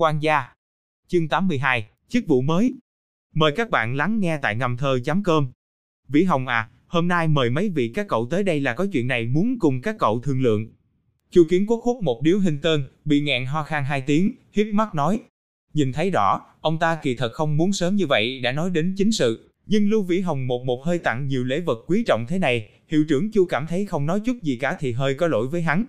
quan 0.00 0.22
gia. 0.22 0.44
Chương 1.08 1.28
82, 1.28 1.88
chức 2.08 2.26
vụ 2.26 2.40
mới. 2.40 2.74
Mời 3.34 3.52
các 3.56 3.70
bạn 3.70 3.96
lắng 3.96 4.20
nghe 4.20 4.38
tại 4.42 4.56
ngầm 4.56 4.76
thơ.com. 4.76 5.52
Vĩ 6.08 6.24
Hồng 6.24 6.46
à, 6.46 6.70
hôm 6.86 7.08
nay 7.08 7.28
mời 7.28 7.50
mấy 7.50 7.68
vị 7.68 7.92
các 7.94 8.08
cậu 8.08 8.26
tới 8.30 8.42
đây 8.42 8.60
là 8.60 8.74
có 8.74 8.86
chuyện 8.92 9.06
này 9.06 9.26
muốn 9.26 9.58
cùng 9.58 9.80
các 9.80 9.96
cậu 9.98 10.20
thương 10.20 10.42
lượng. 10.42 10.66
Chu 11.30 11.44
Kiến 11.50 11.66
Quốc 11.66 11.80
hút 11.84 12.02
một 12.02 12.22
điếu 12.22 12.38
hình 12.38 12.60
tơn, 12.60 12.84
bị 13.04 13.20
ngẹn 13.20 13.46
ho 13.46 13.62
khan 13.62 13.84
hai 13.84 14.00
tiếng, 14.00 14.32
hiếp 14.52 14.66
mắt 14.66 14.94
nói. 14.94 15.20
Nhìn 15.74 15.92
thấy 15.92 16.10
rõ, 16.10 16.40
ông 16.60 16.78
ta 16.78 16.98
kỳ 17.02 17.14
thật 17.16 17.32
không 17.32 17.56
muốn 17.56 17.72
sớm 17.72 17.96
như 17.96 18.06
vậy 18.06 18.40
đã 18.40 18.52
nói 18.52 18.70
đến 18.70 18.94
chính 18.96 19.12
sự, 19.12 19.50
nhưng 19.66 19.90
Lưu 19.90 20.02
Vĩ 20.02 20.20
Hồng 20.20 20.46
một 20.46 20.64
một 20.64 20.84
hơi 20.84 20.98
tặng 20.98 21.26
nhiều 21.26 21.44
lễ 21.44 21.60
vật 21.60 21.78
quý 21.86 22.04
trọng 22.06 22.24
thế 22.28 22.38
này, 22.38 22.70
hiệu 22.88 23.04
trưởng 23.08 23.30
Chu 23.32 23.46
cảm 23.46 23.66
thấy 23.66 23.86
không 23.86 24.06
nói 24.06 24.20
chút 24.20 24.36
gì 24.42 24.56
cả 24.56 24.76
thì 24.80 24.92
hơi 24.92 25.14
có 25.14 25.28
lỗi 25.28 25.46
với 25.46 25.62
hắn. 25.62 25.84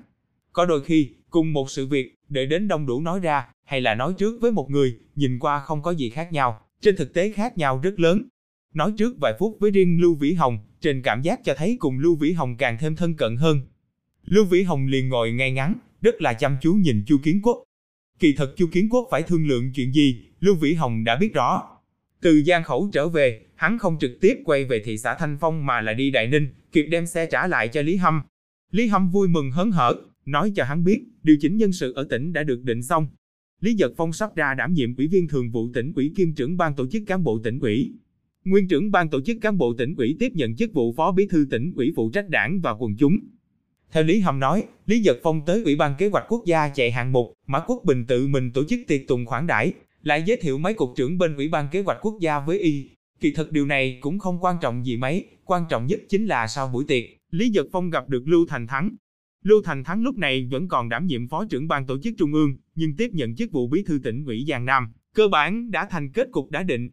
Có 0.54 0.66
đôi 0.66 0.84
khi, 0.84 1.10
cùng 1.30 1.54
một 1.54 1.72
sự 1.72 1.88
việc, 1.88 2.16
để 2.30 2.46
đến 2.46 2.68
đông 2.68 2.86
đủ 2.86 3.02
nói 3.02 3.20
ra, 3.20 3.48
hay 3.72 3.82
là 3.82 3.96
nói 3.96 4.14
trước 4.18 4.42
với 4.42 4.52
một 4.52 4.70
người, 4.70 4.98
nhìn 5.16 5.40
qua 5.40 5.60
không 5.60 5.82
có 5.82 5.92
gì 5.92 6.10
khác 6.10 6.34
nhau, 6.34 6.62
trên 6.82 6.96
thực 6.96 7.14
tế 7.14 7.32
khác 7.32 7.58
nhau 7.58 7.80
rất 7.84 8.00
lớn. 8.00 8.24
Nói 8.74 8.94
trước 8.98 9.18
vài 9.22 9.34
phút 9.40 9.58
với 9.60 9.72
riêng 9.72 10.02
Lưu 10.02 10.16
Vĩ 10.16 10.34
Hồng, 10.34 10.60
trên 10.82 11.02
cảm 11.02 11.22
giác 11.22 11.40
cho 11.44 11.54
thấy 11.58 11.78
cùng 11.80 12.00
Lưu 12.00 12.16
Vĩ 12.16 12.32
Hồng 12.32 12.58
càng 12.58 12.78
thêm 12.80 12.96
thân 12.96 13.16
cận 13.16 13.36
hơn. 13.36 13.62
Lưu 14.26 14.46
Vĩ 14.46 14.64
Hồng 14.64 14.88
liền 14.88 15.10
ngồi 15.10 15.32
ngay 15.32 15.52
ngắn, 15.52 15.76
rất 16.02 16.22
là 16.22 16.34
chăm 16.34 16.58
chú 16.62 16.74
nhìn 16.74 17.04
Chu 17.08 17.18
Kiến 17.24 17.40
Quốc. 17.44 17.64
Kỳ 18.20 18.34
thật 18.38 18.54
Chu 18.58 18.68
Kiến 18.72 18.90
Quốc 18.90 19.08
phải 19.12 19.24
thương 19.24 19.48
lượng 19.48 19.72
chuyện 19.76 19.94
gì, 19.94 20.26
Lưu 20.40 20.56
Vĩ 20.56 20.74
Hồng 20.74 21.04
đã 21.04 21.16
biết 21.16 21.34
rõ. 21.34 21.64
Từ 22.22 22.44
Giang 22.44 22.64
Khẩu 22.64 22.90
trở 22.94 23.10
về, 23.10 23.42
hắn 23.56 23.78
không 23.78 23.98
trực 24.00 24.12
tiếp 24.22 24.38
quay 24.46 24.66
về 24.66 24.82
thị 24.86 24.98
xã 24.98 25.16
Thanh 25.16 25.38
Phong 25.42 25.66
mà 25.66 25.82
là 25.82 25.94
đi 25.94 26.12
Đại 26.12 26.28
Ninh, 26.28 26.48
kịp 26.72 26.84
đem 26.84 27.06
xe 27.06 27.26
trả 27.26 27.48
lại 27.48 27.68
cho 27.68 27.82
Lý 27.82 27.96
Hâm. 27.96 28.22
Lý 28.72 28.88
Hâm 28.88 29.10
vui 29.10 29.28
mừng 29.28 29.52
hớn 29.52 29.72
hở, 29.72 29.96
nói 30.26 30.52
cho 30.56 30.64
hắn 30.64 30.84
biết, 30.84 31.04
điều 31.24 31.38
chỉnh 31.42 31.58
nhân 31.58 31.74
sự 31.74 31.94
ở 31.94 32.08
tỉnh 32.10 32.34
đã 32.34 32.44
được 32.44 32.64
định 32.64 32.84
xong. 32.84 33.08
Lý 33.62 33.74
Giật 33.74 33.92
Phong 33.98 34.14
sắp 34.14 34.36
ra 34.36 34.54
đảm 34.54 34.74
nhiệm 34.74 34.96
ủy 34.96 35.08
viên 35.08 35.28
thường 35.28 35.52
vụ 35.52 35.70
tỉnh 35.74 35.94
ủy 35.96 36.12
kiêm 36.16 36.34
trưởng 36.34 36.58
ban 36.58 36.76
tổ 36.76 36.88
chức 36.88 37.04
cán 37.08 37.24
bộ 37.24 37.40
tỉnh 37.44 37.60
ủy. 37.60 37.92
Nguyên 38.46 38.68
trưởng 38.68 38.92
ban 38.92 39.10
tổ 39.10 39.22
chức 39.22 39.38
cán 39.42 39.58
bộ 39.58 39.74
tỉnh 39.78 39.96
ủy 39.96 40.16
tiếp 40.20 40.32
nhận 40.36 40.56
chức 40.56 40.74
vụ 40.74 40.94
phó 40.98 41.12
bí 41.12 41.28
thư 41.28 41.46
tỉnh 41.52 41.74
ủy 41.76 41.94
phụ 41.96 42.10
trách 42.14 42.30
đảng 42.30 42.62
và 42.62 42.72
quần 42.72 42.96
chúng. 42.98 43.18
Theo 43.92 44.04
Lý 44.04 44.20
Hầm 44.20 44.40
nói, 44.40 44.64
Lý 44.86 45.00
Giật 45.00 45.18
Phong 45.24 45.42
tới 45.46 45.64
Ủy 45.64 45.76
ban 45.76 45.96
Kế 45.98 46.10
hoạch 46.10 46.26
Quốc 46.30 46.46
gia 46.46 46.70
chạy 46.70 46.92
hạng 46.92 47.12
mục, 47.12 47.34
Mã 47.48 47.60
Quốc 47.68 47.82
Bình 47.86 48.06
tự 48.08 48.28
mình 48.28 48.52
tổ 48.52 48.64
chức 48.64 48.80
tiệc 48.88 49.08
tùng 49.08 49.26
khoản 49.26 49.48
đãi, 49.48 49.74
lại 50.04 50.24
giới 50.26 50.38
thiệu 50.38 50.58
mấy 50.58 50.74
cục 50.74 50.90
trưởng 50.96 51.18
bên 51.18 51.36
Ủy 51.36 51.48
ban 51.48 51.68
Kế 51.72 51.82
hoạch 51.82 51.98
Quốc 52.02 52.18
gia 52.22 52.40
với 52.40 52.60
y. 52.60 52.90
Kỳ 53.20 53.34
thật 53.36 53.52
điều 53.52 53.66
này 53.66 53.98
cũng 54.02 54.20
không 54.20 54.38
quan 54.42 54.56
trọng 54.62 54.86
gì 54.86 54.98
mấy, 54.98 55.26
quan 55.46 55.64
trọng 55.70 55.88
nhất 55.88 56.00
chính 56.10 56.26
là 56.26 56.48
sau 56.48 56.68
buổi 56.68 56.86
tiệc, 56.88 57.04
Lý 57.32 57.50
Giật 57.50 57.68
Phong 57.72 57.90
gặp 57.90 58.10
được 58.10 58.28
Lưu 58.28 58.46
Thành 58.50 58.68
Thắng. 58.68 58.90
Lưu 59.44 59.62
Thành 59.64 59.84
Thắng 59.84 60.04
lúc 60.04 60.18
này 60.18 60.48
vẫn 60.52 60.68
còn 60.68 60.90
đảm 60.90 61.06
nhiệm 61.06 61.28
phó 61.28 61.46
trưởng 61.50 61.68
ban 61.68 61.86
tổ 61.86 61.98
chức 62.04 62.14
trung 62.18 62.34
ương, 62.34 62.58
nhưng 62.76 62.96
tiếp 62.98 63.10
nhận 63.14 63.36
chức 63.36 63.52
vụ 63.52 63.68
bí 63.68 63.84
thư 63.84 64.00
tỉnh 64.04 64.26
ủy 64.26 64.46
Giang 64.48 64.66
Nam, 64.66 64.92
cơ 65.16 65.28
bản 65.28 65.72
đã 65.72 65.88
thành 65.92 66.12
kết 66.12 66.28
cục 66.32 66.52
đã 66.52 66.64
định. 66.64 66.90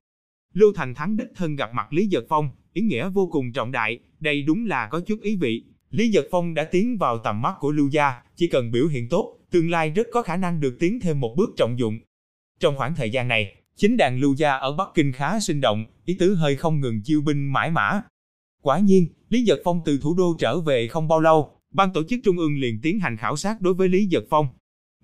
Lưu 0.54 0.72
Thành 0.74 0.94
Thắng 0.94 1.16
đích 1.16 1.28
thân 1.36 1.56
gặp 1.56 1.70
mặt 1.74 1.92
Lý 1.92 2.06
Giật 2.06 2.24
Phong, 2.28 2.50
ý 2.72 2.82
nghĩa 2.82 3.08
vô 3.08 3.28
cùng 3.32 3.52
trọng 3.52 3.72
đại, 3.72 3.98
đây 4.20 4.42
đúng 4.42 4.66
là 4.66 4.88
có 4.90 5.00
chút 5.00 5.20
ý 5.22 5.36
vị. 5.36 5.64
Lý 5.90 6.08
Giật 6.08 6.26
Phong 6.30 6.54
đã 6.54 6.64
tiến 6.64 6.98
vào 6.98 7.18
tầm 7.18 7.42
mắt 7.42 7.54
của 7.60 7.72
Lưu 7.72 7.88
gia, 7.88 8.12
chỉ 8.36 8.48
cần 8.48 8.72
biểu 8.72 8.86
hiện 8.86 9.08
tốt, 9.08 9.38
tương 9.50 9.70
lai 9.70 9.90
rất 9.90 10.06
có 10.12 10.22
khả 10.22 10.36
năng 10.36 10.60
được 10.60 10.76
tiến 10.80 11.00
thêm 11.00 11.20
một 11.20 11.34
bước 11.36 11.50
trọng 11.56 11.78
dụng. 11.78 11.98
Trong 12.60 12.76
khoảng 12.76 12.94
thời 12.94 13.10
gian 13.10 13.28
này, 13.28 13.56
chính 13.76 13.96
đàn 13.96 14.20
Lưu 14.20 14.34
gia 14.34 14.52
ở 14.52 14.72
Bắc 14.72 14.88
Kinh 14.94 15.12
khá 15.12 15.40
sinh 15.40 15.60
động, 15.60 15.86
ý 16.04 16.16
tứ 16.18 16.34
hơi 16.34 16.56
không 16.56 16.80
ngừng 16.80 17.02
chiêu 17.04 17.20
binh 17.20 17.52
mãi 17.52 17.70
mã. 17.70 18.02
Quả 18.62 18.78
nhiên, 18.78 19.06
Lý 19.28 19.42
Giật 19.42 19.60
Phong 19.64 19.80
từ 19.84 19.98
thủ 20.02 20.14
đô 20.14 20.36
trở 20.38 20.60
về 20.60 20.88
không 20.88 21.08
bao 21.08 21.20
lâu, 21.20 21.57
ban 21.78 21.92
tổ 21.92 22.02
chức 22.08 22.20
trung 22.24 22.38
ương 22.38 22.58
liền 22.58 22.80
tiến 22.82 23.00
hành 23.00 23.16
khảo 23.16 23.36
sát 23.36 23.60
đối 23.60 23.74
với 23.74 23.88
Lý 23.88 24.06
Giật 24.06 24.24
Phong. 24.30 24.46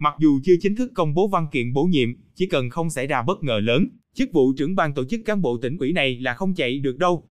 Mặc 0.01 0.15
dù 0.19 0.41
chưa 0.45 0.55
chính 0.61 0.77
thức 0.77 0.93
công 0.95 1.15
bố 1.15 1.29
văn 1.29 1.47
kiện 1.53 1.73
bổ 1.73 1.85
nhiệm, 1.85 2.09
chỉ 2.35 2.47
cần 2.47 2.71
không 2.71 2.91
xảy 2.91 3.07
ra 3.07 3.23
bất 3.23 3.43
ngờ 3.43 3.61
lớn, 3.63 3.89
chức 4.15 4.33
vụ 4.33 4.53
trưởng 4.53 4.75
ban 4.75 4.95
tổ 4.95 5.05
chức 5.05 5.21
cán 5.25 5.43
bộ 5.43 5.59
tỉnh 5.63 5.79
ủy 5.79 5.93
này 5.93 6.19
là 6.21 6.35
không 6.35 6.55
chạy 6.55 6.79
được 6.79 6.99
đâu. 6.99 7.29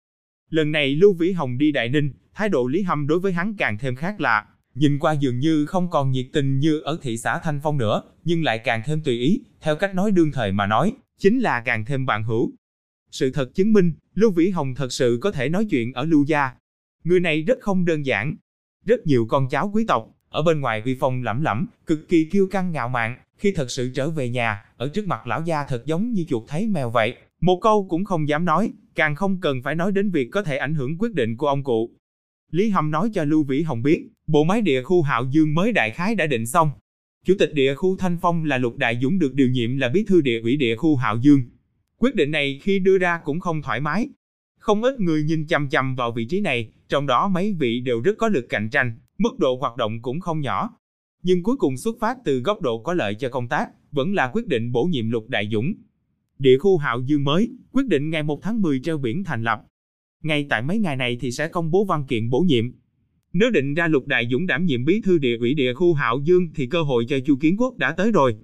Lần 0.50 0.72
này 0.72 0.94
Lưu 0.94 1.12
Vĩ 1.12 1.32
Hồng 1.32 1.58
đi 1.58 1.72
Đại 1.72 1.88
Ninh, 1.88 2.12
thái 2.34 2.48
độ 2.48 2.66
Lý 2.66 2.82
Hâm 2.82 3.06
đối 3.06 3.20
với 3.20 3.32
hắn 3.32 3.54
càng 3.58 3.78
thêm 3.78 3.96
khác 3.96 4.20
lạ, 4.20 4.46
nhìn 4.74 4.98
qua 4.98 5.12
dường 5.12 5.38
như 5.38 5.66
không 5.66 5.90
còn 5.90 6.10
nhiệt 6.10 6.26
tình 6.32 6.58
như 6.58 6.80
ở 6.80 6.98
thị 7.02 7.16
xã 7.16 7.38
Thanh 7.38 7.60
Phong 7.62 7.78
nữa, 7.78 8.02
nhưng 8.24 8.42
lại 8.44 8.58
càng 8.58 8.82
thêm 8.86 9.02
tùy 9.04 9.18
ý, 9.18 9.40
theo 9.60 9.76
cách 9.76 9.94
nói 9.94 10.10
đương 10.10 10.32
thời 10.32 10.52
mà 10.52 10.66
nói, 10.66 10.92
chính 11.18 11.40
là 11.40 11.60
càng 11.60 11.84
thêm 11.84 12.06
bạn 12.06 12.24
hữu. 12.24 12.52
Sự 13.10 13.30
thật 13.30 13.54
chứng 13.54 13.72
minh, 13.72 13.92
Lưu 14.14 14.30
Vĩ 14.30 14.50
Hồng 14.50 14.74
thật 14.74 14.92
sự 14.92 15.18
có 15.20 15.32
thể 15.32 15.48
nói 15.48 15.66
chuyện 15.70 15.92
ở 15.92 16.04
Lưu 16.04 16.24
gia. 16.24 16.50
Người 17.04 17.20
này 17.20 17.42
rất 17.42 17.58
không 17.60 17.84
đơn 17.84 18.06
giản. 18.06 18.36
Rất 18.84 19.06
nhiều 19.06 19.26
con 19.28 19.48
cháu 19.48 19.70
quý 19.74 19.84
tộc, 19.88 20.08
ở 20.28 20.42
bên 20.42 20.60
ngoài 20.60 20.82
uy 20.84 20.96
phong 21.00 21.22
lẫm 21.22 21.42
lẫm, 21.42 21.66
cực 21.86 22.08
kỳ 22.08 22.28
kiêu 22.32 22.46
căng 22.50 22.72
ngạo 22.72 22.88
mạn, 22.88 23.16
khi 23.38 23.52
thật 23.52 23.70
sự 23.70 23.90
trở 23.94 24.10
về 24.10 24.28
nhà, 24.28 24.64
ở 24.76 24.88
trước 24.88 25.06
mặt 25.06 25.26
lão 25.26 25.42
gia 25.44 25.64
thật 25.64 25.82
giống 25.86 26.12
như 26.12 26.24
chuột 26.28 26.42
thấy 26.48 26.66
mèo 26.66 26.90
vậy, 26.90 27.14
một 27.40 27.58
câu 27.62 27.86
cũng 27.90 28.04
không 28.04 28.28
dám 28.28 28.44
nói, 28.44 28.72
càng 28.94 29.14
không 29.14 29.40
cần 29.40 29.62
phải 29.62 29.74
nói 29.74 29.92
đến 29.92 30.10
việc 30.10 30.28
có 30.32 30.42
thể 30.42 30.56
ảnh 30.56 30.74
hưởng 30.74 30.98
quyết 30.98 31.14
định 31.14 31.36
của 31.36 31.46
ông 31.46 31.64
cụ. 31.64 31.90
Lý 32.50 32.70
Hâm 32.70 32.90
nói 32.90 33.10
cho 33.14 33.24
Lưu 33.24 33.44
Vĩ 33.44 33.62
Hồng 33.62 33.82
biết, 33.82 34.08
bộ 34.26 34.44
máy 34.44 34.60
địa 34.60 34.82
khu 34.82 35.02
Hạo 35.02 35.24
Dương 35.30 35.54
mới 35.54 35.72
đại 35.72 35.90
khái 35.90 36.14
đã 36.14 36.26
định 36.26 36.46
xong. 36.46 36.70
Chủ 37.26 37.34
tịch 37.38 37.54
địa 37.54 37.74
khu 37.74 37.96
Thanh 37.96 38.18
Phong 38.22 38.44
là 38.44 38.58
Lục 38.58 38.76
Đại 38.76 38.98
Dũng 39.02 39.18
được 39.18 39.34
điều 39.34 39.48
nhiệm 39.48 39.76
là 39.76 39.88
bí 39.88 40.04
thư 40.08 40.20
địa 40.20 40.40
ủy 40.40 40.56
địa 40.56 40.76
khu 40.76 40.96
Hạo 40.96 41.16
Dương. 41.16 41.40
Quyết 41.98 42.14
định 42.14 42.30
này 42.30 42.60
khi 42.62 42.78
đưa 42.78 42.98
ra 42.98 43.20
cũng 43.24 43.40
không 43.40 43.62
thoải 43.62 43.80
mái. 43.80 44.08
Không 44.62 44.82
ít 44.82 45.00
người 45.00 45.22
nhìn 45.22 45.46
chăm 45.46 45.68
chăm 45.68 45.94
vào 45.94 46.12
vị 46.12 46.24
trí 46.24 46.40
này, 46.40 46.72
trong 46.88 47.06
đó 47.06 47.28
mấy 47.28 47.56
vị 47.58 47.80
đều 47.80 48.00
rất 48.00 48.18
có 48.18 48.28
lực 48.28 48.46
cạnh 48.48 48.70
tranh, 48.70 48.98
mức 49.18 49.38
độ 49.38 49.56
hoạt 49.60 49.76
động 49.76 50.02
cũng 50.02 50.20
không 50.20 50.40
nhỏ. 50.40 50.70
Nhưng 51.22 51.42
cuối 51.42 51.56
cùng 51.56 51.76
xuất 51.76 51.96
phát 52.00 52.18
từ 52.24 52.40
góc 52.40 52.60
độ 52.60 52.82
có 52.82 52.94
lợi 52.94 53.14
cho 53.14 53.28
công 53.28 53.48
tác, 53.48 53.68
vẫn 53.92 54.14
là 54.14 54.30
quyết 54.32 54.46
định 54.46 54.72
bổ 54.72 54.84
nhiệm 54.84 55.10
Lục 55.10 55.28
Đại 55.28 55.48
Dũng. 55.52 55.72
Địa 56.38 56.58
khu 56.58 56.78
Hạo 56.78 57.00
Dương 57.00 57.24
mới, 57.24 57.50
quyết 57.72 57.86
định 57.86 58.10
ngày 58.10 58.22
1 58.22 58.42
tháng 58.42 58.62
10 58.62 58.80
treo 58.80 58.98
biển 58.98 59.24
thành 59.24 59.42
lập. 59.42 59.60
Ngay 60.22 60.46
tại 60.50 60.62
mấy 60.62 60.78
ngày 60.78 60.96
này 60.96 61.16
thì 61.20 61.30
sẽ 61.30 61.48
công 61.48 61.70
bố 61.70 61.84
văn 61.84 62.04
kiện 62.08 62.30
bổ 62.30 62.40
nhiệm. 62.40 62.64
Nếu 63.32 63.50
định 63.50 63.74
ra 63.74 63.88
Lục 63.88 64.06
Đại 64.06 64.28
Dũng 64.30 64.46
đảm 64.46 64.66
nhiệm 64.66 64.84
bí 64.84 65.00
thư 65.00 65.18
địa 65.18 65.36
ủy 65.36 65.54
địa 65.54 65.74
khu 65.74 65.94
Hạo 65.94 66.20
Dương 66.24 66.48
thì 66.54 66.66
cơ 66.66 66.82
hội 66.82 67.04
cho 67.08 67.16
Chu 67.26 67.36
Kiến 67.36 67.56
Quốc 67.56 67.76
đã 67.76 67.92
tới 67.92 68.12
rồi. 68.12 68.36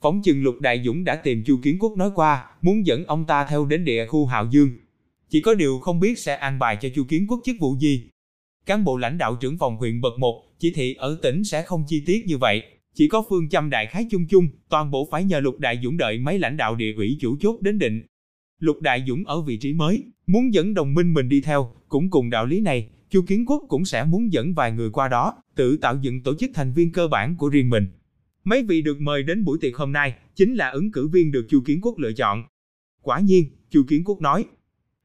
Phóng 0.00 0.22
chừng 0.24 0.42
Lục 0.42 0.60
Đại 0.60 0.82
Dũng 0.84 1.04
đã 1.04 1.16
tìm 1.16 1.44
Chu 1.44 1.58
Kiến 1.62 1.78
Quốc 1.80 1.96
nói 1.96 2.10
qua, 2.14 2.44
muốn 2.62 2.86
dẫn 2.86 3.04
ông 3.04 3.24
ta 3.26 3.46
theo 3.50 3.66
đến 3.66 3.84
địa 3.84 4.06
khu 4.06 4.26
Hạo 4.26 4.48
Dương. 4.50 4.70
Chỉ 5.30 5.40
có 5.40 5.54
điều 5.54 5.78
không 5.78 6.00
biết 6.00 6.18
sẽ 6.18 6.36
an 6.36 6.58
bài 6.58 6.78
cho 6.80 6.88
Chu 6.94 7.04
Kiến 7.04 7.26
Quốc 7.28 7.40
chức 7.44 7.56
vụ 7.60 7.76
gì. 7.78 8.10
Cán 8.66 8.84
bộ 8.84 8.96
lãnh 8.96 9.18
đạo 9.18 9.36
trưởng 9.40 9.58
phòng 9.58 9.76
huyện 9.76 10.00
bậc 10.00 10.12
1, 10.18 10.44
chỉ 10.58 10.72
thị 10.72 10.94
ở 10.94 11.18
tỉnh 11.22 11.44
sẽ 11.44 11.62
không 11.62 11.84
chi 11.88 12.02
tiết 12.06 12.26
như 12.26 12.38
vậy, 12.38 12.62
chỉ 12.94 13.08
có 13.08 13.24
phương 13.28 13.48
châm 13.48 13.70
đại 13.70 13.86
khái 13.86 14.06
chung 14.10 14.26
chung, 14.28 14.48
toàn 14.68 14.90
bộ 14.90 15.08
phải 15.10 15.24
nhờ 15.24 15.40
Lục 15.40 15.58
Đại 15.58 15.80
Dũng 15.82 15.96
đợi 15.96 16.18
mấy 16.18 16.38
lãnh 16.38 16.56
đạo 16.56 16.76
địa 16.76 16.94
ủy 16.96 17.16
chủ 17.20 17.36
chốt 17.40 17.60
đến 17.60 17.78
định. 17.78 18.02
Lục 18.58 18.80
Đại 18.80 19.04
Dũng 19.08 19.24
ở 19.24 19.42
vị 19.42 19.56
trí 19.56 19.72
mới, 19.72 20.04
muốn 20.26 20.54
dẫn 20.54 20.74
đồng 20.74 20.94
minh 20.94 21.14
mình 21.14 21.28
đi 21.28 21.40
theo, 21.40 21.72
cũng 21.88 22.10
cùng 22.10 22.30
đạo 22.30 22.46
lý 22.46 22.60
này, 22.60 22.88
Chu 23.10 23.22
Kiến 23.22 23.46
Quốc 23.46 23.62
cũng 23.68 23.84
sẽ 23.84 24.04
muốn 24.04 24.32
dẫn 24.32 24.54
vài 24.54 24.72
người 24.72 24.90
qua 24.90 25.08
đó, 25.08 25.34
tự 25.54 25.76
tạo 25.76 25.98
dựng 26.00 26.22
tổ 26.22 26.34
chức 26.34 26.50
thành 26.54 26.72
viên 26.72 26.92
cơ 26.92 27.08
bản 27.08 27.36
của 27.36 27.48
riêng 27.48 27.70
mình. 27.70 27.86
Mấy 28.44 28.62
vị 28.62 28.82
được 28.82 29.00
mời 29.00 29.22
đến 29.22 29.44
buổi 29.44 29.58
tiệc 29.60 29.76
hôm 29.76 29.92
nay, 29.92 30.14
chính 30.34 30.54
là 30.54 30.68
ứng 30.68 30.92
cử 30.92 31.08
viên 31.08 31.32
được 31.32 31.46
Chu 31.48 31.60
Kiến 31.60 31.80
Quốc 31.82 31.98
lựa 31.98 32.12
chọn. 32.12 32.44
Quả 33.02 33.20
nhiên, 33.20 33.44
Chu 33.70 33.82
Kiến 33.88 34.04
Quốc 34.04 34.20
nói, 34.20 34.44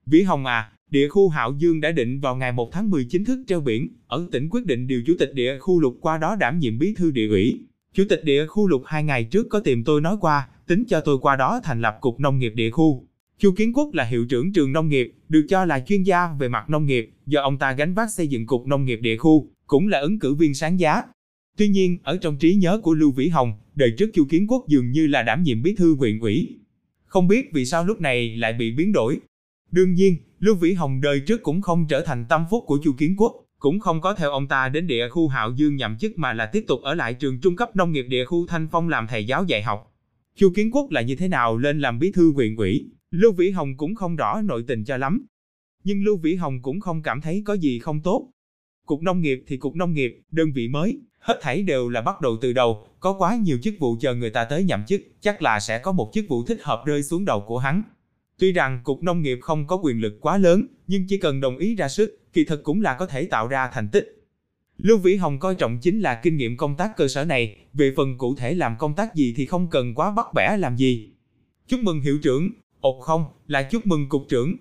Vĩ 0.05 0.21
Hồng 0.21 0.45
à, 0.45 0.71
địa 0.91 1.07
khu 1.07 1.29
Hạo 1.29 1.53
Dương 1.57 1.81
đã 1.81 1.91
định 1.91 2.19
vào 2.19 2.35
ngày 2.35 2.51
1 2.51 2.71
tháng 2.71 2.89
10 2.89 3.05
chính 3.09 3.25
thức 3.25 3.43
treo 3.47 3.61
biển, 3.61 3.87
ở 4.07 4.27
tỉnh 4.31 4.49
quyết 4.49 4.65
định 4.65 4.87
điều 4.87 5.03
chủ 5.07 5.13
tịch 5.19 5.33
địa 5.33 5.57
khu 5.59 5.79
lục 5.79 5.97
qua 6.01 6.17
đó 6.17 6.35
đảm 6.35 6.59
nhiệm 6.59 6.79
bí 6.79 6.93
thư 6.97 7.11
địa 7.11 7.27
ủy. 7.27 7.59
Chủ 7.93 8.03
tịch 8.09 8.23
địa 8.23 8.45
khu 8.45 8.67
lục 8.67 8.83
hai 8.85 9.03
ngày 9.03 9.23
trước 9.23 9.47
có 9.49 9.59
tìm 9.59 9.83
tôi 9.83 10.01
nói 10.01 10.17
qua, 10.21 10.47
tính 10.67 10.83
cho 10.87 11.01
tôi 11.01 11.17
qua 11.21 11.35
đó 11.35 11.59
thành 11.63 11.81
lập 11.81 11.97
cục 12.01 12.19
nông 12.19 12.39
nghiệp 12.39 12.53
địa 12.55 12.69
khu. 12.69 13.07
Chu 13.39 13.51
Kiến 13.57 13.73
Quốc 13.73 13.93
là 13.93 14.03
hiệu 14.03 14.25
trưởng 14.25 14.53
trường 14.53 14.71
nông 14.71 14.89
nghiệp, 14.89 15.13
được 15.29 15.45
cho 15.49 15.65
là 15.65 15.79
chuyên 15.79 16.03
gia 16.03 16.33
về 16.39 16.47
mặt 16.47 16.69
nông 16.69 16.85
nghiệp, 16.85 17.09
do 17.25 17.41
ông 17.41 17.57
ta 17.57 17.71
gánh 17.71 17.93
vác 17.93 18.11
xây 18.11 18.27
dựng 18.27 18.45
cục 18.45 18.67
nông 18.67 18.85
nghiệp 18.85 18.99
địa 19.01 19.17
khu, 19.17 19.49
cũng 19.67 19.87
là 19.87 19.99
ứng 19.99 20.19
cử 20.19 20.33
viên 20.33 20.53
sáng 20.53 20.79
giá. 20.79 21.03
Tuy 21.57 21.67
nhiên, 21.67 21.97
ở 22.03 22.17
trong 22.17 22.37
trí 22.37 22.55
nhớ 22.55 22.79
của 22.83 22.93
Lưu 22.93 23.11
Vĩ 23.11 23.27
Hồng, 23.27 23.53
đời 23.75 23.93
trước 23.97 24.09
Chu 24.13 24.25
Kiến 24.29 24.47
Quốc 24.47 24.65
dường 24.67 24.91
như 24.91 25.07
là 25.07 25.23
đảm 25.23 25.43
nhiệm 25.43 25.61
bí 25.61 25.75
thư 25.75 25.95
huyện 25.95 26.19
ủy. 26.19 26.59
Không 27.05 27.27
biết 27.27 27.53
vì 27.53 27.65
sao 27.65 27.85
lúc 27.85 28.01
này 28.01 28.37
lại 28.37 28.53
bị 28.53 28.71
biến 28.71 28.91
đổi. 28.91 29.19
Đương 29.71 29.93
nhiên, 29.93 30.15
Lưu 30.39 30.55
Vĩ 30.55 30.73
Hồng 30.73 31.01
đời 31.01 31.19
trước 31.19 31.43
cũng 31.43 31.61
không 31.61 31.87
trở 31.87 32.01
thành 32.01 32.25
tâm 32.29 32.45
phúc 32.49 32.63
của 32.67 32.79
Chu 32.83 32.93
Kiến 32.97 33.15
Quốc, 33.17 33.45
cũng 33.59 33.79
không 33.79 34.01
có 34.01 34.13
theo 34.13 34.31
ông 34.31 34.47
ta 34.47 34.69
đến 34.69 34.87
địa 34.87 35.09
khu 35.09 35.27
Hạo 35.27 35.51
Dương 35.51 35.75
nhậm 35.75 35.97
chức 35.97 36.17
mà 36.17 36.33
là 36.33 36.45
tiếp 36.45 36.63
tục 36.67 36.81
ở 36.81 36.93
lại 36.93 37.13
trường 37.13 37.41
trung 37.41 37.55
cấp 37.55 37.75
nông 37.75 37.91
nghiệp 37.91 38.05
địa 38.09 38.25
khu 38.25 38.47
Thanh 38.47 38.67
Phong 38.71 38.89
làm 38.89 39.07
thầy 39.07 39.25
giáo 39.25 39.43
dạy 39.43 39.63
học. 39.63 39.93
Chu 40.35 40.51
Kiến 40.55 40.71
Quốc 40.71 40.91
là 40.91 41.01
như 41.01 41.15
thế 41.15 41.27
nào 41.27 41.57
lên 41.57 41.79
làm 41.79 41.99
bí 41.99 42.11
thư 42.11 42.33
huyện 42.33 42.55
ủy, 42.55 42.89
Lưu 43.11 43.31
Vĩ 43.31 43.49
Hồng 43.49 43.77
cũng 43.77 43.95
không 43.95 44.15
rõ 44.15 44.41
nội 44.41 44.63
tình 44.67 44.83
cho 44.83 44.97
lắm. 44.97 45.25
Nhưng 45.83 46.03
Lưu 46.03 46.17
Vĩ 46.17 46.35
Hồng 46.35 46.61
cũng 46.61 46.79
không 46.79 47.01
cảm 47.01 47.21
thấy 47.21 47.43
có 47.45 47.53
gì 47.53 47.79
không 47.79 48.01
tốt. 48.01 48.29
Cục 48.85 49.01
nông 49.01 49.21
nghiệp 49.21 49.43
thì 49.47 49.57
cục 49.57 49.75
nông 49.75 49.93
nghiệp, 49.93 50.21
đơn 50.31 50.51
vị 50.51 50.67
mới, 50.67 50.99
hết 51.19 51.39
thảy 51.41 51.63
đều 51.63 51.89
là 51.89 52.01
bắt 52.01 52.21
đầu 52.21 52.37
từ 52.41 52.53
đầu, 52.53 52.87
có 52.99 53.13
quá 53.13 53.35
nhiều 53.35 53.57
chức 53.63 53.73
vụ 53.79 53.97
chờ 53.99 54.15
người 54.15 54.29
ta 54.29 54.43
tới 54.43 54.63
nhậm 54.63 54.85
chức, 54.85 55.01
chắc 55.21 55.41
là 55.41 55.59
sẽ 55.59 55.79
có 55.79 55.91
một 55.91 56.11
chức 56.13 56.25
vụ 56.29 56.45
thích 56.45 56.59
hợp 56.61 56.83
rơi 56.85 57.03
xuống 57.03 57.25
đầu 57.25 57.43
của 57.47 57.57
hắn. 57.57 57.83
Tuy 58.41 58.51
rằng 58.51 58.79
cục 58.83 59.03
nông 59.03 59.21
nghiệp 59.21 59.39
không 59.41 59.67
có 59.67 59.75
quyền 59.75 60.01
lực 60.01 60.17
quá 60.21 60.37
lớn, 60.37 60.65
nhưng 60.87 61.07
chỉ 61.07 61.17
cần 61.17 61.41
đồng 61.41 61.57
ý 61.57 61.75
ra 61.75 61.87
sức, 61.87 62.19
kỳ 62.33 62.45
thật 62.45 62.61
cũng 62.63 62.81
là 62.81 62.95
có 62.99 63.05
thể 63.05 63.25
tạo 63.25 63.47
ra 63.47 63.69
thành 63.73 63.89
tích. 63.89 64.25
Lưu 64.77 64.97
Vĩ 64.97 65.15
Hồng 65.15 65.39
coi 65.39 65.55
trọng 65.55 65.79
chính 65.81 65.99
là 65.99 66.19
kinh 66.23 66.37
nghiệm 66.37 66.57
công 66.57 66.75
tác 66.75 66.97
cơ 66.97 67.07
sở 67.07 67.25
này, 67.25 67.57
về 67.73 67.93
phần 67.97 68.17
cụ 68.17 68.35
thể 68.35 68.53
làm 68.53 68.75
công 68.79 68.95
tác 68.95 69.15
gì 69.15 69.33
thì 69.37 69.45
không 69.45 69.67
cần 69.69 69.95
quá 69.95 70.11
bắt 70.11 70.25
bẻ 70.33 70.57
làm 70.57 70.75
gì. 70.75 71.09
Chúc 71.67 71.79
mừng 71.79 72.01
hiệu 72.01 72.19
trưởng, 72.23 72.49
ột 72.79 73.01
không, 73.01 73.25
là 73.47 73.63
chúc 73.63 73.85
mừng 73.85 74.09
cục 74.09 74.25
trưởng. 74.29 74.55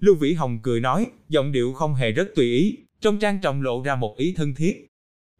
Lưu 0.00 0.14
Vĩ 0.14 0.32
Hồng 0.32 0.58
cười 0.62 0.80
nói, 0.80 1.06
giọng 1.28 1.52
điệu 1.52 1.72
không 1.72 1.94
hề 1.94 2.12
rất 2.12 2.28
tùy 2.34 2.46
ý, 2.46 2.76
trong 3.00 3.18
trang 3.18 3.38
trọng 3.42 3.62
lộ 3.62 3.82
ra 3.82 3.96
một 3.96 4.16
ý 4.18 4.34
thân 4.36 4.54
thiết. 4.54 4.86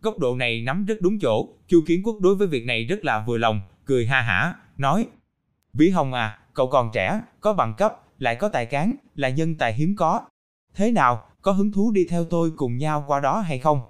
Góc 0.02 0.18
độ 0.18 0.36
này 0.36 0.62
nắm 0.62 0.84
rất 0.84 1.00
đúng 1.00 1.18
chỗ, 1.18 1.48
Chu 1.68 1.80
Kiến 1.86 2.02
Quốc 2.02 2.20
đối 2.20 2.34
với 2.34 2.46
việc 2.48 2.64
này 2.64 2.84
rất 2.84 3.04
là 3.04 3.24
vừa 3.26 3.38
lòng, 3.38 3.60
cười 3.84 4.06
ha 4.06 4.20
hả, 4.20 4.54
nói: 4.78 5.06
"Vĩ 5.72 5.88
Hồng 5.88 6.12
à, 6.12 6.38
cậu 6.54 6.70
còn 6.70 6.90
trẻ, 6.94 7.20
có 7.40 7.52
bằng 7.52 7.74
cấp, 7.78 8.00
lại 8.18 8.36
có 8.36 8.48
tài 8.48 8.66
cán, 8.66 8.92
là 9.14 9.28
nhân 9.28 9.54
tài 9.54 9.74
hiếm 9.74 9.96
có. 9.96 10.22
Thế 10.74 10.90
nào, 10.90 11.26
có 11.42 11.52
hứng 11.52 11.72
thú 11.72 11.90
đi 11.90 12.06
theo 12.08 12.24
tôi 12.24 12.52
cùng 12.56 12.76
nhau 12.76 13.04
qua 13.06 13.20
đó 13.20 13.40
hay 13.40 13.58
không?" 13.58 13.80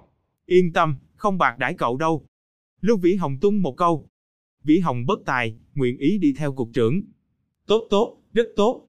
Yên 0.45 0.73
tâm, 0.73 0.95
không 1.15 1.37
bạc 1.37 1.55
đãi 1.57 1.73
cậu 1.73 1.97
đâu. 1.97 2.25
Lưu 2.81 2.97
Vĩ 2.97 3.15
Hồng 3.15 3.37
tung 3.41 3.61
một 3.61 3.77
câu. 3.77 4.07
Vĩ 4.63 4.79
Hồng 4.79 5.05
bất 5.05 5.19
tài, 5.25 5.55
nguyện 5.75 5.97
ý 5.97 6.17
đi 6.17 6.33
theo 6.37 6.53
cục 6.53 6.69
trưởng. 6.73 7.01
Tốt 7.67 7.87
tốt, 7.89 8.17
rất 8.33 8.47
tốt. 8.55 8.87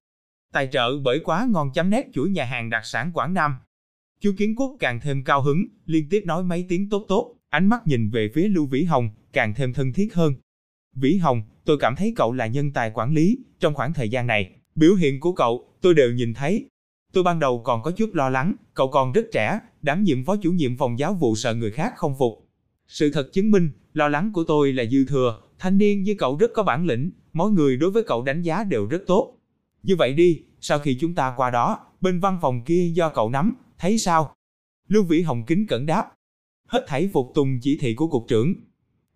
Tài 0.53 0.67
trợ 0.71 0.99
bởi 1.03 1.19
quá 1.23 1.47
ngon 1.49 1.71
chấm 1.73 1.89
nét 1.89 2.07
chuỗi 2.13 2.29
nhà 2.29 2.45
hàng 2.45 2.69
đặc 2.69 2.85
sản 2.85 3.11
Quảng 3.13 3.33
Nam. 3.33 3.55
Chu 4.19 4.31
Kiến 4.37 4.55
Quốc 4.55 4.75
càng 4.79 4.99
thêm 4.99 5.23
cao 5.23 5.41
hứng, 5.41 5.65
liên 5.85 6.09
tiếp 6.09 6.23
nói 6.25 6.43
mấy 6.43 6.65
tiếng 6.69 6.89
tốt 6.89 7.05
tốt, 7.07 7.35
ánh 7.49 7.65
mắt 7.65 7.87
nhìn 7.87 8.09
về 8.09 8.29
phía 8.33 8.47
Lưu 8.47 8.65
Vĩ 8.65 8.83
Hồng, 8.83 9.09
càng 9.33 9.53
thêm 9.53 9.73
thân 9.73 9.93
thiết 9.93 10.13
hơn. 10.13 10.33
Vĩ 10.95 11.17
Hồng, 11.17 11.41
tôi 11.67 11.77
cảm 11.79 11.95
thấy 11.95 12.13
cậu 12.15 12.33
là 12.33 12.47
nhân 12.47 12.71
tài 12.71 12.91
quản 12.93 13.13
lý, 13.13 13.37
trong 13.59 13.73
khoảng 13.73 13.93
thời 13.93 14.09
gian 14.09 14.27
này, 14.27 14.51
biểu 14.75 14.95
hiện 14.95 15.19
của 15.19 15.31
cậu, 15.31 15.67
tôi 15.81 15.93
đều 15.93 16.11
nhìn 16.11 16.33
thấy. 16.33 16.65
Tôi 17.13 17.23
ban 17.23 17.39
đầu 17.39 17.61
còn 17.63 17.83
có 17.83 17.91
chút 17.91 18.09
lo 18.13 18.29
lắng, 18.29 18.53
cậu 18.73 18.87
còn 18.91 19.11
rất 19.11 19.25
trẻ, 19.33 19.59
đảm 19.81 20.03
nhiệm 20.03 20.25
phó 20.25 20.35
chủ 20.35 20.51
nhiệm 20.51 20.77
phòng 20.77 20.99
giáo 20.99 21.13
vụ 21.13 21.35
sợ 21.35 21.55
người 21.55 21.71
khác 21.71 21.93
không 21.97 22.15
phục. 22.19 22.47
Sự 22.87 23.11
thật 23.13 23.33
chứng 23.33 23.51
minh, 23.51 23.69
lo 23.93 24.07
lắng 24.07 24.31
của 24.33 24.43
tôi 24.43 24.73
là 24.73 24.85
dư 24.85 25.05
thừa, 25.05 25.41
thanh 25.59 25.77
niên 25.77 26.03
như 26.03 26.15
cậu 26.17 26.37
rất 26.37 26.51
có 26.53 26.63
bản 26.63 26.85
lĩnh, 26.85 27.11
mỗi 27.33 27.51
người 27.51 27.77
đối 27.77 27.91
với 27.91 28.03
cậu 28.03 28.23
đánh 28.23 28.41
giá 28.41 28.63
đều 28.63 28.85
rất 28.85 29.03
tốt. 29.07 29.37
Như 29.83 29.95
vậy 29.95 30.13
đi, 30.13 30.41
sau 30.61 30.79
khi 30.79 30.97
chúng 31.01 31.15
ta 31.15 31.33
qua 31.37 31.49
đó, 31.49 31.79
bên 32.01 32.19
văn 32.19 32.39
phòng 32.41 32.61
kia 32.65 32.91
do 32.93 33.09
cậu 33.09 33.29
nắm, 33.29 33.55
thấy 33.79 33.97
sao? 33.97 34.35
Lưu 34.87 35.03
Vĩ 35.03 35.21
Hồng 35.21 35.43
kính 35.47 35.67
cẩn 35.67 35.85
đáp. 35.85 36.11
Hết 36.67 36.85
thảy 36.87 37.09
phục 37.13 37.31
tùng 37.35 37.59
chỉ 37.61 37.77
thị 37.77 37.93
của 37.93 38.07
cục 38.07 38.25
trưởng. 38.27 38.53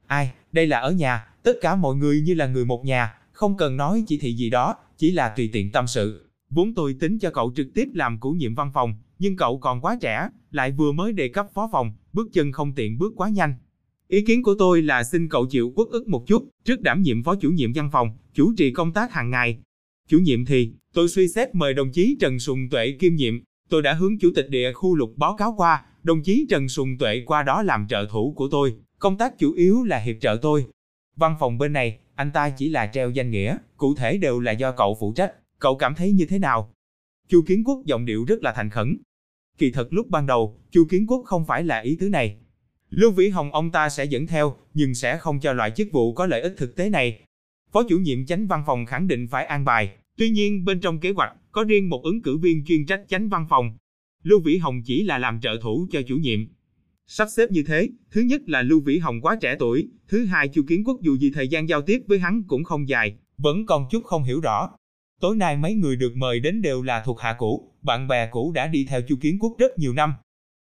Ai, 0.08 0.32
đây 0.52 0.68
là 0.68 0.80
ở 0.80 0.92
nhà, 0.92 1.28
tất 1.44 1.54
cả 1.62 1.76
mọi 1.76 1.96
người 1.96 2.22
như 2.22 2.34
là 2.34 2.48
người 2.48 2.66
một 2.66 2.86
nhà, 2.86 3.14
không 3.32 3.58
cần 3.58 3.78
nói 3.78 4.04
chỉ 4.08 4.18
thị 4.18 4.34
gì 4.34 4.50
đó, 4.50 4.76
chỉ 4.98 5.12
là 5.12 5.34
tùy 5.38 5.50
tiện 5.54 5.72
tâm 5.72 5.88
sự. 5.88 6.30
Vốn 6.50 6.74
tôi 6.74 6.96
tính 7.00 7.20
cho 7.20 7.32
cậu 7.32 7.54
trực 7.56 7.68
tiếp 7.74 7.88
làm 7.94 8.18
chủ 8.22 8.32
nhiệm 8.32 8.56
văn 8.56 8.72
phòng, 8.74 8.96
nhưng 9.20 9.36
cậu 9.36 9.60
còn 9.60 9.82
quá 9.82 9.98
trẻ, 10.02 10.30
lại 10.52 10.72
vừa 10.72 10.92
mới 10.92 11.14
đề 11.14 11.28
cấp 11.28 11.48
phó 11.54 11.70
phòng, 11.72 11.94
bước 12.14 12.28
chân 12.34 12.52
không 12.52 12.74
tiện 12.76 12.98
bước 12.98 13.14
quá 13.16 13.30
nhanh. 13.30 13.54
Ý 14.08 14.26
kiến 14.26 14.44
của 14.44 14.56
tôi 14.60 14.82
là 14.82 15.04
xin 15.04 15.30
cậu 15.30 15.46
chịu 15.46 15.74
quốc 15.76 15.90
ức 15.90 16.08
một 16.08 16.24
chút, 16.28 16.48
trước 16.66 16.82
đảm 16.82 17.02
nhiệm 17.02 17.24
phó 17.24 17.36
chủ 17.36 17.50
nhiệm 17.50 17.74
văn 17.74 17.90
phòng, 17.92 18.18
chủ 18.34 18.54
trì 18.58 18.72
công 18.72 18.94
tác 18.94 19.14
hàng 19.14 19.30
ngày. 19.30 19.60
Chủ 20.08 20.18
nhiệm 20.18 20.46
thì, 20.46 20.74
tôi 20.94 21.10
suy 21.10 21.28
xét 21.28 21.56
mời 21.56 21.74
đồng 21.74 21.92
chí 21.92 22.18
Trần 22.20 22.40
Sùng 22.40 22.70
Tuệ 22.70 22.98
kiêm 23.00 23.16
nhiệm, 23.16 23.34
tôi 23.70 23.82
đã 23.82 23.94
hướng 23.94 24.20
chủ 24.20 24.32
tịch 24.36 24.50
địa 24.50 24.74
khu 24.74 24.96
lục 24.96 25.14
báo 25.18 25.36
cáo 25.38 25.54
qua, 25.58 25.86
đồng 26.04 26.24
chí 26.24 26.46
Trần 26.50 26.70
Sùng 26.70 26.98
Tuệ 26.98 27.24
qua 27.26 27.44
đó 27.44 27.62
làm 27.62 27.88
trợ 27.88 28.06
thủ 28.12 28.34
của 28.38 28.48
tôi, 28.52 28.74
công 29.00 29.18
tác 29.18 29.40
chủ 29.40 29.54
yếu 29.54 29.84
là 29.84 29.98
hiệp 30.00 30.16
trợ 30.22 30.38
tôi. 30.42 30.66
Văn 31.16 31.36
phòng 31.40 31.58
bên 31.58 31.74
này, 31.74 32.00
anh 32.16 32.32
ta 32.32 32.50
chỉ 32.50 32.70
là 32.70 32.88
treo 32.88 33.10
danh 33.10 33.32
nghĩa, 33.32 33.58
cụ 33.78 33.96
thể 33.96 34.18
đều 34.18 34.40
là 34.40 34.52
do 34.52 34.72
cậu 34.72 34.98
phụ 35.00 35.14
trách, 35.16 35.34
cậu 35.60 35.76
cảm 35.76 35.96
thấy 35.96 36.12
như 36.12 36.26
thế 36.26 36.40
nào? 36.40 36.74
Chu 37.28 37.42
Kiến 37.48 37.64
Quốc 37.66 37.86
giọng 37.86 38.06
điệu 38.06 38.26
rất 38.26 38.44
là 38.44 38.54
thành 38.54 38.70
khẩn, 38.70 38.98
Kỳ 39.62 39.72
thật 39.72 39.94
lúc 39.94 40.10
ban 40.10 40.26
đầu, 40.26 40.60
Chu 40.72 40.86
Kiến 40.90 41.08
Quốc 41.08 41.22
không 41.26 41.46
phải 41.46 41.64
là 41.64 41.80
ý 41.80 41.98
tứ 42.00 42.10
này. 42.10 42.38
Lưu 42.90 43.12
Vĩ 43.12 43.30
Hồng 43.30 43.52
ông 43.52 43.72
ta 43.72 43.90
sẽ 43.90 44.06
dẫn 44.06 44.28
theo, 44.28 44.56
nhưng 44.74 44.96
sẽ 44.96 45.18
không 45.18 45.40
cho 45.40 45.54
loại 45.54 45.72
chức 45.72 45.88
vụ 45.92 46.14
có 46.14 46.26
lợi 46.26 46.42
ích 46.42 46.54
thực 46.58 46.76
tế 46.76 46.90
này. 46.90 47.20
Phó 47.72 47.84
chủ 47.90 47.98
nhiệm 47.98 48.26
chánh 48.26 48.48
văn 48.48 48.64
phòng 48.68 48.86
khẳng 48.86 49.08
định 49.08 49.28
phải 49.28 49.46
an 49.46 49.66
bài, 49.66 49.90
tuy 50.18 50.30
nhiên 50.30 50.66
bên 50.66 50.80
trong 50.80 51.00
kế 51.00 51.12
hoạch 51.12 51.34
có 51.52 51.64
riêng 51.64 51.90
một 51.90 52.04
ứng 52.04 52.22
cử 52.22 52.38
viên 52.38 52.66
chuyên 52.66 52.86
trách 52.86 53.02
chánh 53.08 53.30
văn 53.30 53.46
phòng. 53.50 53.78
Lưu 54.24 54.40
Vĩ 54.40 54.58
Hồng 54.58 54.82
chỉ 54.86 55.04
là 55.04 55.18
làm 55.18 55.42
trợ 55.42 55.58
thủ 55.62 55.88
cho 55.92 56.02
chủ 56.08 56.16
nhiệm. 56.16 56.40
Sắp 57.14 57.28
xếp 57.32 57.52
như 57.52 57.64
thế, 57.68 57.90
thứ 58.12 58.22
nhất 58.22 58.42
là 58.50 58.62
Lưu 58.62 58.80
Vĩ 58.80 58.98
Hồng 58.98 59.22
quá 59.22 59.38
trẻ 59.42 59.56
tuổi, 59.60 59.88
thứ 60.08 60.26
hai 60.26 60.48
Chu 60.48 60.64
Kiến 60.68 60.84
Quốc 60.84 61.02
dù 61.02 61.18
gì 61.18 61.32
thời 61.36 61.48
gian 61.48 61.70
giao 61.70 61.82
tiếp 61.82 62.02
với 62.08 62.20
hắn 62.20 62.44
cũng 62.48 62.64
không 62.64 62.90
dài, 62.90 63.16
vẫn 63.38 63.66
còn 63.66 63.88
chút 63.92 64.04
không 64.04 64.24
hiểu 64.24 64.42
rõ. 64.42 64.70
Tối 65.22 65.36
nay 65.36 65.58
mấy 65.58 65.74
người 65.74 65.96
được 65.96 66.16
mời 66.16 66.40
đến 66.40 66.62
đều 66.62 66.82
là 66.82 67.04
thuộc 67.06 67.20
hạ 67.20 67.36
cũ, 67.38 67.72
bạn 67.82 68.08
bè 68.08 68.30
cũ 68.32 68.52
đã 68.56 68.68
đi 68.68 68.86
theo 68.90 69.02
Chu 69.02 69.16
Kiến 69.22 69.40
Quốc 69.40 69.56
rất 69.58 69.80
nhiều 69.80 69.94
năm. 69.94 70.14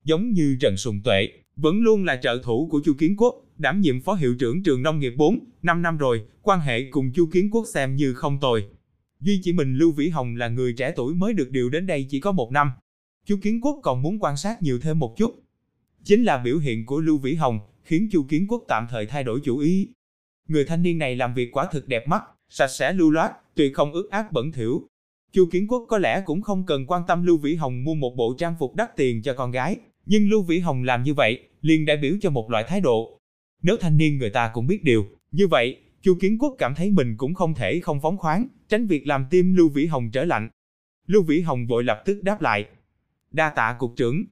Giống 0.03 0.31
như 0.31 0.57
Trần 0.61 0.77
Sùng 0.77 1.01
Tuệ, 1.03 1.27
vẫn 1.55 1.81
luôn 1.81 2.03
là 2.05 2.15
trợ 2.15 2.41
thủ 2.43 2.67
của 2.71 2.81
Chu 2.85 2.93
Kiến 2.93 3.15
Quốc, 3.17 3.35
đảm 3.57 3.81
nhiệm 3.81 4.01
phó 4.01 4.13
hiệu 4.13 4.35
trưởng 4.39 4.63
trường 4.63 4.83
nông 4.83 4.99
nghiệp 4.99 5.13
4, 5.17 5.39
5 5.61 5.81
năm 5.81 5.97
rồi, 5.97 6.25
quan 6.41 6.59
hệ 6.59 6.89
cùng 6.91 7.11
Chu 7.13 7.25
Kiến 7.31 7.49
Quốc 7.51 7.65
xem 7.73 7.95
như 7.95 8.13
không 8.13 8.39
tồi. 8.39 8.65
Duy 9.19 9.39
chỉ 9.43 9.53
mình 9.53 9.75
Lưu 9.75 9.91
Vĩ 9.91 10.09
Hồng 10.09 10.35
là 10.35 10.47
người 10.47 10.73
trẻ 10.73 10.93
tuổi 10.95 11.13
mới 11.13 11.33
được 11.33 11.51
điều 11.51 11.69
đến 11.69 11.87
đây 11.87 12.05
chỉ 12.09 12.19
có 12.19 12.31
một 12.31 12.51
năm. 12.51 12.71
Chu 13.25 13.37
Kiến 13.41 13.61
Quốc 13.61 13.79
còn 13.83 14.01
muốn 14.01 14.19
quan 14.19 14.37
sát 14.37 14.61
nhiều 14.61 14.79
thêm 14.79 14.99
một 14.99 15.17
chút. 15.17 15.43
Chính 16.03 16.23
là 16.23 16.37
biểu 16.37 16.57
hiện 16.57 16.85
của 16.85 16.99
Lưu 16.99 17.17
Vĩ 17.17 17.35
Hồng, 17.35 17.59
khiến 17.83 18.09
Chu 18.11 18.23
Kiến 18.29 18.45
Quốc 18.49 18.63
tạm 18.67 18.87
thời 18.89 19.05
thay 19.05 19.23
đổi 19.23 19.39
chủ 19.43 19.57
ý. 19.57 19.87
Người 20.47 20.65
thanh 20.65 20.83
niên 20.83 20.97
này 20.97 21.15
làm 21.15 21.33
việc 21.33 21.49
quả 21.51 21.67
thực 21.71 21.87
đẹp 21.87 22.07
mắt, 22.07 22.23
sạch 22.49 22.67
sẽ 22.67 22.93
lưu 22.93 23.11
loát, 23.11 23.31
tuyệt 23.55 23.73
không 23.75 23.93
ướt 23.93 24.09
ác 24.11 24.31
bẩn 24.31 24.51
thỉu, 24.51 24.89
Chu 25.31 25.45
Kiến 25.51 25.67
Quốc 25.67 25.85
có 25.89 25.97
lẽ 25.97 26.21
cũng 26.25 26.41
không 26.41 26.65
cần 26.65 26.85
quan 26.87 27.03
tâm 27.07 27.25
Lưu 27.25 27.37
Vĩ 27.37 27.55
Hồng 27.55 27.83
mua 27.83 27.95
một 27.95 28.15
bộ 28.15 28.35
trang 28.37 28.55
phục 28.59 28.75
đắt 28.75 28.95
tiền 28.95 29.21
cho 29.21 29.33
con 29.33 29.51
gái, 29.51 29.77
nhưng 30.05 30.29
Lưu 30.29 30.41
Vĩ 30.41 30.59
Hồng 30.59 30.83
làm 30.83 31.03
như 31.03 31.13
vậy, 31.13 31.43
liền 31.61 31.85
đại 31.85 31.97
biểu 31.97 32.13
cho 32.21 32.29
một 32.29 32.51
loại 32.51 32.63
thái 32.67 32.81
độ. 32.81 33.19
Nếu 33.61 33.77
thanh 33.77 33.97
niên 33.97 34.17
người 34.17 34.29
ta 34.29 34.51
cũng 34.53 34.67
biết 34.67 34.83
điều, 34.83 35.05
như 35.31 35.47
vậy, 35.47 35.77
Chu 36.01 36.17
Kiến 36.21 36.37
Quốc 36.39 36.55
cảm 36.57 36.75
thấy 36.75 36.91
mình 36.91 37.17
cũng 37.17 37.33
không 37.33 37.53
thể 37.53 37.79
không 37.79 38.01
phóng 38.01 38.17
khoáng, 38.17 38.47
tránh 38.69 38.87
việc 38.87 39.07
làm 39.07 39.25
tim 39.29 39.55
Lưu 39.55 39.69
Vĩ 39.69 39.85
Hồng 39.85 40.09
trở 40.11 40.25
lạnh. 40.25 40.49
Lưu 41.07 41.23
Vĩ 41.23 41.41
Hồng 41.41 41.67
vội 41.67 41.83
lập 41.83 42.01
tức 42.05 42.23
đáp 42.23 42.41
lại. 42.41 42.65
Đa 43.31 43.49
tạ 43.49 43.75
cục 43.79 43.93
trưởng, 43.95 44.23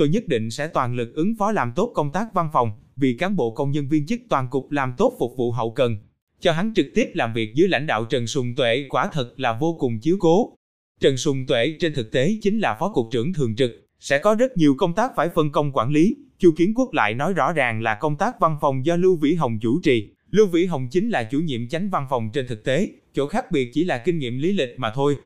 tôi 0.00 0.08
nhất 0.08 0.28
định 0.28 0.50
sẽ 0.50 0.68
toàn 0.68 0.94
lực 0.94 1.14
ứng 1.14 1.34
phó 1.38 1.52
làm 1.52 1.72
tốt 1.76 1.92
công 1.94 2.12
tác 2.12 2.34
văn 2.34 2.48
phòng, 2.52 2.70
vì 2.96 3.16
cán 3.18 3.36
bộ 3.36 3.54
công 3.54 3.70
nhân 3.70 3.88
viên 3.88 4.06
chức 4.06 4.20
toàn 4.28 4.48
cục 4.50 4.70
làm 4.70 4.94
tốt 4.98 5.16
phục 5.18 5.32
vụ 5.36 5.52
hậu 5.52 5.70
cần, 5.70 5.96
cho 6.40 6.52
hắn 6.52 6.72
trực 6.74 6.86
tiếp 6.94 7.10
làm 7.14 7.32
việc 7.32 7.54
dưới 7.54 7.68
lãnh 7.68 7.86
đạo 7.86 8.04
Trần 8.04 8.26
Sùng 8.26 8.54
Tuệ 8.54 8.86
quả 8.88 9.08
thật 9.12 9.32
là 9.36 9.58
vô 9.60 9.76
cùng 9.80 10.00
chiếu 10.00 10.16
cố. 10.20 10.52
Trần 11.00 11.16
Sùng 11.16 11.46
Tuệ 11.46 11.76
trên 11.80 11.94
thực 11.94 12.12
tế 12.12 12.36
chính 12.42 12.58
là 12.58 12.76
phó 12.80 12.92
cục 12.92 13.08
trưởng 13.12 13.32
thường 13.32 13.56
trực, 13.56 13.70
sẽ 13.98 14.18
có 14.18 14.34
rất 14.34 14.56
nhiều 14.56 14.74
công 14.78 14.94
tác 14.94 15.12
phải 15.16 15.28
phân 15.34 15.52
công 15.52 15.72
quản 15.72 15.90
lý. 15.90 16.16
Chu 16.38 16.50
Kiến 16.56 16.74
Quốc 16.74 16.94
lại 16.94 17.14
nói 17.14 17.32
rõ 17.32 17.52
ràng 17.52 17.82
là 17.82 17.94
công 17.94 18.16
tác 18.16 18.40
văn 18.40 18.56
phòng 18.60 18.86
do 18.86 18.96
Lưu 18.96 19.16
Vĩ 19.16 19.34
Hồng 19.34 19.58
chủ 19.62 19.80
trì. 19.82 20.08
Lưu 20.30 20.46
Vĩ 20.46 20.66
Hồng 20.66 20.88
chính 20.90 21.10
là 21.10 21.24
chủ 21.24 21.40
nhiệm 21.40 21.68
chánh 21.68 21.90
văn 21.90 22.06
phòng 22.10 22.30
trên 22.32 22.46
thực 22.46 22.64
tế, 22.64 22.88
chỗ 23.14 23.26
khác 23.26 23.50
biệt 23.50 23.70
chỉ 23.72 23.84
là 23.84 23.98
kinh 23.98 24.18
nghiệm 24.18 24.38
lý 24.38 24.52
lịch 24.52 24.74
mà 24.76 24.92
thôi. 24.94 25.16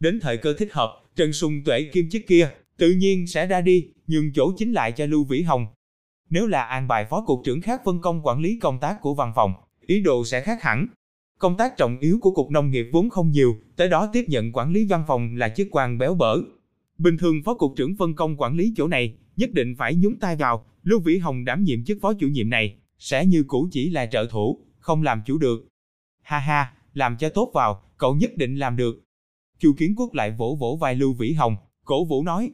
Đến 0.00 0.20
thời 0.20 0.36
cơ 0.36 0.52
thích 0.52 0.72
hợp, 0.72 0.90
Trần 1.16 1.32
Sùng 1.32 1.62
Tuệ 1.64 1.82
kiêm 1.82 2.10
chức 2.10 2.22
kia, 2.26 2.50
tự 2.80 2.90
nhiên 2.92 3.26
sẽ 3.26 3.46
ra 3.46 3.60
đi, 3.60 3.86
nhường 4.06 4.32
chỗ 4.32 4.52
chính 4.56 4.72
lại 4.72 4.92
cho 4.92 5.06
Lưu 5.06 5.24
Vĩ 5.24 5.42
Hồng. 5.42 5.66
Nếu 6.30 6.46
là 6.46 6.64
an 6.64 6.88
bài 6.88 7.06
phó 7.10 7.24
cục 7.26 7.40
trưởng 7.44 7.60
khác 7.60 7.80
phân 7.84 8.00
công 8.00 8.26
quản 8.26 8.40
lý 8.40 8.58
công 8.58 8.78
tác 8.80 9.00
của 9.00 9.14
văn 9.14 9.32
phòng, 9.36 9.54
ý 9.86 10.00
đồ 10.00 10.24
sẽ 10.24 10.40
khác 10.40 10.62
hẳn. 10.62 10.86
Công 11.38 11.56
tác 11.56 11.76
trọng 11.76 11.98
yếu 11.98 12.18
của 12.20 12.30
Cục 12.30 12.50
Nông 12.50 12.70
nghiệp 12.70 12.86
vốn 12.92 13.10
không 13.10 13.30
nhiều, 13.30 13.56
tới 13.76 13.88
đó 13.88 14.10
tiếp 14.12 14.24
nhận 14.28 14.52
quản 14.52 14.72
lý 14.72 14.84
văn 14.84 15.04
phòng 15.06 15.36
là 15.36 15.48
chức 15.48 15.68
quan 15.70 15.98
béo 15.98 16.14
bở. 16.14 16.36
Bình 16.98 17.16
thường 17.18 17.42
Phó 17.44 17.54
Cục 17.54 17.72
trưởng 17.76 17.96
phân 17.96 18.14
công 18.14 18.36
quản 18.36 18.56
lý 18.56 18.72
chỗ 18.76 18.88
này, 18.88 19.14
nhất 19.36 19.50
định 19.52 19.74
phải 19.78 19.94
nhúng 19.94 20.18
tay 20.18 20.36
vào, 20.36 20.64
Lưu 20.82 21.00
Vĩ 21.00 21.18
Hồng 21.18 21.44
đảm 21.44 21.64
nhiệm 21.64 21.84
chức 21.84 21.98
phó 22.00 22.12
chủ 22.14 22.28
nhiệm 22.28 22.50
này, 22.50 22.76
sẽ 22.98 23.26
như 23.26 23.44
cũ 23.48 23.68
chỉ 23.72 23.90
là 23.90 24.06
trợ 24.06 24.26
thủ, 24.30 24.60
không 24.78 25.02
làm 25.02 25.22
chủ 25.26 25.38
được. 25.38 25.68
Ha 26.22 26.38
ha, 26.38 26.72
làm 26.94 27.16
cho 27.16 27.28
tốt 27.28 27.50
vào, 27.54 27.82
cậu 27.96 28.14
nhất 28.14 28.36
định 28.36 28.56
làm 28.56 28.76
được. 28.76 29.02
Chu 29.58 29.72
Kiến 29.78 29.94
Quốc 29.96 30.14
lại 30.14 30.30
vỗ 30.30 30.56
vỗ 30.60 30.78
vai 30.80 30.94
Lưu 30.94 31.12
Vĩ 31.12 31.32
Hồng, 31.32 31.56
cổ 31.84 32.04
vũ 32.04 32.24
nói. 32.24 32.50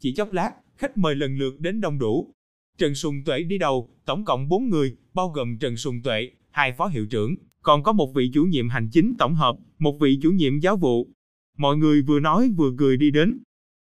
Chỉ 0.00 0.14
chốc 0.14 0.32
lát, 0.32 0.52
khách 0.76 0.98
mời 0.98 1.14
lần 1.14 1.36
lượt 1.38 1.60
đến 1.60 1.80
đông 1.80 1.98
đủ. 1.98 2.32
Trần 2.78 2.94
Sùng 2.94 3.24
Tuệ 3.24 3.42
đi 3.42 3.58
đầu, 3.58 3.90
tổng 4.04 4.24
cộng 4.24 4.48
4 4.48 4.68
người, 4.68 4.96
bao 5.14 5.28
gồm 5.28 5.58
Trần 5.58 5.76
Sùng 5.76 6.02
Tuệ, 6.02 6.30
hai 6.50 6.72
phó 6.72 6.86
hiệu 6.86 7.06
trưởng, 7.06 7.34
còn 7.62 7.82
có 7.82 7.92
một 7.92 8.12
vị 8.14 8.30
chủ 8.34 8.44
nhiệm 8.44 8.68
hành 8.68 8.88
chính 8.92 9.14
tổng 9.18 9.34
hợp, 9.34 9.56
một 9.78 9.98
vị 10.00 10.18
chủ 10.22 10.30
nhiệm 10.30 10.58
giáo 10.60 10.76
vụ. 10.76 11.08
Mọi 11.56 11.76
người 11.76 12.02
vừa 12.02 12.20
nói 12.20 12.50
vừa 12.56 12.72
cười 12.78 12.96
đi 12.96 13.10
đến. 13.10 13.38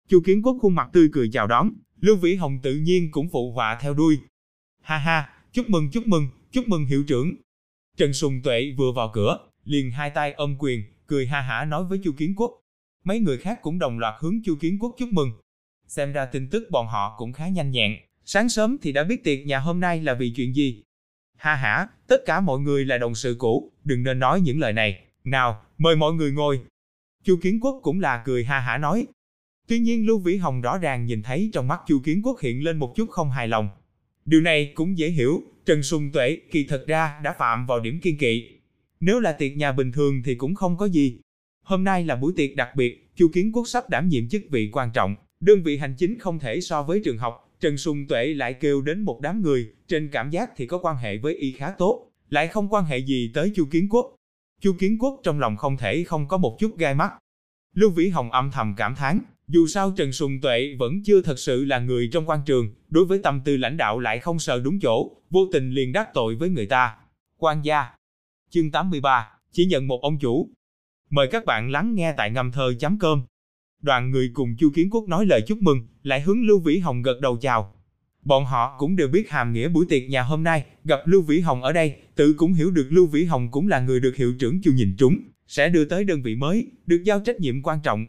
Chu 0.08 0.20
Kiến 0.20 0.42
Quốc 0.42 0.56
khuôn 0.60 0.74
mặt 0.74 0.88
tươi 0.92 1.08
cười 1.12 1.28
chào 1.32 1.46
đón, 1.46 1.72
Lưu 2.00 2.16
Vĩ 2.16 2.34
Hồng 2.34 2.58
tự 2.62 2.74
nhiên 2.76 3.10
cũng 3.10 3.28
phụ 3.28 3.52
họa 3.52 3.78
theo 3.80 3.94
đuôi. 3.94 4.18
Ha 4.82 4.98
ha, 4.98 5.28
chúc 5.52 5.70
mừng 5.70 5.90
chúc 5.90 6.06
mừng, 6.06 6.28
chúc 6.52 6.68
mừng 6.68 6.86
hiệu 6.86 7.04
trưởng. 7.04 7.34
Trần 7.96 8.12
Sùng 8.12 8.40
Tuệ 8.42 8.74
vừa 8.76 8.92
vào 8.92 9.10
cửa, 9.14 9.38
liền 9.64 9.90
hai 9.90 10.10
tay 10.10 10.32
ôm 10.32 10.56
quyền, 10.58 10.82
cười 11.06 11.26
ha 11.26 11.40
hả 11.40 11.64
nói 11.64 11.84
với 11.84 12.00
Chu 12.04 12.12
Kiến 12.16 12.34
Quốc. 12.36 12.60
Mấy 13.04 13.20
người 13.20 13.38
khác 13.38 13.58
cũng 13.62 13.78
đồng 13.78 13.98
loạt 13.98 14.14
hướng 14.20 14.42
Chu 14.44 14.56
Kiến 14.60 14.78
Quốc 14.80 14.94
chúc 14.98 15.08
mừng. 15.12 15.30
Xem 15.88 16.12
ra 16.12 16.26
tin 16.26 16.48
tức 16.50 16.68
bọn 16.70 16.86
họ 16.86 17.14
cũng 17.18 17.32
khá 17.32 17.48
nhanh 17.48 17.70
nhẹn, 17.70 17.96
sáng 18.24 18.48
sớm 18.48 18.76
thì 18.82 18.92
đã 18.92 19.04
biết 19.04 19.24
tiệc 19.24 19.46
nhà 19.46 19.58
hôm 19.58 19.80
nay 19.80 20.02
là 20.02 20.14
vì 20.14 20.32
chuyện 20.36 20.54
gì. 20.54 20.82
Ha 21.36 21.54
hả, 21.54 21.88
tất 22.06 22.16
cả 22.26 22.40
mọi 22.40 22.60
người 22.60 22.84
là 22.84 22.98
đồng 22.98 23.14
sự 23.14 23.36
cũ, 23.38 23.72
đừng 23.84 24.02
nên 24.02 24.18
nói 24.18 24.40
những 24.40 24.60
lời 24.60 24.72
này. 24.72 25.04
Nào, 25.24 25.62
mời 25.78 25.96
mọi 25.96 26.12
người 26.12 26.32
ngồi. 26.32 26.60
Chu 27.24 27.36
Kiến 27.42 27.60
Quốc 27.60 27.80
cũng 27.82 28.00
là 28.00 28.22
cười 28.24 28.44
ha 28.44 28.58
hả 28.58 28.78
nói. 28.78 29.06
Tuy 29.68 29.78
nhiên 29.78 30.06
Lưu 30.06 30.18
Vĩ 30.18 30.36
Hồng 30.36 30.60
rõ 30.60 30.78
ràng 30.78 31.06
nhìn 31.06 31.22
thấy 31.22 31.50
trong 31.52 31.68
mắt 31.68 31.80
Chu 31.86 32.00
Kiến 32.04 32.22
Quốc 32.24 32.40
hiện 32.40 32.64
lên 32.64 32.76
một 32.76 32.92
chút 32.96 33.10
không 33.10 33.30
hài 33.30 33.48
lòng. 33.48 33.68
Điều 34.24 34.40
này 34.40 34.72
cũng 34.74 34.98
dễ 34.98 35.10
hiểu, 35.10 35.42
Trần 35.66 35.82
Sùng 35.82 36.12
Tuệ 36.12 36.38
kỳ 36.50 36.66
thật 36.68 36.84
ra 36.86 37.20
đã 37.22 37.34
phạm 37.38 37.66
vào 37.66 37.80
điểm 37.80 38.00
kiên 38.00 38.18
kỵ. 38.18 38.48
Nếu 39.00 39.20
là 39.20 39.32
tiệc 39.32 39.56
nhà 39.56 39.72
bình 39.72 39.92
thường 39.92 40.22
thì 40.24 40.34
cũng 40.34 40.54
không 40.54 40.76
có 40.76 40.86
gì. 40.86 41.20
Hôm 41.62 41.84
nay 41.84 42.04
là 42.04 42.16
buổi 42.16 42.32
tiệc 42.36 42.56
đặc 42.56 42.68
biệt, 42.76 43.10
Chu 43.16 43.28
Kiến 43.32 43.52
Quốc 43.52 43.68
sắp 43.68 43.90
đảm 43.90 44.08
nhiệm 44.08 44.28
chức 44.28 44.42
vị 44.50 44.70
quan 44.72 44.90
trọng, 44.94 45.16
đơn 45.40 45.62
vị 45.62 45.78
hành 45.78 45.94
chính 45.98 46.18
không 46.18 46.38
thể 46.38 46.60
so 46.60 46.82
với 46.82 47.00
trường 47.04 47.18
học, 47.18 47.46
Trần 47.60 47.76
Sùng 47.76 48.06
Tuệ 48.08 48.26
lại 48.26 48.54
kêu 48.54 48.82
đến 48.82 49.00
một 49.00 49.20
đám 49.20 49.42
người, 49.42 49.72
trên 49.88 50.08
cảm 50.12 50.30
giác 50.30 50.50
thì 50.56 50.66
có 50.66 50.78
quan 50.78 50.96
hệ 50.96 51.18
với 51.18 51.34
y 51.34 51.52
khá 51.52 51.70
tốt, 51.78 52.10
lại 52.30 52.48
không 52.48 52.68
quan 52.68 52.84
hệ 52.84 52.98
gì 52.98 53.30
tới 53.34 53.52
Chu 53.56 53.66
Kiến 53.70 53.88
Quốc. 53.90 54.14
Chu 54.60 54.72
Kiến 54.78 54.98
Quốc 54.98 55.20
trong 55.22 55.40
lòng 55.40 55.56
không 55.56 55.76
thể 55.76 56.04
không 56.04 56.28
có 56.28 56.36
một 56.36 56.56
chút 56.60 56.78
gai 56.78 56.94
mắt. 56.94 57.12
Lưu 57.74 57.90
Vĩ 57.90 58.08
Hồng 58.08 58.32
âm 58.32 58.50
thầm 58.50 58.74
cảm 58.76 58.94
thán, 58.94 59.20
dù 59.48 59.66
sao 59.66 59.92
Trần 59.96 60.12
Sùng 60.12 60.40
Tuệ 60.40 60.76
vẫn 60.78 61.02
chưa 61.04 61.22
thật 61.22 61.38
sự 61.38 61.64
là 61.64 61.78
người 61.78 62.08
trong 62.12 62.28
quan 62.28 62.40
trường, 62.46 62.74
đối 62.88 63.04
với 63.04 63.18
tâm 63.22 63.40
tư 63.44 63.56
lãnh 63.56 63.76
đạo 63.76 63.98
lại 63.98 64.18
không 64.18 64.38
sợ 64.38 64.60
đúng 64.60 64.80
chỗ, 64.80 65.10
vô 65.30 65.40
tình 65.52 65.70
liền 65.70 65.92
đắc 65.92 66.08
tội 66.14 66.34
với 66.34 66.48
người 66.48 66.66
ta. 66.66 66.96
Quan 67.38 67.64
gia 67.64 67.86
Chương 68.50 68.70
83, 68.70 69.28
chỉ 69.52 69.66
nhận 69.66 69.88
một 69.88 70.02
ông 70.02 70.18
chủ. 70.18 70.50
Mời 71.10 71.28
các 71.30 71.44
bạn 71.44 71.70
lắng 71.70 71.94
nghe 71.94 72.14
tại 72.16 72.30
ngâm 72.30 72.52
thơ 72.52 72.74
chấm 72.78 72.98
cơm. 72.98 73.24
Đoàn 73.86 74.10
người 74.10 74.30
cùng 74.34 74.56
Chu 74.56 74.70
Kiến 74.74 74.90
Quốc 74.90 75.08
nói 75.08 75.26
lời 75.26 75.40
chúc 75.46 75.58
mừng, 75.62 75.86
lại 76.02 76.20
hướng 76.20 76.46
Lưu 76.46 76.58
Vĩ 76.58 76.78
Hồng 76.78 77.02
gật 77.02 77.20
đầu 77.20 77.36
chào. 77.36 77.72
Bọn 78.24 78.44
họ 78.44 78.76
cũng 78.78 78.96
đều 78.96 79.08
biết 79.08 79.30
hàm 79.30 79.52
nghĩa 79.52 79.68
buổi 79.68 79.86
tiệc 79.88 80.02
nhà 80.08 80.22
hôm 80.22 80.42
nay, 80.42 80.64
gặp 80.84 81.00
Lưu 81.04 81.22
Vĩ 81.22 81.40
Hồng 81.40 81.62
ở 81.62 81.72
đây, 81.72 81.96
tự 82.14 82.32
cũng 82.32 82.52
hiểu 82.52 82.70
được 82.70 82.86
Lưu 82.90 83.06
Vĩ 83.06 83.24
Hồng 83.24 83.48
cũng 83.50 83.68
là 83.68 83.80
người 83.80 84.00
được 84.00 84.16
hiệu 84.16 84.34
trưởng 84.38 84.60
Chu 84.62 84.72
nhìn 84.72 84.96
trúng, 84.98 85.18
sẽ 85.46 85.68
đưa 85.68 85.84
tới 85.84 86.04
đơn 86.04 86.22
vị 86.22 86.36
mới, 86.36 86.66
được 86.86 87.02
giao 87.04 87.20
trách 87.20 87.40
nhiệm 87.40 87.62
quan 87.62 87.78
trọng. 87.82 88.06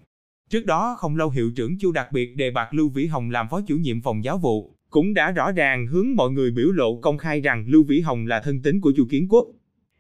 Trước 0.50 0.66
đó 0.66 0.96
không 1.00 1.16
lâu 1.16 1.30
hiệu 1.30 1.52
trưởng 1.56 1.80
Chu 1.80 1.92
đặc 1.92 2.12
biệt 2.12 2.36
đề 2.36 2.52
bạt 2.52 2.68
Lưu 2.72 2.90
Vĩ 2.90 3.06
Hồng 3.06 3.30
làm 3.32 3.48
phó 3.50 3.62
chủ 3.62 3.76
nhiệm 3.76 4.02
phòng 4.02 4.24
giáo 4.24 4.38
vụ, 4.38 4.76
cũng 4.90 5.14
đã 5.14 5.32
rõ 5.32 5.52
ràng 5.52 5.88
hướng 5.88 6.16
mọi 6.16 6.32
người 6.32 6.52
biểu 6.52 6.72
lộ 6.72 7.00
công 7.02 7.18
khai 7.18 7.42
rằng 7.42 7.66
Lưu 7.68 7.84
Vĩ 7.84 8.00
Hồng 8.00 8.28
là 8.28 8.40
thân 8.40 8.62
tín 8.62 8.82
của 8.82 8.94
Chu 8.98 9.06
Kiến 9.10 9.28
Quốc. 9.30 9.48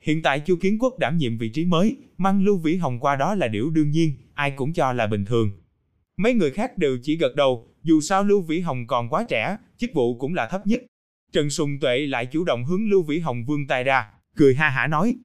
Hiện 0.01 0.21
tại 0.21 0.39
Chu 0.39 0.55
Kiến 0.61 0.77
Quốc 0.79 0.99
đảm 0.99 1.17
nhiệm 1.17 1.37
vị 1.37 1.49
trí 1.49 1.65
mới, 1.65 1.97
mang 2.17 2.45
Lưu 2.45 2.57
Vĩ 2.57 2.75
Hồng 2.75 2.99
qua 2.99 3.15
đó 3.15 3.35
là 3.35 3.47
điều 3.47 3.69
đương 3.69 3.91
nhiên, 3.91 4.11
ai 4.33 4.51
cũng 4.51 4.73
cho 4.73 4.93
là 4.93 5.07
bình 5.07 5.25
thường. 5.25 5.51
Mấy 6.17 6.33
người 6.33 6.51
khác 6.51 6.77
đều 6.77 6.97
chỉ 7.03 7.17
gật 7.17 7.35
đầu, 7.35 7.67
dù 7.83 8.01
sao 8.01 8.23
Lưu 8.23 8.41
Vĩ 8.41 8.59
Hồng 8.59 8.87
còn 8.87 9.09
quá 9.09 9.25
trẻ, 9.29 9.57
chức 9.77 9.93
vụ 9.93 10.17
cũng 10.17 10.33
là 10.33 10.47
thấp 10.47 10.67
nhất. 10.67 10.81
Trần 11.31 11.49
Sùng 11.49 11.79
Tuệ 11.79 11.99
lại 11.99 12.25
chủ 12.25 12.43
động 12.43 12.65
hướng 12.65 12.89
Lưu 12.89 13.03
Vĩ 13.03 13.19
Hồng 13.19 13.45
vươn 13.45 13.67
tay 13.67 13.83
ra, 13.83 14.09
cười 14.35 14.55
ha 14.55 14.69
hả 14.69 14.87
nói. 14.87 15.15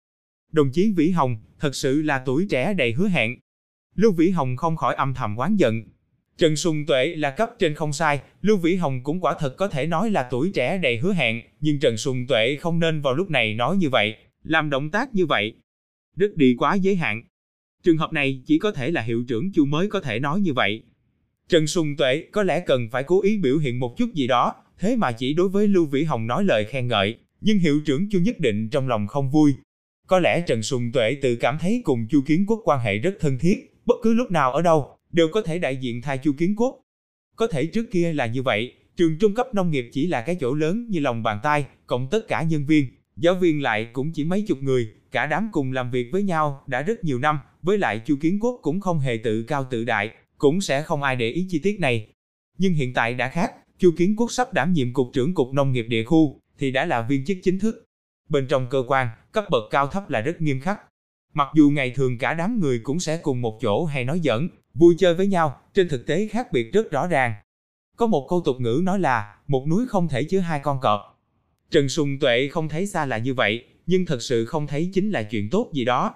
Đồng 0.53 0.71
chí 0.73 0.93
Vĩ 0.97 1.11
Hồng, 1.11 1.37
thật 1.61 1.75
sự 1.75 2.03
là 2.03 2.23
tuổi 2.27 2.47
trẻ 2.51 2.75
đầy 2.75 2.93
hứa 2.93 3.09
hẹn. 3.09 3.37
Lưu 3.95 4.13
Vĩ 4.13 4.31
Hồng 4.31 4.57
không 4.57 4.77
khỏi 4.77 4.95
âm 4.95 5.15
thầm 5.15 5.37
oán 5.37 5.57
giận. 5.57 5.83
Trần 6.39 6.57
Sùng 6.57 6.87
Tuệ 6.87 7.07
là 7.07 7.31
cấp 7.31 7.51
trên 7.59 7.75
không 7.75 7.93
sai, 7.93 8.21
Lưu 8.41 8.57
Vĩ 8.57 8.77
Hồng 8.77 9.03
cũng 9.03 9.21
quả 9.21 9.35
thật 9.39 9.55
có 9.57 9.69
thể 9.69 9.87
nói 9.87 10.11
là 10.11 10.29
tuổi 10.31 10.51
trẻ 10.55 10.79
đầy 10.79 10.99
hứa 10.99 11.13
hẹn, 11.13 11.43
nhưng 11.61 11.81
Trần 11.81 11.97
Sùng 11.97 12.27
Tuệ 12.27 12.57
không 12.57 12.79
nên 12.79 13.01
vào 13.01 13.15
lúc 13.15 13.31
này 13.31 13.55
nói 13.55 13.77
như 13.77 13.91
vậy, 13.91 14.17
làm 14.43 14.71
động 14.71 14.91
tác 14.91 15.15
như 15.15 15.27
vậy. 15.27 15.55
Rất 16.17 16.37
đi 16.37 16.55
quá 16.59 16.75
giới 16.75 16.97
hạn. 16.97 17.23
Trường 17.83 17.97
hợp 17.97 18.13
này 18.13 18.43
chỉ 18.47 18.59
có 18.59 18.73
thể 18.73 18.91
là 18.91 19.03
hiệu 19.03 19.25
trưởng 19.29 19.53
Chu 19.53 19.65
mới 19.65 19.89
có 19.89 20.01
thể 20.01 20.19
nói 20.19 20.41
như 20.41 20.53
vậy. 20.53 20.83
Trần 21.49 21.67
Sùng 21.67 21.97
Tuệ 21.97 22.25
có 22.33 22.43
lẽ 22.43 22.61
cần 22.67 22.89
phải 22.91 23.03
cố 23.03 23.23
ý 23.23 23.39
biểu 23.39 23.59
hiện 23.59 23.79
một 23.79 23.97
chút 23.97 24.15
gì 24.15 24.27
đó, 24.27 24.55
thế 24.79 24.97
mà 24.97 25.13
chỉ 25.13 25.35
đối 25.35 25.49
với 25.49 25.69
Lưu 25.69 25.87
Vĩ 25.87 26.05
Hồng 26.05 26.27
nói 26.27 26.45
lời 26.45 26.65
khen 26.65 26.89
ngợi, 26.89 27.17
nhưng 27.41 27.59
hiệu 27.59 27.81
trưởng 27.87 28.09
Chu 28.11 28.19
nhất 28.19 28.41
định 28.41 28.69
trong 28.69 28.89
lòng 28.89 29.07
không 29.07 29.31
vui. 29.31 29.55
Có 30.07 30.19
lẽ 30.19 30.45
Trần 30.47 30.63
Sùng 30.63 30.93
Tuệ 30.93 31.17
tự 31.23 31.37
cảm 31.37 31.59
thấy 31.61 31.83
cùng 31.85 32.07
Chu 32.11 32.21
Kiến 32.27 32.45
Quốc 32.47 32.61
quan 32.65 32.81
hệ 32.81 32.99
rất 32.99 33.15
thân 33.21 33.39
thiết, 33.39 33.75
bất 33.87 33.95
cứ 34.03 34.15
lúc 34.15 34.31
nào 34.31 34.53
ở 34.53 34.63
đâu, 34.63 34.97
đều 35.13 35.29
có 35.29 35.43
thể 35.43 35.59
đại 35.59 35.77
diện 35.77 36.03
thay 36.03 36.19
Chu 36.19 36.33
Kiến 36.39 36.55
Quốc. 36.57 36.81
Có 37.37 37.47
thể 37.47 37.67
trước 37.67 37.91
kia 37.91 38.13
là 38.13 38.27
như 38.27 38.43
vậy, 38.43 38.75
trường 38.97 39.19
trung 39.19 39.35
cấp 39.35 39.55
nông 39.55 39.71
nghiệp 39.71 39.89
chỉ 39.93 40.07
là 40.07 40.23
cái 40.23 40.37
chỗ 40.41 40.55
lớn 40.55 40.87
như 40.89 41.01
lòng 41.01 41.23
bàn 41.23 41.39
tay, 41.43 41.67
cộng 41.87 42.09
tất 42.11 42.29
cả 42.29 42.43
nhân 42.43 42.67
viên, 42.67 42.87
giáo 43.17 43.35
viên 43.35 43.63
lại 43.63 43.89
cũng 43.93 44.13
chỉ 44.13 44.25
mấy 44.25 44.45
chục 44.49 44.63
người, 44.63 44.89
cả 45.13 45.27
đám 45.27 45.49
cùng 45.53 45.73
làm 45.73 45.91
việc 45.91 46.09
với 46.13 46.23
nhau 46.23 46.65
đã 46.67 46.83
rất 46.83 47.05
nhiều 47.05 47.19
năm, 47.19 47.39
với 47.63 47.79
lại 47.79 48.03
Chu 48.05 48.17
Kiến 48.21 48.39
Quốc 48.41 48.59
cũng 48.63 48.81
không 48.81 48.99
hề 48.99 49.21
tự 49.25 49.43
cao 49.43 49.67
tự 49.71 49.85
đại, 49.85 50.11
cũng 50.39 50.61
sẽ 50.61 50.83
không 50.83 51.03
ai 51.03 51.17
để 51.17 51.29
ý 51.29 51.47
chi 51.51 51.61
tiết 51.63 51.81
này. 51.81 52.09
Nhưng 52.59 52.75
hiện 52.75 52.95
tại 52.95 53.15
đã 53.15 53.29
khác, 53.29 53.53
Chu 53.79 53.91
Kiến 53.97 54.17
Quốc 54.17 54.33
sắp 54.33 54.53
đảm 54.53 54.73
nhiệm 54.73 54.93
cục 54.93 55.07
trưởng 55.13 55.35
cục 55.35 55.53
nông 55.53 55.73
nghiệp 55.73 55.87
địa 55.89 56.05
khu, 56.05 56.41
thì 56.59 56.71
đã 56.71 56.85
là 56.85 57.03
viên 57.03 57.25
chức 57.25 57.37
chính 57.43 57.59
thức. 57.59 57.85
Bên 58.29 58.47
trong 58.49 58.67
cơ 58.71 58.85
quan, 58.89 59.09
cấp 59.33 59.45
bậc 59.51 59.63
cao 59.71 59.87
thấp 59.87 60.11
là 60.11 60.21
rất 60.21 60.41
nghiêm 60.41 60.61
khắc. 60.61 60.81
Mặc 61.35 61.49
dù 61.55 61.71
ngày 61.71 61.91
thường 61.91 62.19
cả 62.19 62.35
đám 62.35 62.61
người 62.61 62.81
cũng 62.83 63.01
sẽ 63.01 63.17
cùng 63.17 63.41
một 63.41 63.59
chỗ 63.63 63.85
hay 63.85 64.05
nói 64.05 64.21
giỡn, 64.25 64.49
vui 64.75 64.95
chơi 64.99 65.15
với 65.15 65.27
nhau, 65.27 65.61
trên 65.75 65.89
thực 65.89 66.07
tế 66.07 66.29
khác 66.29 66.53
biệt 66.53 66.73
rất 66.73 66.91
rõ 66.91 67.07
ràng. 67.07 67.35
Có 67.97 68.07
một 68.07 68.27
câu 68.31 68.41
tục 68.45 68.57
ngữ 68.61 68.81
nói 68.85 69.01
là, 69.01 69.37
một 69.47 69.67
núi 69.69 69.87
không 69.89 70.09
thể 70.09 70.25
chứa 70.25 70.39
hai 70.39 70.61
con 70.61 70.81
cọp. 70.81 71.01
Trần 71.71 71.89
Sùng 71.89 72.19
Tuệ 72.21 72.49
không 72.49 72.69
thấy 72.69 72.87
xa 72.87 73.07
là 73.07 73.19
như 73.19 73.35
vậy, 73.35 73.65
nhưng 73.87 74.07
thật 74.07 74.23
sự 74.23 74.45
không 74.45 74.67
thấy 74.67 74.91
chính 74.93 75.11
là 75.11 75.23
chuyện 75.23 75.51
tốt 75.51 75.71
gì 75.73 75.85
đó. 75.85 76.15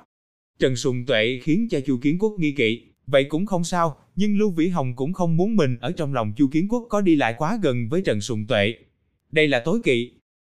Trần 0.59 0.77
Sùng 0.77 1.07
Tuệ 1.07 1.41
khiến 1.43 1.69
cho 1.71 1.81
Chu 1.81 1.99
Kiến 2.03 2.19
Quốc 2.19 2.35
nghi 2.39 2.53
kỵ, 2.53 2.83
vậy 3.07 3.25
cũng 3.25 3.47
không 3.47 3.65
sao, 3.65 3.97
nhưng 4.17 4.39
Lưu 4.39 4.51
Vĩ 4.51 4.69
Hồng 4.69 4.97
cũng 4.97 5.13
không 5.13 5.37
muốn 5.37 5.57
mình 5.57 5.77
ở 5.81 5.93
trong 5.93 6.15
lòng 6.15 6.33
Chu 6.37 6.49
Kiến 6.53 6.69
Quốc 6.69 6.87
có 6.91 7.01
đi 7.01 7.17
lại 7.17 7.35
quá 7.39 7.59
gần 7.63 7.89
với 7.89 8.03
Trần 8.03 8.21
Sùng 8.21 8.47
Tuệ. 8.47 8.75
Đây 9.33 9.49
là 9.49 9.61
tối 9.61 9.81
kỵ. 9.85 10.13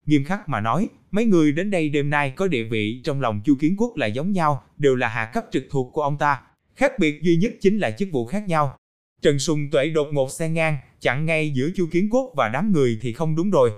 Nghiêm 0.06 0.24
khắc 0.24 0.48
mà 0.48 0.60
nói, 0.60 0.88
mấy 1.10 1.24
người 1.24 1.52
đến 1.52 1.70
đây 1.70 1.88
đêm 1.88 2.10
nay 2.10 2.32
có 2.36 2.46
địa 2.46 2.64
vị 2.64 3.00
trong 3.04 3.20
lòng 3.20 3.40
Chu 3.44 3.54
Kiến 3.60 3.74
Quốc 3.78 3.96
là 3.96 4.06
giống 4.06 4.32
nhau, 4.32 4.62
đều 4.78 4.96
là 4.96 5.08
hạ 5.08 5.30
cấp 5.34 5.44
trực 5.52 5.66
thuộc 5.70 5.92
của 5.92 6.02
ông 6.02 6.18
ta. 6.18 6.40
Khác 6.76 6.92
biệt 6.98 7.22
duy 7.22 7.36
nhất 7.36 7.52
chính 7.60 7.78
là 7.78 7.90
chức 7.90 8.08
vụ 8.12 8.26
khác 8.26 8.48
nhau. 8.48 8.76
Trần 9.22 9.38
Sùng 9.38 9.70
Tuệ 9.70 9.90
đột 9.90 10.08
ngột 10.12 10.30
xe 10.30 10.48
ngang, 10.48 10.76
chặn 11.00 11.26
ngay 11.26 11.52
giữa 11.54 11.70
Chu 11.76 11.86
Kiến 11.90 12.08
Quốc 12.10 12.32
và 12.36 12.48
đám 12.48 12.72
người 12.72 12.98
thì 13.00 13.12
không 13.12 13.36
đúng 13.36 13.50
rồi. 13.50 13.70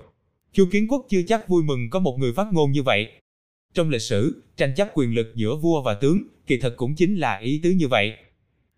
Chu 0.53 0.67
Kiến 0.73 0.89
Quốc 0.89 1.07
chưa 1.09 1.23
chắc 1.23 1.49
vui 1.49 1.63
mừng 1.63 1.91
có 1.91 1.99
một 1.99 2.17
người 2.19 2.33
phát 2.33 2.47
ngôn 2.53 2.73
như 2.73 2.83
vậy. 2.83 3.20
Trong 3.75 3.91
lịch 3.91 4.03
sử, 4.03 4.43
tranh 4.57 4.75
chấp 4.77 4.91
quyền 4.95 5.15
lực 5.15 5.33
giữa 5.35 5.57
vua 5.57 5.83
và 5.83 5.95
tướng, 5.95 6.23
kỳ 6.47 6.59
thật 6.59 6.75
cũng 6.77 6.95
chính 6.95 7.17
là 7.17 7.39
ý 7.39 7.61
tứ 7.63 7.71
như 7.71 7.89
vậy. 7.89 8.17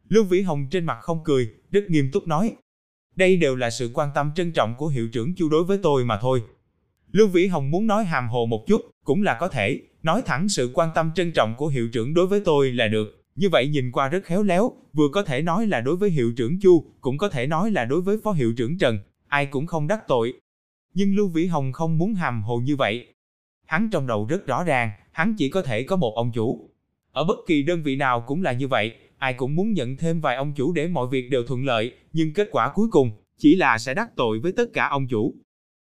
Lưu 0.08 0.24
Vĩ 0.24 0.40
Hồng 0.40 0.66
trên 0.70 0.84
mặt 0.84 0.98
không 1.02 1.20
cười, 1.24 1.48
rất 1.70 1.90
nghiêm 1.90 2.10
túc 2.12 2.26
nói. 2.28 2.52
Đây 3.16 3.36
đều 3.36 3.56
là 3.56 3.70
sự 3.70 3.90
quan 3.94 4.08
tâm 4.14 4.30
trân 4.34 4.52
trọng 4.52 4.74
của 4.78 4.86
hiệu 4.88 5.08
trưởng 5.08 5.34
Chu 5.34 5.48
đối 5.48 5.64
với 5.64 5.78
tôi 5.82 6.04
mà 6.04 6.18
thôi. 6.20 6.42
Lưu 7.12 7.28
Vĩ 7.28 7.46
Hồng 7.46 7.70
muốn 7.70 7.86
nói 7.86 8.04
hàm 8.04 8.28
hồ 8.28 8.46
một 8.46 8.64
chút, 8.66 8.80
cũng 9.04 9.22
là 9.22 9.36
có 9.40 9.48
thể, 9.48 9.80
nói 10.02 10.22
thẳng 10.26 10.48
sự 10.48 10.70
quan 10.74 10.90
tâm 10.94 11.10
trân 11.14 11.32
trọng 11.32 11.54
của 11.56 11.66
hiệu 11.66 11.88
trưởng 11.92 12.14
đối 12.14 12.26
với 12.26 12.40
tôi 12.44 12.72
là 12.72 12.88
được. 12.88 13.24
Như 13.34 13.48
vậy 13.48 13.68
nhìn 13.68 13.92
qua 13.92 14.08
rất 14.08 14.24
khéo 14.24 14.42
léo, 14.42 14.72
vừa 14.92 15.08
có 15.12 15.22
thể 15.22 15.42
nói 15.42 15.66
là 15.66 15.80
đối 15.80 15.96
với 15.96 16.10
hiệu 16.10 16.32
trưởng 16.36 16.60
Chu, 16.60 16.84
cũng 17.00 17.18
có 17.18 17.28
thể 17.28 17.46
nói 17.46 17.70
là 17.70 17.84
đối 17.84 18.00
với 18.00 18.18
phó 18.24 18.32
hiệu 18.32 18.52
trưởng 18.56 18.78
Trần, 18.78 18.98
ai 19.28 19.46
cũng 19.46 19.66
không 19.66 19.86
đắc 19.86 20.08
tội. 20.08 20.32
Nhưng 20.94 21.16
Lưu 21.16 21.28
Vĩ 21.28 21.46
Hồng 21.46 21.72
không 21.72 21.98
muốn 21.98 22.14
hàm 22.14 22.42
hồ 22.42 22.58
như 22.58 22.76
vậy. 22.76 23.06
Hắn 23.72 23.88
trong 23.90 24.06
đầu 24.06 24.26
rất 24.26 24.46
rõ 24.46 24.64
ràng, 24.64 24.90
hắn 25.12 25.34
chỉ 25.38 25.48
có 25.48 25.62
thể 25.62 25.82
có 25.82 25.96
một 25.96 26.12
ông 26.16 26.30
chủ. 26.34 26.70
Ở 27.12 27.24
bất 27.24 27.36
kỳ 27.46 27.62
đơn 27.62 27.82
vị 27.82 27.96
nào 27.96 28.24
cũng 28.26 28.42
là 28.42 28.52
như 28.52 28.68
vậy, 28.68 28.92
ai 29.18 29.34
cũng 29.34 29.54
muốn 29.54 29.72
nhận 29.72 29.96
thêm 29.96 30.20
vài 30.20 30.36
ông 30.36 30.52
chủ 30.56 30.72
để 30.72 30.88
mọi 30.88 31.06
việc 31.10 31.30
đều 31.30 31.44
thuận 31.46 31.64
lợi, 31.64 31.92
nhưng 32.12 32.32
kết 32.32 32.48
quả 32.50 32.72
cuối 32.74 32.88
cùng 32.90 33.10
chỉ 33.38 33.56
là 33.56 33.78
sẽ 33.78 33.94
đắc 33.94 34.16
tội 34.16 34.38
với 34.40 34.52
tất 34.52 34.72
cả 34.72 34.88
ông 34.88 35.08
chủ. 35.08 35.34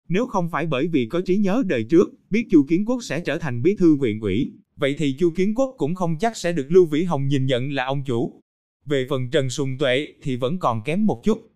Nếu 0.09 0.25
không 0.25 0.49
phải 0.49 0.65
bởi 0.65 0.87
vì 0.87 1.05
có 1.05 1.21
trí 1.25 1.37
nhớ 1.37 1.63
đời 1.65 1.83
trước, 1.83 2.09
biết 2.29 2.47
Chu 2.51 2.65
Kiến 2.69 2.85
Quốc 2.85 3.03
sẽ 3.03 3.19
trở 3.19 3.37
thành 3.37 3.61
bí 3.61 3.75
thư 3.75 3.97
huyện 3.97 4.19
ủy, 4.19 4.51
vậy 4.75 4.95
thì 4.97 5.15
Chu 5.19 5.31
Kiến 5.35 5.55
Quốc 5.55 5.75
cũng 5.77 5.95
không 5.95 6.17
chắc 6.19 6.37
sẽ 6.37 6.51
được 6.51 6.67
Lưu 6.69 6.85
Vĩ 6.85 7.03
Hồng 7.03 7.27
nhìn 7.27 7.45
nhận 7.45 7.71
là 7.71 7.85
ông 7.85 8.03
chủ. 8.05 8.41
Về 8.85 9.07
phần 9.09 9.29
Trần 9.29 9.49
Sùng 9.49 9.77
Tuệ 9.77 10.07
thì 10.21 10.35
vẫn 10.35 10.59
còn 10.59 10.83
kém 10.83 11.05
một 11.05 11.21
chút. 11.23 11.52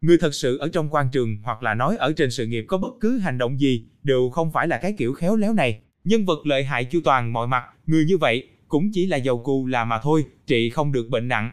Người 0.00 0.18
thật 0.18 0.34
sự 0.34 0.58
ở 0.58 0.68
trong 0.68 0.88
quan 0.90 1.08
trường 1.12 1.36
hoặc 1.42 1.62
là 1.62 1.74
nói 1.74 1.96
ở 1.96 2.12
trên 2.16 2.30
sự 2.30 2.46
nghiệp 2.46 2.64
có 2.68 2.78
bất 2.78 2.92
cứ 3.00 3.18
hành 3.18 3.38
động 3.38 3.60
gì, 3.60 3.84
đều 4.02 4.30
không 4.30 4.52
phải 4.52 4.68
là 4.68 4.78
cái 4.78 4.94
kiểu 4.98 5.12
khéo 5.12 5.36
léo 5.36 5.54
này. 5.54 5.80
Nhân 6.04 6.24
vật 6.24 6.46
lợi 6.46 6.64
hại 6.64 6.84
chu 6.84 7.00
toàn 7.04 7.32
mọi 7.32 7.46
mặt, 7.46 7.64
người 7.86 8.04
như 8.04 8.18
vậy, 8.18 8.48
cũng 8.68 8.90
chỉ 8.92 9.06
là 9.06 9.16
giàu 9.16 9.38
cù 9.38 9.66
là 9.66 9.84
mà 9.84 9.98
thôi, 10.02 10.24
trị 10.46 10.70
không 10.70 10.92
được 10.92 11.08
bệnh 11.08 11.28
nặng. 11.28 11.52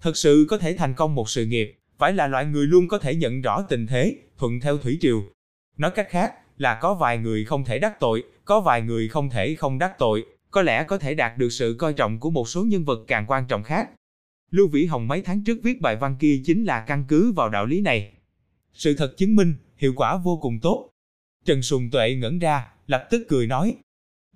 Thật 0.00 0.16
sự 0.16 0.46
có 0.50 0.58
thể 0.58 0.76
thành 0.76 0.94
công 0.94 1.14
một 1.14 1.28
sự 1.28 1.46
nghiệp, 1.46 1.74
phải 1.98 2.12
là 2.12 2.26
loại 2.26 2.44
người 2.46 2.66
luôn 2.66 2.88
có 2.88 2.98
thể 2.98 3.14
nhận 3.14 3.42
rõ 3.42 3.62
tình 3.68 3.86
thế, 3.86 4.16
thuận 4.38 4.60
theo 4.60 4.78
thủy 4.78 4.98
triều. 5.00 5.22
Nói 5.76 5.90
cách 5.90 6.06
khác, 6.10 6.32
là 6.58 6.78
có 6.82 6.94
vài 6.94 7.18
người 7.18 7.44
không 7.44 7.64
thể 7.64 7.78
đắc 7.78 8.00
tội, 8.00 8.24
có 8.44 8.60
vài 8.60 8.82
người 8.82 9.08
không 9.08 9.30
thể 9.30 9.54
không 9.54 9.78
đắc 9.78 9.98
tội, 9.98 10.24
có 10.50 10.62
lẽ 10.62 10.84
có 10.84 10.98
thể 10.98 11.14
đạt 11.14 11.38
được 11.38 11.48
sự 11.50 11.76
coi 11.78 11.92
trọng 11.92 12.20
của 12.20 12.30
một 12.30 12.48
số 12.48 12.64
nhân 12.64 12.84
vật 12.84 12.98
càng 13.06 13.24
quan 13.28 13.46
trọng 13.46 13.62
khác. 13.62 13.88
Lưu 14.56 14.68
Vĩ 14.68 14.86
Hồng 14.86 15.08
mấy 15.08 15.22
tháng 15.22 15.44
trước 15.44 15.58
viết 15.62 15.80
bài 15.80 15.96
văn 15.96 16.16
kia 16.20 16.40
chính 16.44 16.64
là 16.64 16.80
căn 16.80 17.04
cứ 17.08 17.32
vào 17.32 17.48
đạo 17.48 17.66
lý 17.66 17.80
này. 17.80 18.12
Sự 18.72 18.94
thật 18.94 19.14
chứng 19.16 19.36
minh, 19.36 19.54
hiệu 19.76 19.92
quả 19.96 20.16
vô 20.16 20.38
cùng 20.42 20.58
tốt. 20.62 20.90
Trần 21.44 21.62
Sùng 21.62 21.90
Tuệ 21.90 22.14
ngẩn 22.14 22.38
ra, 22.38 22.66
lập 22.86 23.08
tức 23.10 23.26
cười 23.28 23.46
nói. 23.46 23.76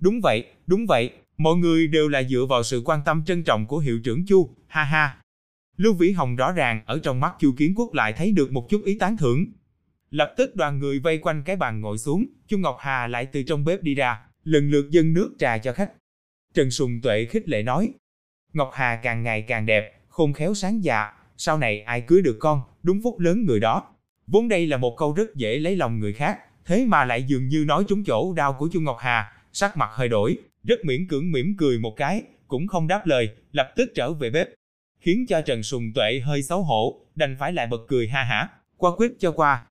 Đúng 0.01 0.21
vậy, 0.21 0.45
đúng 0.67 0.85
vậy, 0.85 1.11
mọi 1.37 1.55
người 1.55 1.87
đều 1.87 2.09
là 2.09 2.23
dựa 2.23 2.45
vào 2.49 2.63
sự 2.63 2.81
quan 2.85 2.99
tâm 3.05 3.23
trân 3.25 3.43
trọng 3.43 3.65
của 3.67 3.77
hiệu 3.77 3.99
trưởng 4.03 4.25
Chu, 4.25 4.49
ha 4.67 4.83
ha. 4.83 5.17
Lưu 5.77 5.93
Vĩ 5.93 6.11
Hồng 6.11 6.35
rõ 6.35 6.51
ràng 6.51 6.81
ở 6.85 6.99
trong 7.03 7.19
mắt 7.19 7.33
Chu 7.39 7.53
Kiến 7.57 7.73
Quốc 7.75 7.93
lại 7.93 8.13
thấy 8.13 8.31
được 8.31 8.51
một 8.51 8.69
chút 8.69 8.81
ý 8.85 8.97
tán 8.99 9.17
thưởng. 9.17 9.45
Lập 10.09 10.33
tức 10.37 10.55
đoàn 10.55 10.79
người 10.79 10.99
vây 10.99 11.17
quanh 11.17 11.43
cái 11.45 11.55
bàn 11.55 11.81
ngồi 11.81 11.97
xuống, 11.97 12.25
Chu 12.47 12.57
Ngọc 12.57 12.77
Hà 12.79 13.07
lại 13.07 13.25
từ 13.25 13.43
trong 13.43 13.65
bếp 13.65 13.83
đi 13.83 13.95
ra, 13.95 14.19
lần 14.43 14.71
lượt 14.71 14.89
dâng 14.89 15.13
nước 15.13 15.35
trà 15.39 15.57
cho 15.57 15.73
khách. 15.73 15.91
Trần 16.53 16.71
Sùng 16.71 17.01
Tuệ 17.01 17.25
khích 17.25 17.49
lệ 17.49 17.63
nói, 17.63 17.93
Ngọc 18.53 18.71
Hà 18.73 18.99
càng 19.03 19.23
ngày 19.23 19.41
càng 19.41 19.65
đẹp, 19.65 20.00
khôn 20.11 20.33
khéo 20.33 20.53
sáng 20.53 20.83
dạ, 20.83 21.11
sau 21.37 21.57
này 21.57 21.81
ai 21.81 22.01
cưới 22.01 22.21
được 22.21 22.37
con, 22.39 22.61
đúng 22.83 23.01
phúc 23.03 23.19
lớn 23.19 23.45
người 23.45 23.59
đó. 23.59 23.83
Vốn 24.27 24.47
đây 24.47 24.67
là 24.67 24.77
một 24.77 24.95
câu 24.97 25.13
rất 25.13 25.35
dễ 25.35 25.59
lấy 25.59 25.75
lòng 25.75 25.99
người 25.99 26.13
khác, 26.13 26.39
thế 26.65 26.85
mà 26.85 27.05
lại 27.05 27.23
dường 27.23 27.47
như 27.47 27.65
nói 27.67 27.83
trúng 27.87 28.03
chỗ 28.03 28.33
đau 28.33 28.53
của 28.53 28.69
Chu 28.71 28.81
Ngọc 28.81 28.97
Hà, 28.99 29.33
sắc 29.53 29.77
mặt 29.77 29.89
hơi 29.91 30.09
đổi, 30.09 30.37
rất 30.63 30.85
miễn 30.85 31.07
cưỡng 31.07 31.31
mỉm 31.31 31.55
cười 31.57 31.79
một 31.79 31.93
cái, 31.97 32.23
cũng 32.47 32.67
không 32.67 32.87
đáp 32.87 33.05
lời, 33.05 33.29
lập 33.51 33.73
tức 33.75 33.91
trở 33.95 34.13
về 34.13 34.29
bếp. 34.29 34.47
Khiến 34.99 35.25
cho 35.27 35.41
Trần 35.41 35.63
Sùng 35.63 35.91
Tuệ 35.95 36.19
hơi 36.19 36.43
xấu 36.43 36.63
hổ, 36.63 37.01
đành 37.15 37.35
phải 37.39 37.53
lại 37.53 37.67
bật 37.67 37.81
cười 37.87 38.07
ha 38.07 38.23
hả, 38.23 38.49
qua 38.77 38.91
quyết 38.97 39.11
cho 39.19 39.31
qua. 39.31 39.65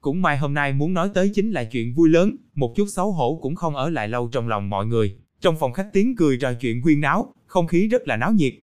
Cũng 0.00 0.22
may 0.22 0.38
hôm 0.38 0.54
nay 0.54 0.72
muốn 0.72 0.94
nói 0.94 1.10
tới 1.14 1.30
chính 1.34 1.50
là 1.50 1.64
chuyện 1.64 1.94
vui 1.94 2.08
lớn, 2.08 2.36
một 2.54 2.72
chút 2.76 2.86
xấu 2.88 3.12
hổ 3.12 3.38
cũng 3.42 3.54
không 3.54 3.76
ở 3.76 3.90
lại 3.90 4.08
lâu 4.08 4.28
trong 4.32 4.48
lòng 4.48 4.70
mọi 4.70 4.86
người. 4.86 5.16
Trong 5.40 5.56
phòng 5.58 5.72
khách 5.72 5.88
tiếng 5.92 6.16
cười 6.16 6.38
trò 6.40 6.52
chuyện 6.52 6.82
huyên 6.82 7.00
náo, 7.00 7.34
không 7.46 7.66
khí 7.66 7.88
rất 7.88 8.08
là 8.08 8.16
náo 8.16 8.32
nhiệt. 8.32 8.54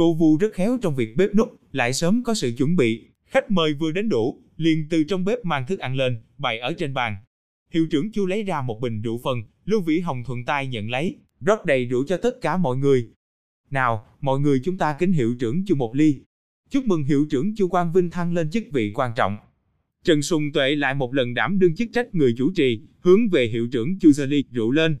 Cô 0.00 0.14
Vu 0.14 0.36
rất 0.36 0.52
khéo 0.52 0.78
trong 0.82 0.94
việc 0.94 1.16
bếp 1.16 1.34
núc, 1.34 1.58
lại 1.72 1.92
sớm 1.92 2.22
có 2.24 2.34
sự 2.34 2.52
chuẩn 2.58 2.76
bị. 2.76 3.08
Khách 3.26 3.50
mời 3.50 3.74
vừa 3.74 3.92
đến 3.92 4.08
đủ, 4.08 4.42
liền 4.56 4.86
từ 4.90 5.04
trong 5.04 5.24
bếp 5.24 5.44
mang 5.44 5.66
thức 5.66 5.78
ăn 5.78 5.96
lên, 5.96 6.20
bày 6.38 6.58
ở 6.58 6.72
trên 6.72 6.94
bàn. 6.94 7.16
Hiệu 7.72 7.86
trưởng 7.90 8.12
Chu 8.12 8.26
lấy 8.26 8.42
ra 8.42 8.62
một 8.62 8.80
bình 8.80 9.02
rượu 9.02 9.20
phần, 9.24 9.42
Lưu 9.64 9.80
Vĩ 9.80 10.00
Hồng 10.00 10.24
thuận 10.24 10.44
tay 10.44 10.66
nhận 10.66 10.90
lấy, 10.90 11.16
rót 11.40 11.64
đầy 11.64 11.84
rượu 11.84 12.04
cho 12.06 12.16
tất 12.16 12.40
cả 12.40 12.56
mọi 12.56 12.76
người. 12.76 13.08
Nào, 13.70 14.06
mọi 14.20 14.40
người 14.40 14.60
chúng 14.64 14.78
ta 14.78 14.96
kính 14.98 15.12
hiệu 15.12 15.34
trưởng 15.38 15.64
Chu 15.66 15.74
một 15.74 15.96
ly. 15.96 16.20
Chúc 16.70 16.84
mừng 16.84 17.04
hiệu 17.04 17.26
trưởng 17.30 17.54
Chu 17.54 17.68
Quang 17.68 17.92
Vinh 17.92 18.10
thăng 18.10 18.34
lên 18.34 18.50
chức 18.50 18.64
vị 18.72 18.92
quan 18.94 19.12
trọng. 19.16 19.36
Trần 20.04 20.22
Sùng 20.22 20.52
Tuệ 20.52 20.76
lại 20.76 20.94
một 20.94 21.14
lần 21.14 21.34
đảm 21.34 21.58
đương 21.58 21.76
chức 21.76 21.88
trách 21.92 22.14
người 22.14 22.34
chủ 22.38 22.50
trì, 22.54 22.80
hướng 23.00 23.28
về 23.28 23.46
hiệu 23.46 23.68
trưởng 23.72 23.98
Chu 23.98 24.12
Gia 24.12 24.24
Ly 24.24 24.44
rượu 24.50 24.70
lên. 24.70 24.98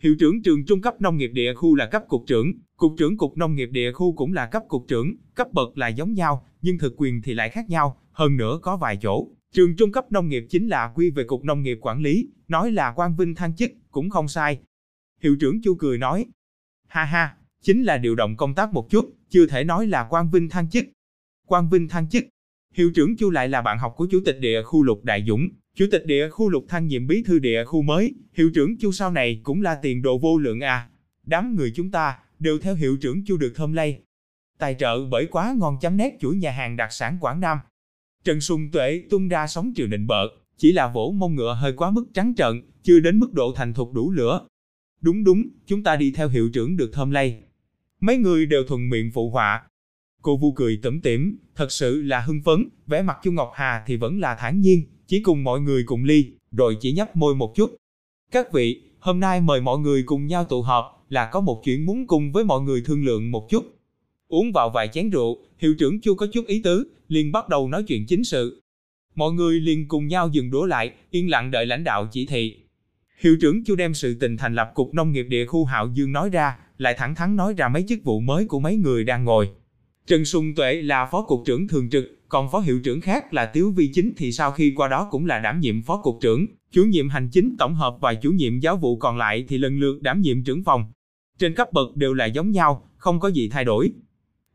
Hiệu 0.00 0.14
trưởng 0.18 0.42
trường 0.42 0.64
trung 0.66 0.80
cấp 0.80 1.00
nông 1.00 1.16
nghiệp 1.16 1.30
địa 1.34 1.54
khu 1.54 1.74
là 1.74 1.86
cấp 1.86 2.02
cục 2.08 2.24
trưởng, 2.26 2.52
cục 2.82 2.94
trưởng 2.98 3.16
cục 3.16 3.36
nông 3.36 3.54
nghiệp 3.54 3.68
địa 3.72 3.92
khu 3.92 4.12
cũng 4.12 4.32
là 4.32 4.46
cấp 4.46 4.62
cục 4.68 4.84
trưởng, 4.88 5.16
cấp 5.34 5.52
bậc 5.52 5.78
là 5.78 5.88
giống 5.88 6.14
nhau, 6.14 6.46
nhưng 6.62 6.78
thực 6.78 6.94
quyền 6.96 7.22
thì 7.22 7.34
lại 7.34 7.48
khác 7.48 7.68
nhau, 7.68 8.00
hơn 8.12 8.36
nữa 8.36 8.58
có 8.62 8.76
vài 8.76 8.98
chỗ. 9.02 9.28
Trường 9.52 9.76
trung 9.76 9.92
cấp 9.92 10.12
nông 10.12 10.28
nghiệp 10.28 10.46
chính 10.50 10.68
là 10.68 10.92
quy 10.94 11.10
về 11.10 11.24
cục 11.24 11.44
nông 11.44 11.62
nghiệp 11.62 11.78
quản 11.80 12.00
lý, 12.00 12.28
nói 12.48 12.70
là 12.70 12.92
quan 12.96 13.16
vinh 13.16 13.34
thăng 13.34 13.56
chức, 13.56 13.70
cũng 13.90 14.10
không 14.10 14.28
sai. 14.28 14.58
Hiệu 15.22 15.36
trưởng 15.40 15.62
Chu 15.62 15.74
cười 15.74 15.98
nói, 15.98 16.26
ha 16.88 17.04
ha, 17.04 17.36
chính 17.62 17.82
là 17.82 17.98
điều 17.98 18.14
động 18.14 18.36
công 18.36 18.54
tác 18.54 18.72
một 18.72 18.90
chút, 18.90 19.14
chưa 19.28 19.46
thể 19.46 19.64
nói 19.64 19.86
là 19.86 20.06
quan 20.10 20.30
vinh 20.30 20.48
thăng 20.48 20.70
chức. 20.70 20.84
Quan 21.46 21.70
vinh 21.70 21.88
thăng 21.88 22.08
chức. 22.08 22.24
Hiệu 22.74 22.90
trưởng 22.94 23.16
Chu 23.16 23.30
lại 23.30 23.48
là 23.48 23.62
bạn 23.62 23.78
học 23.78 23.94
của 23.96 24.06
chủ 24.10 24.20
tịch 24.24 24.36
địa 24.40 24.62
khu 24.62 24.82
Lục 24.82 25.04
Đại 25.04 25.24
Dũng, 25.28 25.48
chủ 25.74 25.86
tịch 25.90 26.06
địa 26.06 26.28
khu 26.28 26.48
Lục 26.48 26.64
thăng 26.68 26.86
nhiệm 26.86 27.06
bí 27.06 27.22
thư 27.22 27.38
địa 27.38 27.64
khu 27.64 27.82
mới, 27.82 28.14
hiệu 28.32 28.50
trưởng 28.54 28.78
Chu 28.78 28.92
sau 28.92 29.10
này 29.10 29.40
cũng 29.42 29.62
là 29.62 29.74
tiền 29.82 30.02
đồ 30.02 30.18
vô 30.18 30.38
lượng 30.38 30.60
à. 30.60 30.88
Đám 31.26 31.54
người 31.54 31.72
chúng 31.74 31.90
ta 31.90 32.18
đều 32.42 32.58
theo 32.58 32.74
hiệu 32.74 32.96
trưởng 32.96 33.24
Chu 33.24 33.36
được 33.36 33.52
thơm 33.56 33.72
lây. 33.72 34.02
Tài 34.58 34.74
trợ 34.78 35.06
bởi 35.10 35.26
quá 35.26 35.54
ngon 35.58 35.78
chấm 35.80 35.96
nét 35.96 36.16
chuỗi 36.20 36.36
nhà 36.36 36.50
hàng 36.50 36.76
đặc 36.76 36.92
sản 36.92 37.18
Quảng 37.20 37.40
Nam. 37.40 37.58
Trần 38.24 38.40
Sùng 38.40 38.70
Tuệ 38.70 39.02
tung 39.10 39.28
ra 39.28 39.46
sóng 39.46 39.72
triều 39.76 39.86
nịnh 39.86 40.06
bợ, 40.06 40.28
chỉ 40.56 40.72
là 40.72 40.88
vỗ 40.88 41.14
mông 41.16 41.34
ngựa 41.34 41.54
hơi 41.54 41.72
quá 41.72 41.90
mức 41.90 42.04
trắng 42.14 42.34
trợn, 42.36 42.62
chưa 42.82 43.00
đến 43.00 43.18
mức 43.18 43.32
độ 43.32 43.52
thành 43.56 43.74
thục 43.74 43.92
đủ 43.92 44.10
lửa. 44.10 44.46
Đúng 45.00 45.24
đúng, 45.24 45.42
chúng 45.66 45.82
ta 45.82 45.96
đi 45.96 46.12
theo 46.12 46.28
hiệu 46.28 46.50
trưởng 46.52 46.76
được 46.76 46.90
thơm 46.92 47.10
lây. 47.10 47.42
Mấy 48.00 48.18
người 48.18 48.46
đều 48.46 48.64
thuận 48.68 48.88
miệng 48.88 49.10
phụ 49.14 49.30
họa. 49.30 49.62
Cô 50.22 50.36
Vu 50.36 50.52
cười 50.52 50.78
tẩm 50.82 51.00
tỉm, 51.00 51.38
thật 51.54 51.72
sự 51.72 52.02
là 52.02 52.20
hưng 52.20 52.42
phấn, 52.44 52.68
vẻ 52.86 53.02
mặt 53.02 53.18
Chu 53.22 53.32
Ngọc 53.32 53.52
Hà 53.54 53.84
thì 53.86 53.96
vẫn 53.96 54.20
là 54.20 54.34
thản 54.34 54.60
nhiên, 54.60 54.82
chỉ 55.06 55.22
cùng 55.22 55.44
mọi 55.44 55.60
người 55.60 55.82
cùng 55.86 56.04
ly, 56.04 56.32
rồi 56.50 56.76
chỉ 56.80 56.92
nhấp 56.92 57.16
môi 57.16 57.34
một 57.34 57.52
chút. 57.54 57.76
Các 58.30 58.52
vị, 58.52 58.82
hôm 58.98 59.20
nay 59.20 59.40
mời 59.40 59.60
mọi 59.60 59.78
người 59.78 60.02
cùng 60.06 60.26
nhau 60.26 60.44
tụ 60.44 60.62
họp, 60.62 61.01
là 61.12 61.26
có 61.32 61.40
một 61.40 61.62
chuyện 61.64 61.86
muốn 61.86 62.06
cùng 62.06 62.32
với 62.32 62.44
mọi 62.44 62.60
người 62.60 62.82
thương 62.86 63.04
lượng 63.04 63.30
một 63.30 63.50
chút. 63.50 63.64
Uống 64.28 64.52
vào 64.52 64.70
vài 64.70 64.88
chén 64.88 65.10
rượu, 65.10 65.38
hiệu 65.58 65.74
trưởng 65.78 66.00
Chu 66.00 66.14
có 66.14 66.26
chút 66.32 66.46
ý 66.46 66.62
tứ, 66.62 66.84
liền 67.08 67.32
bắt 67.32 67.48
đầu 67.48 67.68
nói 67.68 67.82
chuyện 67.82 68.06
chính 68.06 68.24
sự. 68.24 68.62
Mọi 69.14 69.32
người 69.32 69.60
liền 69.60 69.88
cùng 69.88 70.06
nhau 70.06 70.28
dừng 70.32 70.50
đũa 70.50 70.66
lại, 70.66 70.90
yên 71.10 71.30
lặng 71.30 71.50
đợi 71.50 71.66
lãnh 71.66 71.84
đạo 71.84 72.08
chỉ 72.12 72.26
thị. 72.26 72.56
Hiệu 73.20 73.36
trưởng 73.40 73.64
Chu 73.64 73.76
đem 73.76 73.94
sự 73.94 74.16
tình 74.20 74.36
thành 74.36 74.54
lập 74.54 74.70
cục 74.74 74.94
nông 74.94 75.12
nghiệp 75.12 75.22
địa 75.22 75.46
khu 75.46 75.64
Hạo 75.64 75.90
Dương 75.94 76.12
nói 76.12 76.30
ra, 76.30 76.56
lại 76.78 76.94
thẳng 76.98 77.14
thắn 77.14 77.36
nói 77.36 77.54
ra 77.56 77.68
mấy 77.68 77.84
chức 77.88 78.04
vụ 78.04 78.20
mới 78.20 78.46
của 78.46 78.60
mấy 78.60 78.76
người 78.76 79.04
đang 79.04 79.24
ngồi. 79.24 79.48
Trần 80.06 80.24
Sùng 80.24 80.54
Tuệ 80.54 80.82
là 80.82 81.06
phó 81.06 81.22
cục 81.22 81.42
trưởng 81.46 81.68
thường 81.68 81.90
trực, 81.90 82.18
còn 82.28 82.50
phó 82.50 82.58
hiệu 82.60 82.80
trưởng 82.84 83.00
khác 83.00 83.34
là 83.34 83.46
Tiếu 83.46 83.70
Vi 83.70 83.90
Chính 83.94 84.12
thì 84.16 84.32
sau 84.32 84.52
khi 84.52 84.72
qua 84.76 84.88
đó 84.88 85.08
cũng 85.10 85.26
là 85.26 85.38
đảm 85.38 85.60
nhiệm 85.60 85.82
phó 85.82 85.96
cục 86.02 86.18
trưởng, 86.20 86.46
chủ 86.72 86.84
nhiệm 86.84 87.08
hành 87.08 87.28
chính 87.32 87.56
tổng 87.58 87.74
hợp 87.74 87.96
và 88.00 88.14
chủ 88.14 88.30
nhiệm 88.30 88.60
giáo 88.60 88.76
vụ 88.76 88.96
còn 88.96 89.16
lại 89.16 89.44
thì 89.48 89.58
lần 89.58 89.78
lượt 89.78 90.02
đảm 90.02 90.20
nhiệm 90.20 90.44
trưởng 90.44 90.64
phòng. 90.64 90.84
Trên 91.38 91.54
cấp 91.54 91.72
bậc 91.72 91.96
đều 91.96 92.14
là 92.14 92.26
giống 92.26 92.50
nhau, 92.50 92.88
không 92.96 93.20
có 93.20 93.28
gì 93.28 93.48
thay 93.48 93.64
đổi. 93.64 93.92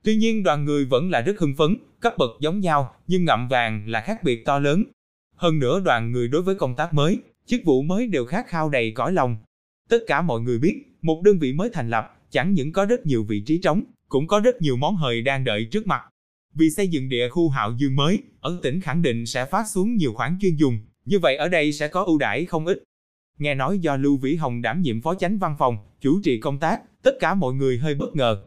Tuy 0.03 0.15
nhiên 0.15 0.43
đoàn 0.43 0.65
người 0.65 0.85
vẫn 0.85 1.09
là 1.09 1.21
rất 1.21 1.39
hưng 1.39 1.55
phấn, 1.55 1.77
cấp 1.99 2.13
bậc 2.17 2.29
giống 2.39 2.59
nhau, 2.59 2.95
nhưng 3.07 3.25
ngậm 3.25 3.47
vàng 3.47 3.87
là 3.87 4.01
khác 4.01 4.23
biệt 4.23 4.45
to 4.45 4.59
lớn. 4.59 4.83
Hơn 5.35 5.59
nữa 5.59 5.81
đoàn 5.85 6.11
người 6.11 6.27
đối 6.27 6.41
với 6.41 6.55
công 6.55 6.75
tác 6.75 6.93
mới, 6.93 7.19
chức 7.45 7.61
vụ 7.65 7.81
mới 7.81 8.07
đều 8.07 8.25
khát 8.25 8.47
khao 8.47 8.69
đầy 8.69 8.91
cõi 8.91 9.11
lòng. 9.11 9.37
Tất 9.89 9.99
cả 10.07 10.21
mọi 10.21 10.41
người 10.41 10.59
biết, 10.59 10.75
một 11.01 11.21
đơn 11.23 11.39
vị 11.39 11.53
mới 11.53 11.69
thành 11.73 11.89
lập, 11.89 12.17
chẳng 12.31 12.53
những 12.53 12.71
có 12.71 12.85
rất 12.85 13.05
nhiều 13.05 13.23
vị 13.23 13.43
trí 13.45 13.59
trống, 13.61 13.83
cũng 14.09 14.27
có 14.27 14.39
rất 14.39 14.61
nhiều 14.61 14.75
món 14.75 14.95
hời 14.95 15.21
đang 15.21 15.43
đợi 15.43 15.67
trước 15.71 15.87
mặt. 15.87 16.01
Vì 16.53 16.69
xây 16.69 16.87
dựng 16.87 17.09
địa 17.09 17.29
khu 17.29 17.49
Hạo 17.49 17.75
Dương 17.77 17.95
mới, 17.95 18.19
ở 18.39 18.59
tỉnh 18.63 18.81
khẳng 18.81 19.01
định 19.01 19.25
sẽ 19.25 19.45
phát 19.45 19.63
xuống 19.73 19.95
nhiều 19.95 20.13
khoản 20.13 20.37
chuyên 20.41 20.55
dùng, 20.55 20.79
như 21.05 21.19
vậy 21.19 21.35
ở 21.35 21.47
đây 21.47 21.73
sẽ 21.73 21.87
có 21.87 22.03
ưu 22.03 22.17
đãi 22.17 22.45
không 22.45 22.65
ít. 22.65 22.83
Nghe 23.37 23.55
nói 23.55 23.79
do 23.79 23.95
Lưu 23.95 24.17
Vĩ 24.17 24.35
Hồng 24.35 24.61
đảm 24.61 24.81
nhiệm 24.81 25.01
phó 25.01 25.15
chánh 25.15 25.37
văn 25.37 25.55
phòng, 25.59 25.77
chủ 26.01 26.19
trì 26.23 26.39
công 26.39 26.59
tác, 26.59 26.81
tất 27.03 27.11
cả 27.19 27.33
mọi 27.33 27.53
người 27.53 27.77
hơi 27.77 27.95
bất 27.95 28.15
ngờ. 28.15 28.43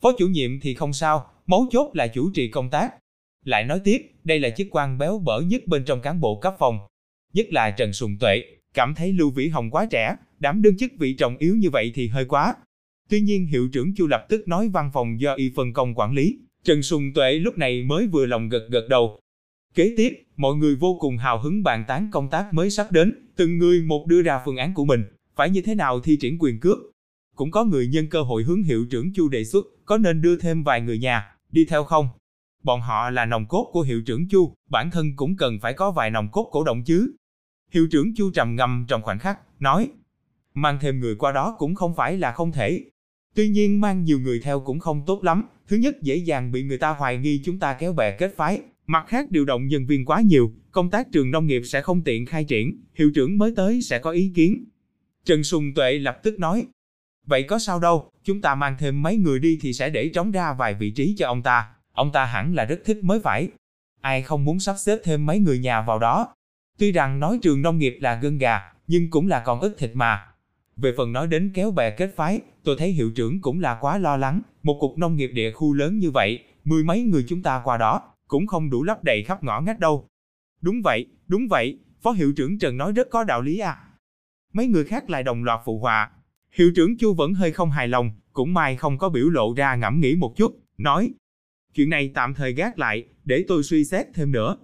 Phó 0.00 0.12
chủ 0.18 0.28
nhiệm 0.28 0.60
thì 0.60 0.74
không 0.74 0.92
sao, 0.92 1.26
mấu 1.46 1.66
chốt 1.70 1.90
là 1.94 2.06
chủ 2.06 2.30
trì 2.34 2.48
công 2.48 2.70
tác. 2.70 2.94
Lại 3.44 3.64
nói 3.64 3.80
tiếp, 3.84 4.10
đây 4.24 4.40
là 4.40 4.50
chức 4.50 4.66
quan 4.70 4.98
béo 4.98 5.18
bở 5.18 5.40
nhất 5.40 5.66
bên 5.66 5.84
trong 5.84 6.00
cán 6.00 6.20
bộ 6.20 6.40
cấp 6.40 6.54
phòng. 6.58 6.78
Nhất 7.32 7.46
là 7.50 7.70
Trần 7.70 7.92
Sùng 7.92 8.16
Tuệ, 8.20 8.42
cảm 8.74 8.94
thấy 8.94 9.12
Lưu 9.12 9.30
Vĩ 9.30 9.48
Hồng 9.48 9.70
quá 9.70 9.86
trẻ, 9.90 10.16
đảm 10.38 10.62
đương 10.62 10.76
chức 10.76 10.92
vị 10.98 11.14
trọng 11.14 11.36
yếu 11.36 11.56
như 11.56 11.70
vậy 11.70 11.92
thì 11.94 12.08
hơi 12.08 12.24
quá. 12.24 12.54
Tuy 13.08 13.20
nhiên 13.20 13.46
hiệu 13.46 13.68
trưởng 13.72 13.94
Chu 13.94 14.06
lập 14.06 14.26
tức 14.28 14.48
nói 14.48 14.68
văn 14.68 14.90
phòng 14.94 15.20
do 15.20 15.34
y 15.34 15.52
phân 15.56 15.72
công 15.72 15.94
quản 15.94 16.12
lý, 16.12 16.38
Trần 16.64 16.82
Sùng 16.82 17.12
Tuệ 17.14 17.32
lúc 17.32 17.58
này 17.58 17.82
mới 17.82 18.06
vừa 18.06 18.26
lòng 18.26 18.48
gật 18.48 18.68
gật 18.70 18.86
đầu. 18.88 19.20
Kế 19.74 19.94
tiếp, 19.96 20.22
mọi 20.36 20.54
người 20.56 20.76
vô 20.76 20.96
cùng 21.00 21.18
hào 21.18 21.42
hứng 21.42 21.62
bàn 21.62 21.84
tán 21.88 22.08
công 22.12 22.30
tác 22.30 22.54
mới 22.54 22.70
sắp 22.70 22.92
đến, 22.92 23.28
từng 23.36 23.58
người 23.58 23.82
một 23.82 24.06
đưa 24.06 24.22
ra 24.22 24.40
phương 24.44 24.56
án 24.56 24.74
của 24.74 24.84
mình, 24.84 25.04
phải 25.36 25.50
như 25.50 25.62
thế 25.62 25.74
nào 25.74 26.00
thi 26.00 26.16
triển 26.20 26.38
quyền 26.38 26.60
cước. 26.60 26.78
Cũng 27.36 27.50
có 27.50 27.64
người 27.64 27.86
nhân 27.86 28.08
cơ 28.10 28.22
hội 28.22 28.42
hướng 28.42 28.62
hiệu 28.62 28.86
trưởng 28.90 29.12
Chu 29.14 29.28
đề 29.28 29.44
xuất, 29.44 29.66
có 29.84 29.98
nên 29.98 30.22
đưa 30.22 30.38
thêm 30.38 30.62
vài 30.62 30.80
người 30.80 30.98
nhà, 30.98 31.36
đi 31.52 31.64
theo 31.64 31.84
không? 31.84 32.08
Bọn 32.62 32.80
họ 32.80 33.10
là 33.10 33.24
nòng 33.24 33.46
cốt 33.46 33.70
của 33.72 33.82
hiệu 33.82 34.02
trưởng 34.02 34.28
Chu, 34.28 34.54
bản 34.70 34.90
thân 34.90 35.16
cũng 35.16 35.36
cần 35.36 35.58
phải 35.60 35.72
có 35.72 35.90
vài 35.90 36.10
nòng 36.10 36.28
cốt 36.32 36.48
cổ 36.52 36.64
động 36.64 36.82
chứ. 36.84 37.14
Hiệu 37.72 37.86
trưởng 37.90 38.14
Chu 38.14 38.30
trầm 38.30 38.56
ngâm 38.56 38.84
trong 38.88 39.02
khoảnh 39.02 39.18
khắc, 39.18 39.38
nói, 39.60 39.90
mang 40.54 40.78
thêm 40.80 41.00
người 41.00 41.14
qua 41.14 41.32
đó 41.32 41.56
cũng 41.58 41.74
không 41.74 41.94
phải 41.94 42.18
là 42.18 42.32
không 42.32 42.52
thể. 42.52 42.84
Tuy 43.34 43.48
nhiên 43.48 43.80
mang 43.80 44.04
nhiều 44.04 44.20
người 44.20 44.40
theo 44.40 44.60
cũng 44.60 44.78
không 44.78 45.02
tốt 45.06 45.24
lắm, 45.24 45.44
thứ 45.68 45.76
nhất 45.76 46.02
dễ 46.02 46.16
dàng 46.16 46.52
bị 46.52 46.62
người 46.62 46.78
ta 46.78 46.90
hoài 46.90 47.18
nghi 47.18 47.40
chúng 47.44 47.58
ta 47.58 47.76
kéo 47.80 47.92
bè 47.92 48.16
kết 48.16 48.34
phái, 48.36 48.60
mặt 48.86 49.04
khác 49.08 49.30
điều 49.30 49.44
động 49.44 49.66
nhân 49.66 49.86
viên 49.86 50.04
quá 50.04 50.20
nhiều, 50.20 50.52
công 50.70 50.90
tác 50.90 51.12
trường 51.12 51.30
nông 51.30 51.46
nghiệp 51.46 51.62
sẽ 51.64 51.80
không 51.80 52.04
tiện 52.04 52.26
khai 52.26 52.44
triển, 52.44 52.82
hiệu 52.94 53.10
trưởng 53.14 53.38
mới 53.38 53.52
tới 53.56 53.82
sẽ 53.82 53.98
có 53.98 54.10
ý 54.10 54.32
kiến. 54.34 54.64
Trần 55.24 55.44
Sùng 55.44 55.74
Tuệ 55.74 55.98
lập 55.98 56.20
tức 56.22 56.38
nói, 56.38 56.66
vậy 57.26 57.42
có 57.42 57.58
sao 57.58 57.80
đâu, 57.80 58.10
chúng 58.24 58.40
ta 58.40 58.54
mang 58.54 58.76
thêm 58.78 59.02
mấy 59.02 59.16
người 59.16 59.38
đi 59.38 59.58
thì 59.60 59.72
sẽ 59.72 59.90
để 59.90 60.08
trống 60.08 60.30
ra 60.30 60.52
vài 60.52 60.74
vị 60.74 60.90
trí 60.90 61.14
cho 61.18 61.26
ông 61.26 61.42
ta, 61.42 61.68
ông 61.92 62.12
ta 62.12 62.24
hẳn 62.24 62.54
là 62.54 62.64
rất 62.64 62.80
thích 62.84 62.98
mới 63.02 63.20
phải. 63.20 63.48
Ai 64.00 64.22
không 64.22 64.44
muốn 64.44 64.60
sắp 64.60 64.74
xếp 64.78 64.98
thêm 65.04 65.26
mấy 65.26 65.38
người 65.38 65.58
nhà 65.58 65.82
vào 65.82 65.98
đó. 65.98 66.34
Tuy 66.78 66.92
rằng 66.92 67.20
nói 67.20 67.38
trường 67.42 67.62
nông 67.62 67.78
nghiệp 67.78 67.98
là 68.00 68.18
gân 68.22 68.38
gà, 68.38 68.60
nhưng 68.86 69.10
cũng 69.10 69.28
là 69.28 69.42
còn 69.46 69.60
ít 69.60 69.74
thịt 69.78 69.90
mà. 69.94 70.26
Về 70.76 70.94
phần 70.96 71.12
nói 71.12 71.26
đến 71.26 71.50
kéo 71.54 71.70
bè 71.70 71.90
kết 71.90 72.10
phái, 72.16 72.40
tôi 72.64 72.76
thấy 72.78 72.92
hiệu 72.92 73.10
trưởng 73.10 73.40
cũng 73.40 73.60
là 73.60 73.78
quá 73.80 73.98
lo 73.98 74.16
lắng, 74.16 74.40
một 74.62 74.78
cục 74.80 74.98
nông 74.98 75.16
nghiệp 75.16 75.30
địa 75.34 75.52
khu 75.52 75.72
lớn 75.72 75.98
như 75.98 76.10
vậy, 76.10 76.44
mười 76.64 76.84
mấy 76.84 77.02
người 77.02 77.24
chúng 77.28 77.42
ta 77.42 77.60
qua 77.64 77.76
đó, 77.76 78.13
cũng 78.28 78.46
không 78.46 78.70
đủ 78.70 78.82
lấp 78.82 79.04
đầy 79.04 79.22
khắp 79.22 79.44
ngõ 79.44 79.60
ngách 79.60 79.78
đâu. 79.78 80.08
Đúng 80.60 80.82
vậy, 80.82 81.06
đúng 81.26 81.48
vậy, 81.48 81.78
Phó 82.02 82.10
Hiệu 82.10 82.32
trưởng 82.36 82.58
Trần 82.58 82.76
nói 82.76 82.92
rất 82.92 83.10
có 83.10 83.24
đạo 83.24 83.42
lý 83.42 83.58
à. 83.58 83.76
Mấy 84.52 84.66
người 84.66 84.84
khác 84.84 85.10
lại 85.10 85.22
đồng 85.22 85.44
loạt 85.44 85.60
phụ 85.64 85.78
họa. 85.78 86.10
Hiệu 86.52 86.72
trưởng 86.76 86.96
Chu 86.98 87.14
vẫn 87.14 87.34
hơi 87.34 87.52
không 87.52 87.70
hài 87.70 87.88
lòng, 87.88 88.10
cũng 88.32 88.54
may 88.54 88.76
không 88.76 88.98
có 88.98 89.08
biểu 89.08 89.28
lộ 89.28 89.54
ra 89.54 89.76
ngẫm 89.76 90.00
nghĩ 90.00 90.16
một 90.16 90.36
chút, 90.36 90.58
nói. 90.78 91.10
Chuyện 91.74 91.90
này 91.90 92.10
tạm 92.14 92.34
thời 92.34 92.52
gác 92.52 92.78
lại, 92.78 93.04
để 93.24 93.44
tôi 93.48 93.62
suy 93.62 93.84
xét 93.84 94.06
thêm 94.14 94.32
nữa. 94.32 94.56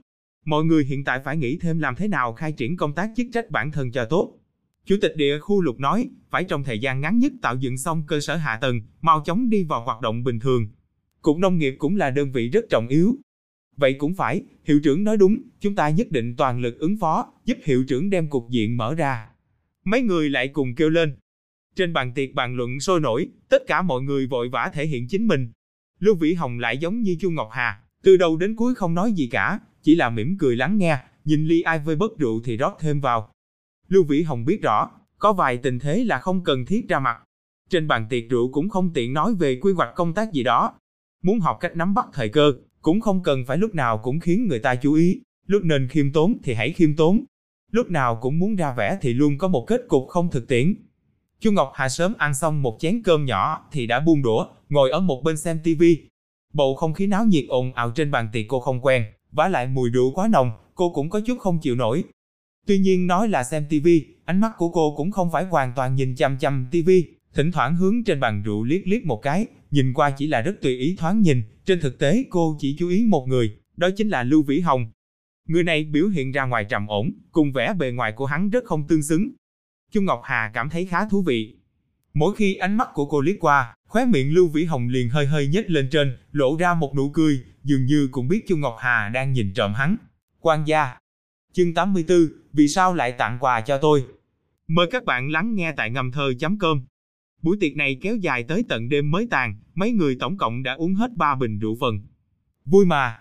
Mọi 0.45 0.65
người 0.65 0.85
hiện 0.85 1.05
tại 1.05 1.21
phải 1.25 1.37
nghĩ 1.37 1.59
thêm 1.61 1.79
làm 1.79 1.95
thế 1.95 2.09
nào 2.09 2.33
khai 2.33 2.53
triển 2.53 2.77
công 2.77 2.95
tác 2.95 3.11
chức 3.17 3.27
trách 3.33 3.51
bản 3.51 3.73
thân 3.73 3.93
cho 3.93 4.05
tốt. 4.05 4.37
Chủ 4.85 4.97
tịch 5.03 5.17
địa 5.17 5.39
khu 5.39 5.63
lục 5.63 5.81
nói, 5.81 6.11
phải 6.31 6.45
trong 6.45 6.65
thời 6.65 6.79
gian 6.79 7.01
ngắn 7.01 7.19
nhất 7.19 7.33
tạo 7.43 7.57
dựng 7.57 7.79
xong 7.79 8.05
cơ 8.07 8.21
sở 8.21 8.37
hạ 8.37 8.59
tầng, 8.61 8.81
mau 9.01 9.23
chóng 9.25 9.51
đi 9.51 9.65
vào 9.65 9.85
hoạt 9.85 10.01
động 10.01 10.25
bình 10.25 10.39
thường. 10.39 10.69
Cục 11.23 11.37
nông 11.39 11.59
nghiệp 11.59 11.75
cũng 11.79 11.97
là 11.97 12.11
đơn 12.11 12.33
vị 12.33 12.49
rất 12.49 12.65
trọng 12.71 12.89
yếu. 12.89 13.17
Vậy 13.81 13.95
cũng 13.99 14.15
phải, 14.15 14.43
hiệu 14.65 14.81
trưởng 14.85 15.05
nói 15.05 15.17
đúng, 15.17 15.43
chúng 15.61 15.75
ta 15.75 15.91
nhất 15.91 16.11
định 16.11 16.37
toàn 16.37 16.61
lực 16.61 16.79
ứng 16.79 16.97
phó, 17.01 17.33
giúp 17.45 17.59
hiệu 17.65 17.85
trưởng 17.89 18.11
đem 18.11 18.31
cục 18.31 18.51
diện 18.51 18.77
mở 18.77 18.95
ra. 18.95 19.29
Mấy 19.85 20.03
người 20.03 20.31
lại 20.31 20.49
cùng 20.49 20.75
kêu 20.75 20.91
lên. 20.91 21.17
Trên 21.77 21.93
bàn 21.93 22.13
tiệc 22.15 22.35
bàn 22.35 22.57
luận 22.57 22.81
sôi 22.81 23.01
nổi, 23.01 23.29
tất 23.49 23.63
cả 23.67 23.83
mọi 23.83 24.03
người 24.03 24.27
vội 24.27 24.49
vã 24.49 24.71
thể 24.75 24.87
hiện 24.87 25.09
chính 25.09 25.27
mình. 25.27 25.53
Lưu 25.99 26.15
Vĩ 26.15 26.35
Hồng 26.35 26.59
lại 26.59 26.79
giống 26.79 27.03
như 27.03 27.17
Chu 27.21 27.31
Ngọc 27.31 27.49
Hà, 27.53 27.81
từ 28.03 28.17
đầu 28.17 28.37
đến 28.37 28.57
cuối 28.57 28.75
không 28.75 28.95
nói 28.95 29.13
gì 29.13 29.29
cả, 29.33 29.61
chỉ 29.83 29.95
là 29.95 30.11
mỉm 30.11 30.37
cười 30.39 30.57
lắng 30.57 30.79
nghe, 30.79 30.99
nhìn 31.25 31.47
ly 31.47 31.63
ai 31.63 31.79
vơi 31.79 31.97
bớt 31.97 32.19
rượu 32.19 32.41
thì 32.45 32.57
rót 32.57 32.77
thêm 32.81 33.01
vào, 33.01 33.31
Lưu 33.91 34.05
Vĩ 34.05 34.23
Hồng 34.23 34.45
biết 34.45 34.63
rõ, 34.63 34.91
có 35.19 35.33
vài 35.33 35.57
tình 35.57 35.79
thế 35.79 36.05
là 36.05 36.19
không 36.19 36.45
cần 36.45 36.67
thiết 36.67 36.89
ra 36.89 36.99
mặt. 36.99 37.23
Trên 37.71 37.89
bàn 37.89 38.07
tiệc 38.11 38.25
rượu 38.31 38.53
cũng 38.53 38.69
không 38.69 38.93
tiện 38.93 39.13
nói 39.13 39.35
về 39.35 39.59
quy 39.61 39.73
hoạch 39.73 39.95
công 39.95 40.15
tác 40.15 40.33
gì 40.33 40.43
đó. 40.43 40.75
Muốn 41.23 41.41
học 41.41 41.59
cách 41.61 41.77
nắm 41.77 41.95
bắt 41.95 42.07
thời 42.13 42.29
cơ, 42.29 42.53
cũng 42.83 43.01
không 43.01 43.23
cần 43.23 43.45
phải 43.47 43.59
lúc 43.59 43.75
nào 43.75 43.99
cũng 43.99 44.21
khiến 44.21 44.49
người 44.49 44.59
ta 44.59 44.75
chú 44.75 44.95
ý. 44.95 45.21
Lúc 45.47 45.63
nên 45.65 45.89
khiêm 45.89 46.13
tốn 46.13 46.39
thì 46.43 46.55
hãy 46.55 46.73
khiêm 46.73 46.97
tốn. 46.97 47.25
Lúc 47.71 47.91
nào 47.91 48.19
cũng 48.21 48.39
muốn 48.39 48.57
ra 48.57 48.75
vẻ 48.75 48.99
thì 49.01 49.13
luôn 49.13 49.39
có 49.39 49.49
một 49.49 49.65
kết 49.67 49.81
cục 49.89 50.09
không 50.09 50.31
thực 50.31 50.49
tiễn. 50.49 50.75
Chu 51.41 51.53
Ngọc 51.53 51.73
Hà 51.75 51.89
sớm 51.89 52.15
ăn 52.19 52.35
xong 52.35 52.63
một 52.63 52.77
chén 52.81 53.03
cơm 53.03 53.25
nhỏ 53.25 53.69
thì 53.73 53.87
đã 53.87 54.01
buông 54.01 54.23
đũa, 54.23 54.47
ngồi 54.69 54.91
ở 54.91 55.01
một 55.01 55.23
bên 55.25 55.37
xem 55.37 55.61
tivi. 55.65 56.09
Bầu 56.53 56.75
không 56.75 56.95
khí 56.95 57.07
náo 57.07 57.25
nhiệt 57.25 57.45
ồn 57.49 57.73
ào 57.75 57.91
trên 57.91 58.11
bàn 58.11 58.29
tiệc 58.33 58.45
cô 58.49 58.61
không 58.61 58.81
quen, 58.81 59.05
vả 59.33 59.49
lại 59.49 59.67
mùi 59.67 59.91
rượu 59.91 60.13
quá 60.15 60.29
nồng, 60.29 60.53
cô 60.75 60.91
cũng 60.91 61.11
có 61.11 61.21
chút 61.27 61.39
không 61.39 61.59
chịu 61.61 61.77
nổi. 61.77 62.05
Tuy 62.67 62.79
nhiên 62.79 63.07
nói 63.07 63.29
là 63.29 63.45
xem 63.45 63.67
tivi, 63.69 64.07
ánh 64.25 64.41
mắt 64.41 64.53
của 64.59 64.69
cô 64.69 64.95
cũng 64.97 65.11
không 65.11 65.31
phải 65.33 65.45
hoàn 65.45 65.73
toàn 65.77 65.95
nhìn 65.95 66.15
chăm 66.17 66.39
chăm 66.39 66.69
tivi, 66.71 67.07
thỉnh 67.35 67.53
thoảng 67.53 67.77
hướng 67.77 68.05
trên 68.05 68.21
bàn 68.21 68.43
rượu 68.43 68.65
liếc 68.65 68.81
liếc 68.87 69.05
một 69.05 69.23
cái, 69.23 69.47
nhìn 69.71 69.93
qua 69.93 70.11
chỉ 70.11 70.27
là 70.27 70.43
rất 70.43 70.61
tùy 70.61 70.77
ý 70.77 70.97
thoáng 70.99 71.21
nhìn, 71.21 71.43
trên 71.65 71.81
thực 71.81 71.99
tế 71.99 72.25
cô 72.31 72.57
chỉ 72.59 72.77
chú 72.79 72.89
ý 72.89 73.05
một 73.05 73.27
người, 73.29 73.57
đó 73.77 73.89
chính 73.97 74.09
là 74.09 74.23
Lưu 74.23 74.43
Vĩ 74.43 74.61
Hồng. 74.61 74.91
Người 75.49 75.63
này 75.63 75.85
biểu 75.85 76.09
hiện 76.09 76.33
ra 76.33 76.45
ngoài 76.45 76.65
trầm 76.65 76.87
ổn, 76.87 77.11
cùng 77.33 77.53
vẻ 77.53 77.75
bề 77.79 77.91
ngoài 77.91 78.13
của 78.13 78.27
hắn 78.27 78.51
rất 78.51 78.65
không 78.65 78.87
tương 78.89 79.03
xứng. 79.03 79.31
Chu 79.93 80.01
Ngọc 80.01 80.21
Hà 80.25 80.51
cảm 80.55 80.71
thấy 80.71 80.87
khá 80.87 81.09
thú 81.09 81.23
vị. 81.23 81.57
Mỗi 82.15 82.35
khi 82.37 82.55
ánh 82.55 82.77
mắt 82.77 82.89
của 82.95 83.07
cô 83.07 83.21
liếc 83.21 83.37
qua, 83.41 83.75
khóe 83.89 84.05
miệng 84.07 84.35
Lưu 84.35 84.49
Vĩ 84.49 84.65
Hồng 84.65 84.89
liền 84.89 85.09
hơi 85.09 85.27
hơi 85.27 85.49
nhếch 85.49 85.71
lên 85.71 85.89
trên, 85.91 86.17
lộ 86.33 86.57
ra 86.57 86.75
một 86.75 86.97
nụ 86.97 87.11
cười, 87.11 87.45
dường 87.63 87.87
như 87.87 88.09
cũng 88.13 88.29
biết 88.29 88.45
Chu 88.49 88.57
Ngọc 88.57 88.77
Hà 88.79 89.09
đang 89.09 89.33
nhìn 89.33 89.55
trộm 89.55 89.75
hắn. 89.75 89.97
Quan 90.41 90.65
gia. 90.65 90.99
Chương 91.53 91.75
84, 91.75 92.29
vì 92.53 92.69
sao 92.69 92.95
lại 92.95 93.13
tặng 93.13 93.39
quà 93.41 93.61
cho 93.61 93.79
tôi? 93.79 94.05
Mời 94.69 94.87
các 94.91 95.05
bạn 95.05 95.31
lắng 95.31 95.55
nghe 95.55 95.73
tại 95.77 95.91
ngầm 95.91 96.13
thơ.com. 96.13 96.85
Buổi 97.43 97.57
tiệc 97.61 97.77
này 97.77 97.99
kéo 98.01 98.17
dài 98.17 98.43
tới 98.43 98.65
tận 98.69 98.89
đêm 98.89 99.11
mới 99.11 99.27
tàn, 99.31 99.55
mấy 99.75 99.93
người 99.93 100.17
tổng 100.21 100.37
cộng 100.37 100.63
đã 100.63 100.75
uống 100.75 100.95
hết 100.95 101.11
3 101.17 101.35
bình 101.35 101.59
rượu 101.59 101.75
vần. 101.75 102.01
Vui 102.65 102.87
mà. 102.87 103.19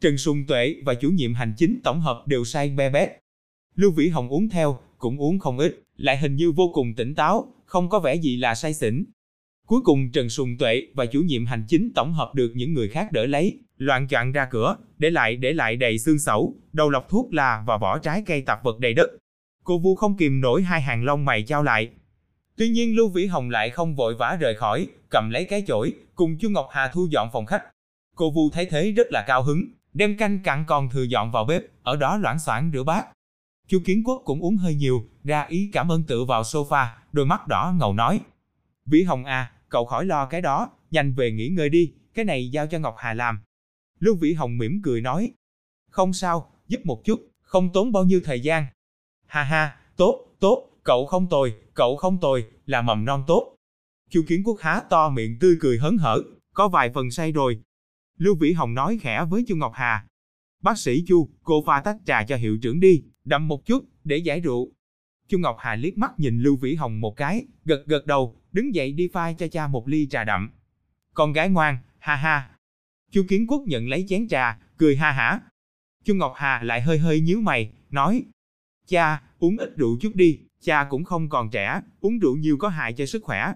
Trần 0.00 0.18
Xuân 0.18 0.46
Tuệ 0.46 0.76
và 0.84 0.94
chủ 0.94 1.10
nhiệm 1.10 1.34
hành 1.34 1.54
chính 1.56 1.80
tổng 1.84 2.00
hợp 2.00 2.22
đều 2.26 2.44
say 2.44 2.70
be 2.70 2.90
bét. 2.90 3.10
Lưu 3.74 3.90
Vĩ 3.90 4.08
Hồng 4.08 4.28
uống 4.28 4.48
theo, 4.48 4.78
cũng 4.98 5.18
uống 5.18 5.38
không 5.38 5.58
ít, 5.58 5.82
lại 5.96 6.18
hình 6.18 6.36
như 6.36 6.52
vô 6.52 6.70
cùng 6.74 6.94
tỉnh 6.94 7.14
táo, 7.14 7.54
không 7.64 7.88
có 7.88 8.00
vẻ 8.00 8.14
gì 8.14 8.36
là 8.36 8.54
say 8.54 8.74
xỉn. 8.74 9.04
Cuối 9.66 9.80
cùng 9.84 10.12
Trần 10.12 10.28
Xuân 10.28 10.58
Tuệ 10.58 10.82
và 10.94 11.06
chủ 11.06 11.20
nhiệm 11.20 11.46
hành 11.46 11.64
chính 11.68 11.92
tổng 11.94 12.12
hợp 12.12 12.34
được 12.34 12.52
những 12.54 12.72
người 12.74 12.88
khác 12.88 13.12
đỡ 13.12 13.26
lấy, 13.26 13.58
loạn 13.76 14.08
choạng 14.08 14.32
ra 14.32 14.48
cửa, 14.50 14.76
để 14.98 15.10
lại 15.10 15.36
để 15.36 15.52
lại 15.52 15.76
đầy 15.76 15.98
xương 15.98 16.18
sẩu, 16.18 16.56
đầu 16.72 16.90
lọc 16.90 17.08
thuốc 17.08 17.32
là 17.34 17.64
và 17.66 17.76
vỏ 17.76 17.98
trái 17.98 18.22
cây 18.26 18.40
tạp 18.40 18.64
vật 18.64 18.78
đầy 18.78 18.94
đất. 18.94 19.10
Cô 19.64 19.78
Vu 19.78 19.94
không 19.94 20.16
kìm 20.16 20.40
nổi 20.40 20.62
hai 20.62 20.80
hàng 20.80 21.04
lông 21.04 21.24
mày 21.24 21.42
trao 21.42 21.62
lại. 21.62 21.90
Tuy 22.56 22.68
nhiên 22.68 22.96
Lưu 22.96 23.08
Vĩ 23.08 23.26
Hồng 23.26 23.50
lại 23.50 23.70
không 23.70 23.96
vội 23.96 24.14
vã 24.14 24.36
rời 24.40 24.54
khỏi, 24.54 24.86
cầm 25.08 25.30
lấy 25.30 25.44
cái 25.44 25.64
chổi, 25.66 25.92
cùng 26.14 26.38
Chu 26.38 26.50
Ngọc 26.50 26.68
Hà 26.70 26.88
thu 26.88 27.06
dọn 27.10 27.28
phòng 27.32 27.46
khách. 27.46 27.62
Cô 28.16 28.30
Vu 28.30 28.50
thấy 28.50 28.66
thế 28.66 28.92
rất 28.92 29.06
là 29.10 29.24
cao 29.26 29.42
hứng, 29.42 29.64
đem 29.94 30.16
canh 30.16 30.42
cặn 30.42 30.64
còn 30.66 30.90
thừa 30.90 31.02
dọn 31.02 31.32
vào 31.32 31.44
bếp, 31.44 31.62
ở 31.82 31.96
đó 31.96 32.16
loãng 32.16 32.38
xoảng 32.38 32.70
rửa 32.74 32.82
bát. 32.82 33.06
Chu 33.68 33.78
Kiến 33.84 34.02
Quốc 34.04 34.22
cũng 34.24 34.40
uống 34.40 34.56
hơi 34.56 34.74
nhiều, 34.74 35.04
ra 35.24 35.42
ý 35.48 35.70
cảm 35.72 35.92
ơn 35.92 36.04
tự 36.04 36.24
vào 36.24 36.42
sofa, 36.42 36.86
đôi 37.12 37.26
mắt 37.26 37.48
đỏ 37.48 37.74
ngầu 37.78 37.92
nói. 37.92 38.20
Vĩ 38.86 39.02
Hồng 39.02 39.24
à, 39.24 39.52
cậu 39.68 39.84
khỏi 39.84 40.04
lo 40.04 40.26
cái 40.26 40.40
đó, 40.40 40.70
nhanh 40.90 41.14
về 41.14 41.30
nghỉ 41.30 41.48
ngơi 41.48 41.68
đi, 41.68 41.92
cái 42.14 42.24
này 42.24 42.50
giao 42.50 42.66
cho 42.66 42.78
Ngọc 42.78 42.94
Hà 42.98 43.14
làm. 43.14 43.40
Lưu 43.98 44.16
Vĩ 44.16 44.32
Hồng 44.32 44.58
mỉm 44.58 44.80
cười 44.84 45.00
nói. 45.00 45.30
Không 45.90 46.12
sao, 46.12 46.50
giúp 46.68 46.80
một 46.84 47.04
chút, 47.04 47.28
không 47.40 47.72
tốn 47.72 47.92
bao 47.92 48.04
nhiêu 48.04 48.20
thời 48.24 48.40
gian. 48.40 48.66
Ha 49.26 49.42
ha, 49.42 49.76
tốt, 49.96 50.26
tốt, 50.40 50.68
cậu 50.84 51.06
không 51.06 51.28
tồi, 51.28 51.54
cậu 51.74 51.96
không 51.96 52.20
tồi, 52.20 52.44
là 52.66 52.82
mầm 52.82 53.04
non 53.04 53.24
tốt. 53.26 53.56
Chu 54.10 54.22
Kiến 54.28 54.42
Quốc 54.44 54.60
há 54.60 54.80
to 54.90 55.08
miệng 55.08 55.38
tươi 55.38 55.56
cười 55.60 55.78
hớn 55.78 55.96
hở, 55.96 56.22
có 56.54 56.68
vài 56.68 56.90
phần 56.94 57.10
say 57.10 57.32
rồi. 57.32 57.60
Lưu 58.18 58.34
Vĩ 58.34 58.52
Hồng 58.52 58.74
nói 58.74 58.98
khẽ 59.00 59.24
với 59.30 59.44
Chu 59.48 59.56
Ngọc 59.56 59.72
Hà. 59.74 60.06
Bác 60.62 60.78
sĩ 60.78 61.04
Chu, 61.06 61.28
cô 61.42 61.62
pha 61.66 61.80
tách 61.80 61.96
trà 62.06 62.24
cho 62.24 62.36
hiệu 62.36 62.58
trưởng 62.62 62.80
đi, 62.80 63.02
đậm 63.24 63.48
một 63.48 63.66
chút, 63.66 63.84
để 64.04 64.16
giải 64.16 64.40
rượu. 64.40 64.72
Chu 65.28 65.38
Ngọc 65.38 65.56
Hà 65.58 65.74
liếc 65.74 65.98
mắt 65.98 66.12
nhìn 66.18 66.38
Lưu 66.38 66.56
Vĩ 66.56 66.74
Hồng 66.74 67.00
một 67.00 67.16
cái, 67.16 67.46
gật 67.64 67.86
gật 67.86 68.06
đầu, 68.06 68.36
đứng 68.52 68.74
dậy 68.74 68.92
đi 68.92 69.08
pha 69.12 69.32
cho 69.32 69.48
cha 69.48 69.66
một 69.66 69.88
ly 69.88 70.06
trà 70.10 70.24
đậm. 70.24 70.50
Con 71.14 71.32
gái 71.32 71.48
ngoan, 71.48 71.78
ha 71.98 72.16
ha. 72.16 72.50
Chu 73.10 73.24
Kiến 73.28 73.46
Quốc 73.46 73.62
nhận 73.66 73.88
lấy 73.88 74.04
chén 74.08 74.28
trà, 74.28 74.58
cười 74.76 74.96
ha 74.96 75.10
hả. 75.10 75.40
Chu 76.04 76.14
Ngọc 76.14 76.32
Hà 76.36 76.62
lại 76.62 76.80
hơi 76.80 76.98
hơi 76.98 77.20
nhíu 77.20 77.40
mày, 77.40 77.72
nói, 77.90 78.24
cha, 78.86 79.22
uống 79.38 79.56
ít 79.56 79.76
rượu 79.76 79.98
chút 80.00 80.14
đi, 80.14 80.38
cha 80.62 80.86
cũng 80.90 81.04
không 81.04 81.28
còn 81.28 81.50
trẻ, 81.50 81.80
uống 82.00 82.18
rượu 82.18 82.36
nhiều 82.36 82.56
có 82.56 82.68
hại 82.68 82.92
cho 82.92 83.06
sức 83.06 83.22
khỏe. 83.24 83.52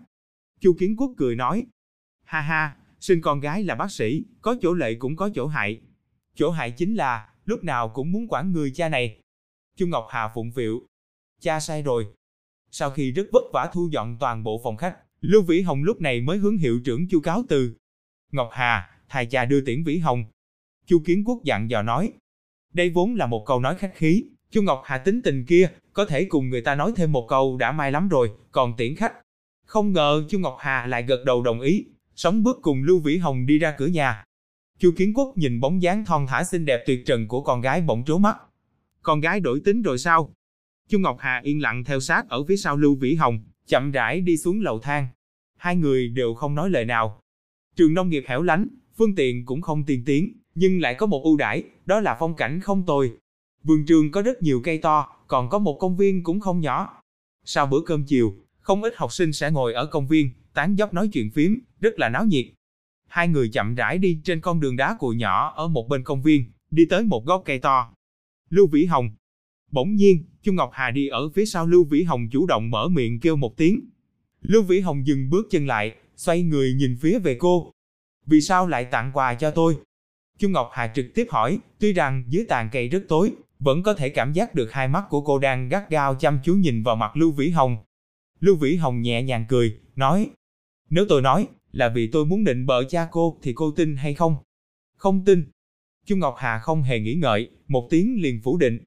Chu 0.61 0.77
Kiến 0.79 0.97
Quốc 0.97 1.13
cười 1.17 1.37
nói, 1.37 1.67
ha 2.25 2.41
ha, 2.41 2.77
sinh 3.01 3.21
con 3.21 3.41
gái 3.41 3.65
là 3.65 3.75
bác 3.75 3.91
sĩ, 3.91 4.25
có 4.43 4.57
chỗ 4.61 4.75
lợi 4.75 4.97
cũng 4.99 5.17
có 5.17 5.31
chỗ 5.35 5.47
hại. 5.47 5.81
Chỗ 6.35 6.51
hại 6.51 6.71
chính 6.71 6.95
là, 6.95 7.29
lúc 7.45 7.65
nào 7.65 7.89
cũng 7.89 8.13
muốn 8.13 8.27
quản 8.29 8.53
người 8.53 8.71
cha 8.75 8.89
này. 8.89 9.21
Chu 9.77 9.87
Ngọc 9.87 10.07
Hà 10.11 10.29
phụng 10.35 10.53
phịu, 10.53 10.87
cha 11.41 11.61
sai 11.61 11.83
rồi. 11.83 12.07
Sau 12.71 12.91
khi 12.91 13.13
rất 13.13 13.27
vất 13.33 13.45
vả 13.53 13.71
thu 13.73 13.89
dọn 13.93 14.17
toàn 14.21 14.43
bộ 14.43 14.61
phòng 14.65 14.77
khách, 14.77 14.97
Lưu 15.21 15.43
Vĩ 15.43 15.61
Hồng 15.61 15.83
lúc 15.83 16.01
này 16.01 16.21
mới 16.21 16.39
hướng 16.39 16.57
hiệu 16.57 16.81
trưởng 16.85 17.09
Chu 17.09 17.21
cáo 17.21 17.43
từ. 17.49 17.77
Ngọc 18.33 18.49
Hà, 18.53 18.91
thầy 19.09 19.27
cha 19.27 19.45
đưa 19.45 19.61
tiễn 19.61 19.85
Vĩ 19.85 19.99
Hồng. 19.99 20.25
Chu 20.87 21.03
Kiến 21.05 21.25
Quốc 21.25 21.45
dặn 21.45 21.71
dò 21.71 21.83
nói. 21.83 22.13
Đây 22.73 22.91
vốn 22.91 23.15
là 23.15 23.27
một 23.27 23.45
câu 23.47 23.61
nói 23.61 23.75
khách 23.75 23.93
khí, 23.95 24.25
Chu 24.51 24.63
Ngọc 24.63 24.83
Hà 24.85 24.99
tính 24.99 25.23
tình 25.23 25.45
kia, 25.45 25.69
có 25.93 26.05
thể 26.05 26.25
cùng 26.25 26.51
người 26.51 26.61
ta 26.61 26.75
nói 26.75 26.93
thêm 26.97 27.13
một 27.13 27.27
câu 27.29 27.57
đã 27.57 27.73
may 27.73 27.93
lắm 27.93 28.09
rồi, 28.09 28.31
còn 28.53 28.77
tiễn 28.77 28.95
khách. 28.95 29.13
Không 29.67 29.93
ngờ 29.93 30.25
Chu 30.29 30.39
Ngọc 30.39 30.57
Hà 30.59 30.87
lại 30.87 31.03
gật 31.03 31.25
đầu 31.27 31.43
đồng 31.43 31.61
ý, 31.61 31.85
sống 32.15 32.43
bước 32.43 32.59
cùng 32.63 32.83
Lưu 32.83 33.01
Vĩ 33.01 33.17
Hồng 33.17 33.47
đi 33.47 33.59
ra 33.59 33.75
cửa 33.79 33.87
nhà. 33.87 34.25
Chu 34.79 34.93
Kiến 34.97 35.13
Quốc 35.15 35.37
nhìn 35.37 35.61
bóng 35.61 35.83
dáng 35.83 36.05
thon 36.05 36.27
thả 36.27 36.45
xinh 36.45 36.65
đẹp 36.65 36.83
tuyệt 36.87 37.07
trần 37.07 37.29
của 37.29 37.43
con 37.43 37.61
gái 37.61 37.81
bỗng 37.81 38.05
trố 38.05 38.19
mắt. 38.19 38.37
Con 39.03 39.21
gái 39.21 39.41
đổi 39.41 39.61
tính 39.65 39.83
rồi 39.83 39.99
sao? 39.99 40.35
Chu 40.89 40.99
Ngọc 40.99 41.17
Hà 41.21 41.41
yên 41.45 41.63
lặng 41.63 41.85
theo 41.85 42.01
sát 42.01 42.29
ở 42.29 42.45
phía 42.45 42.57
sau 42.57 42.77
Lưu 42.77 42.95
Vĩ 42.95 43.15
Hồng, 43.15 43.41
chậm 43.67 43.91
rãi 43.91 44.21
đi 44.21 44.37
xuống 44.37 44.61
lầu 44.61 44.79
thang. 44.79 45.07
Hai 45.57 45.77
người 45.77 46.09
đều 46.09 46.35
không 46.35 46.55
nói 46.55 46.71
lời 46.71 46.85
nào. 46.85 47.21
Trường 47.77 47.95
nông 47.95 48.09
nghiệp 48.09 48.25
hẻo 48.27 48.43
lánh, 48.43 48.69
phương 48.97 49.15
tiện 49.15 49.45
cũng 49.47 49.63
không 49.63 49.85
tiên 49.85 50.03
tiến, 50.07 50.33
nhưng 50.55 50.81
lại 50.81 50.95
có 50.95 51.07
một 51.07 51.23
ưu 51.25 51.37
đãi, 51.37 51.63
đó 51.87 52.01
là 52.01 52.17
phong 52.21 52.35
cảnh 52.35 52.61
không 52.61 52.87
tồi. 52.87 53.13
Vườn 53.67 53.87
trường 53.87 54.13
có 54.13 54.23
rất 54.23 54.43
nhiều 54.43 54.61
cây 54.65 54.79
to, 54.79 55.09
còn 55.27 55.49
có 55.49 55.59
một 55.59 55.79
công 55.81 55.97
viên 55.97 56.23
cũng 56.23 56.41
không 56.41 56.61
nhỏ. 56.61 57.03
Sau 57.45 57.67
bữa 57.67 57.81
cơm 57.87 58.05
chiều, 58.05 58.35
không 58.61 58.83
ít 58.83 58.95
học 58.97 59.13
sinh 59.13 59.33
sẽ 59.33 59.51
ngồi 59.51 59.75
ở 59.75 59.87
công 59.87 60.07
viên, 60.07 60.31
tán 60.55 60.79
dốc 60.79 60.95
nói 60.95 61.09
chuyện 61.13 61.31
phím, 61.31 61.59
rất 61.81 61.99
là 61.99 62.09
náo 62.09 62.25
nhiệt. 62.25 62.47
Hai 63.09 63.29
người 63.29 63.49
chậm 63.49 63.75
rãi 63.75 63.99
đi 63.99 64.21
trên 64.25 64.41
con 64.41 64.61
đường 64.61 64.77
đá 64.77 64.97
cuội 64.99 65.17
nhỏ 65.17 65.53
ở 65.57 65.69
một 65.69 65.89
bên 65.89 66.05
công 66.05 66.23
viên, 66.23 66.53
đi 66.71 66.87
tới 66.91 67.03
một 67.03 67.27
gốc 67.27 67.43
cây 67.45 67.59
to. 67.59 67.93
Lưu 68.51 68.67
Vĩ 68.67 68.85
Hồng. 68.85 69.11
Bỗng 69.71 69.95
nhiên, 69.95 70.25
Chu 70.43 70.53
Ngọc 70.53 70.71
Hà 70.73 70.91
đi 70.91 71.09
ở 71.09 71.29
phía 71.29 71.47
sau 71.47 71.67
Lưu 71.67 71.85
Vĩ 71.85 72.03
Hồng 72.03 72.29
chủ 72.33 72.47
động 72.47 72.71
mở 72.71 72.89
miệng 72.89 73.21
kêu 73.21 73.37
một 73.37 73.57
tiếng. 73.57 73.91
Lưu 74.41 74.63
Vĩ 74.63 74.81
Hồng 74.81 75.07
dừng 75.07 75.31
bước 75.31 75.47
chân 75.51 75.67
lại, 75.67 75.95
xoay 76.17 76.43
người 76.43 76.75
nhìn 76.75 76.97
phía 77.01 77.19
về 77.19 77.37
cô. 77.41 77.73
Vì 78.27 78.41
sao 78.41 78.67
lại 78.67 78.85
tặng 78.85 79.11
quà 79.15 79.35
cho 79.35 79.51
tôi? 79.51 79.77
Chu 80.39 80.49
Ngọc 80.49 80.71
Hà 80.73 80.93
trực 80.95 81.07
tiếp 81.15 81.27
hỏi, 81.31 81.59
tuy 81.79 81.93
rằng 81.93 82.25
dưới 82.29 82.45
tàn 82.49 82.69
cây 82.73 82.89
rất 82.89 83.05
tối, 83.09 83.33
vẫn 83.59 83.83
có 83.83 83.95
thể 83.95 84.09
cảm 84.09 84.33
giác 84.33 84.55
được 84.55 84.73
hai 84.73 84.89
mắt 84.89 85.05
của 85.11 85.21
cô 85.21 85.39
đang 85.39 85.69
gắt 85.69 85.91
gao 85.91 86.15
chăm 86.15 86.39
chú 86.45 86.55
nhìn 86.55 86.83
vào 86.83 86.97
mặt 86.97 87.17
Lưu 87.17 87.33
Vĩ 87.33 87.51
Hồng. 87.51 87.77
Lưu 88.41 88.57
Vĩ 88.57 88.77
Hồng 88.77 89.03
nhẹ 89.03 89.23
nhàng 89.23 89.45
cười, 89.49 89.81
nói, 89.97 90.31
nếu 90.91 91.07
tôi 91.09 91.23
nói 91.23 91.49
là 91.73 91.89
vì 91.89 92.11
tôi 92.13 92.27
muốn 92.27 92.45
định 92.45 92.67
bợ 92.67 92.85
cha 92.85 93.09
cô 93.11 93.39
thì 93.43 93.53
cô 93.53 93.71
tin 93.71 93.97
hay 93.97 94.15
không? 94.15 94.37
Không 94.97 95.25
tin. 95.25 95.51
Chu 96.07 96.17
Ngọc 96.17 96.35
Hà 96.39 96.59
không 96.59 96.83
hề 96.83 97.01
nghĩ 97.01 97.15
ngợi, 97.15 97.51
một 97.69 97.87
tiếng 97.91 98.23
liền 98.23 98.41
phủ 98.43 98.59
định. 98.59 98.79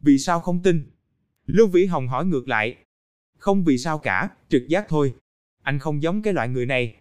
Vì 0.00 0.18
sao 0.18 0.40
không 0.40 0.62
tin? 0.62 0.90
Lưu 1.46 1.66
Vĩ 1.66 1.86
Hồng 1.86 2.08
hỏi 2.08 2.24
ngược 2.24 2.48
lại. 2.48 2.76
Không 3.38 3.64
vì 3.64 3.78
sao 3.78 3.98
cả, 3.98 4.30
trực 4.48 4.68
giác 4.68 4.84
thôi. 4.88 5.14
Anh 5.62 5.78
không 5.78 6.02
giống 6.02 6.22
cái 6.22 6.32
loại 6.32 6.48
người 6.48 6.66
này. 6.66 6.96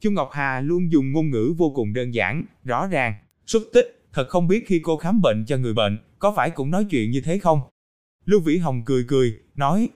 Chu 0.00 0.10
Ngọc 0.10 0.30
Hà 0.32 0.60
luôn 0.60 0.92
dùng 0.92 1.12
ngôn 1.12 1.30
ngữ 1.30 1.54
vô 1.56 1.72
cùng 1.74 1.92
đơn 1.92 2.14
giản, 2.14 2.44
rõ 2.64 2.86
ràng, 2.86 3.14
xuất 3.46 3.62
tích, 3.72 4.03
thật 4.14 4.28
không 4.28 4.48
biết 4.48 4.64
khi 4.66 4.80
cô 4.82 4.96
khám 4.96 5.20
bệnh 5.22 5.44
cho 5.46 5.56
người 5.56 5.74
bệnh, 5.74 5.98
có 6.18 6.32
phải 6.36 6.50
cũng 6.50 6.70
nói 6.70 6.86
chuyện 6.90 7.10
như 7.10 7.20
thế 7.20 7.38
không? 7.38 7.60
Lưu 8.24 8.40
Vĩ 8.40 8.56
Hồng 8.56 8.82
cười 8.84 9.04
cười, 9.08 9.38
nói, 9.54 9.88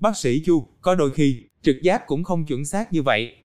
bác 0.00 0.16
sĩ 0.16 0.42
Chu, 0.46 0.68
có 0.80 0.94
đôi 0.94 1.10
khi, 1.10 1.42
trực 1.62 1.76
giác 1.82 2.06
cũng 2.06 2.24
không 2.24 2.46
chuẩn 2.46 2.64
xác 2.64 2.92
như 2.92 3.02
vậy. 3.02 3.36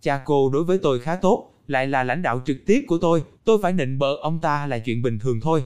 Cha 0.00 0.22
cô 0.24 0.50
đối 0.50 0.64
với 0.64 0.78
tôi 0.82 1.00
khá 1.00 1.16
tốt, 1.16 1.52
lại 1.66 1.86
là 1.86 2.04
lãnh 2.04 2.22
đạo 2.22 2.42
trực 2.46 2.56
tiếp 2.66 2.84
của 2.86 2.98
tôi, 2.98 3.22
tôi 3.44 3.58
phải 3.62 3.72
nịnh 3.72 3.98
bợ 3.98 4.16
ông 4.16 4.40
ta 4.40 4.66
là 4.66 4.78
chuyện 4.78 5.02
bình 5.02 5.18
thường 5.18 5.40
thôi. 5.42 5.64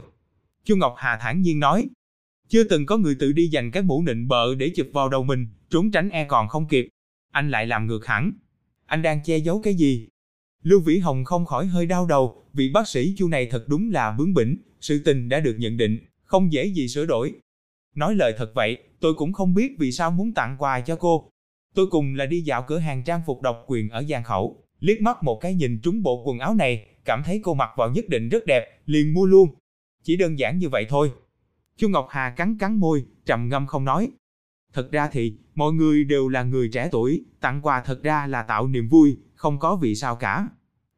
Chu 0.64 0.76
Ngọc 0.76 0.94
Hà 0.96 1.18
thản 1.20 1.42
nhiên 1.42 1.60
nói, 1.60 1.88
chưa 2.48 2.64
từng 2.64 2.86
có 2.86 2.96
người 2.96 3.16
tự 3.18 3.32
đi 3.32 3.46
dành 3.46 3.70
cái 3.70 3.82
mũ 3.82 4.02
nịnh 4.02 4.28
bợ 4.28 4.54
để 4.54 4.72
chụp 4.76 4.86
vào 4.92 5.08
đầu 5.08 5.24
mình, 5.24 5.46
trốn 5.70 5.90
tránh 5.90 6.10
e 6.10 6.24
còn 6.24 6.48
không 6.48 6.68
kịp. 6.68 6.88
Anh 7.30 7.50
lại 7.50 7.66
làm 7.66 7.86
ngược 7.86 8.06
hẳn. 8.06 8.32
Anh 8.86 9.02
đang 9.02 9.22
che 9.24 9.36
giấu 9.38 9.60
cái 9.62 9.74
gì? 9.74 10.08
Lưu 10.62 10.80
Vĩ 10.80 10.98
Hồng 10.98 11.24
không 11.24 11.46
khỏi 11.46 11.66
hơi 11.66 11.86
đau 11.86 12.06
đầu, 12.06 12.42
vị 12.52 12.70
bác 12.74 12.88
sĩ 12.88 13.14
Chu 13.18 13.28
này 13.28 13.46
thật 13.46 13.64
đúng 13.68 13.90
là 13.90 14.14
bướng 14.18 14.34
bỉnh, 14.34 14.56
sự 14.80 15.02
tình 15.04 15.28
đã 15.28 15.40
được 15.40 15.56
nhận 15.58 15.76
định, 15.76 15.98
không 16.24 16.52
dễ 16.52 16.66
gì 16.66 16.88
sửa 16.88 17.06
đổi. 17.06 17.32
Nói 17.94 18.14
lời 18.14 18.34
thật 18.38 18.52
vậy, 18.54 18.78
Tôi 19.02 19.14
cũng 19.14 19.32
không 19.32 19.54
biết 19.54 19.76
vì 19.78 19.92
sao 19.92 20.10
muốn 20.10 20.34
tặng 20.34 20.56
quà 20.58 20.80
cho 20.80 20.96
cô. 20.96 21.30
Tôi 21.74 21.86
cùng 21.90 22.14
là 22.14 22.26
đi 22.26 22.40
dạo 22.40 22.64
cửa 22.68 22.78
hàng 22.78 23.04
trang 23.04 23.20
phục 23.26 23.42
độc 23.42 23.64
quyền 23.66 23.88
ở 23.88 24.04
Giang 24.08 24.24
Khẩu, 24.24 24.64
liếc 24.80 25.00
mắt 25.00 25.22
một 25.22 25.38
cái 25.40 25.54
nhìn 25.54 25.80
trúng 25.82 26.02
bộ 26.02 26.22
quần 26.24 26.38
áo 26.38 26.54
này, 26.54 26.86
cảm 27.04 27.22
thấy 27.24 27.40
cô 27.44 27.54
mặc 27.54 27.70
vào 27.76 27.90
nhất 27.90 28.08
định 28.08 28.28
rất 28.28 28.46
đẹp, 28.46 28.64
liền 28.86 29.14
mua 29.14 29.26
luôn. 29.26 29.48
Chỉ 30.02 30.16
đơn 30.16 30.38
giản 30.38 30.58
như 30.58 30.68
vậy 30.68 30.86
thôi. 30.88 31.10
Chu 31.76 31.88
Ngọc 31.88 32.06
Hà 32.10 32.30
cắn 32.30 32.58
cắn 32.58 32.76
môi, 32.76 33.04
trầm 33.26 33.48
ngâm 33.48 33.66
không 33.66 33.84
nói. 33.84 34.10
Thật 34.72 34.92
ra 34.92 35.08
thì, 35.12 35.36
mọi 35.54 35.72
người 35.72 36.04
đều 36.04 36.28
là 36.28 36.42
người 36.42 36.68
trẻ 36.68 36.88
tuổi, 36.92 37.24
tặng 37.40 37.60
quà 37.62 37.82
thật 37.82 38.02
ra 38.02 38.26
là 38.26 38.42
tạo 38.42 38.68
niềm 38.68 38.88
vui, 38.88 39.16
không 39.42 39.58
có 39.58 39.76
vì 39.76 39.94
sao 39.94 40.16
cả. 40.16 40.48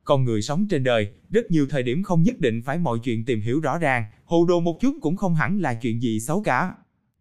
Con 0.05 0.25
người 0.25 0.43
sống 0.43 0.67
trên 0.71 0.85
đời, 0.85 1.09
rất 1.31 1.51
nhiều 1.51 1.67
thời 1.71 1.83
điểm 1.83 2.03
không 2.03 2.23
nhất 2.23 2.41
định 2.41 2.63
phải 2.63 2.79
mọi 2.79 2.99
chuyện 3.05 3.25
tìm 3.25 3.41
hiểu 3.41 3.61
rõ 3.61 3.79
ràng, 3.79 4.05
hồ 4.25 4.45
đồ 4.49 4.61
một 4.61 4.79
chút 4.81 4.97
cũng 5.03 5.17
không 5.17 5.35
hẳn 5.35 5.61
là 5.61 5.75
chuyện 5.75 6.03
gì 6.03 6.21
xấu 6.21 6.43
cả. 6.43 6.75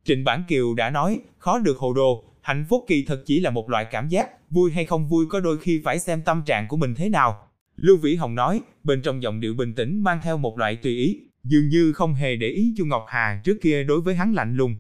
Trịnh 0.05 0.23
Bản 0.23 0.43
Kiều 0.47 0.73
đã 0.73 0.89
nói, 0.89 1.19
khó 1.38 1.59
được 1.59 1.77
hồ 1.77 1.93
đồ, 1.93 2.23
hạnh 2.41 2.65
phúc 2.69 2.86
kỳ 2.88 3.05
thật 3.05 3.23
chỉ 3.25 3.39
là 3.39 3.49
một 3.49 3.69
loại 3.69 3.86
cảm 3.91 4.07
giác, 4.07 4.51
vui 4.51 4.71
hay 4.71 4.86
không 4.86 5.07
vui 5.07 5.25
có 5.29 5.39
đôi 5.39 5.57
khi 5.57 5.81
phải 5.83 5.99
xem 5.99 6.21
tâm 6.21 6.41
trạng 6.45 6.67
của 6.67 6.77
mình 6.77 6.95
thế 6.95 7.09
nào. 7.09 7.47
Lưu 7.75 7.97
Vĩ 7.97 8.15
Hồng 8.15 8.36
nói, 8.36 8.62
bên 8.83 9.01
trong 9.01 9.23
giọng 9.23 9.39
điệu 9.39 9.53
bình 9.53 9.73
tĩnh 9.75 10.03
mang 10.03 10.19
theo 10.23 10.38
một 10.38 10.57
loại 10.57 10.75
tùy 10.75 10.97
ý, 10.97 11.19
dường 11.43 11.69
như 11.69 11.93
không 11.93 12.13
hề 12.13 12.36
để 12.36 12.47
ý 12.47 12.73
Chu 12.77 12.86
Ngọc 12.86 13.05
Hà 13.07 13.41
trước 13.43 13.57
kia 13.62 13.83
đối 13.83 14.01
với 14.01 14.15
hắn 14.15 14.33
lạnh 14.33 14.55
lùng. 14.55 14.75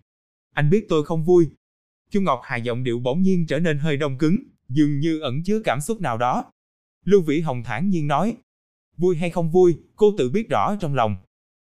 Anh 0.53 0.69
biết 0.69 0.85
tôi 0.89 1.05
không 1.05 1.23
vui. 1.23 1.47
Chu 2.11 2.21
Ngọc 2.21 2.39
Hà 2.43 2.55
giọng 2.57 2.83
điệu 2.83 2.99
bỗng 2.99 3.21
nhiên 3.21 3.47
trở 3.47 3.59
nên 3.59 3.77
hơi 3.77 3.97
đông 3.97 4.17
cứng, 4.17 4.37
dường 4.69 4.99
như 4.99 5.19
ẩn 5.19 5.43
chứa 5.43 5.61
cảm 5.63 5.81
xúc 5.81 6.01
nào 6.01 6.17
đó. 6.17 6.51
Lưu 7.05 7.21
Vĩ 7.21 7.39
Hồng 7.39 7.63
thản 7.63 7.89
nhiên 7.89 8.07
nói, 8.07 8.37
vui 8.97 9.15
hay 9.17 9.29
không 9.29 9.51
vui, 9.51 9.77
cô 9.95 10.13
tự 10.17 10.29
biết 10.29 10.49
rõ 10.49 10.75
trong 10.79 10.95
lòng. 10.95 11.15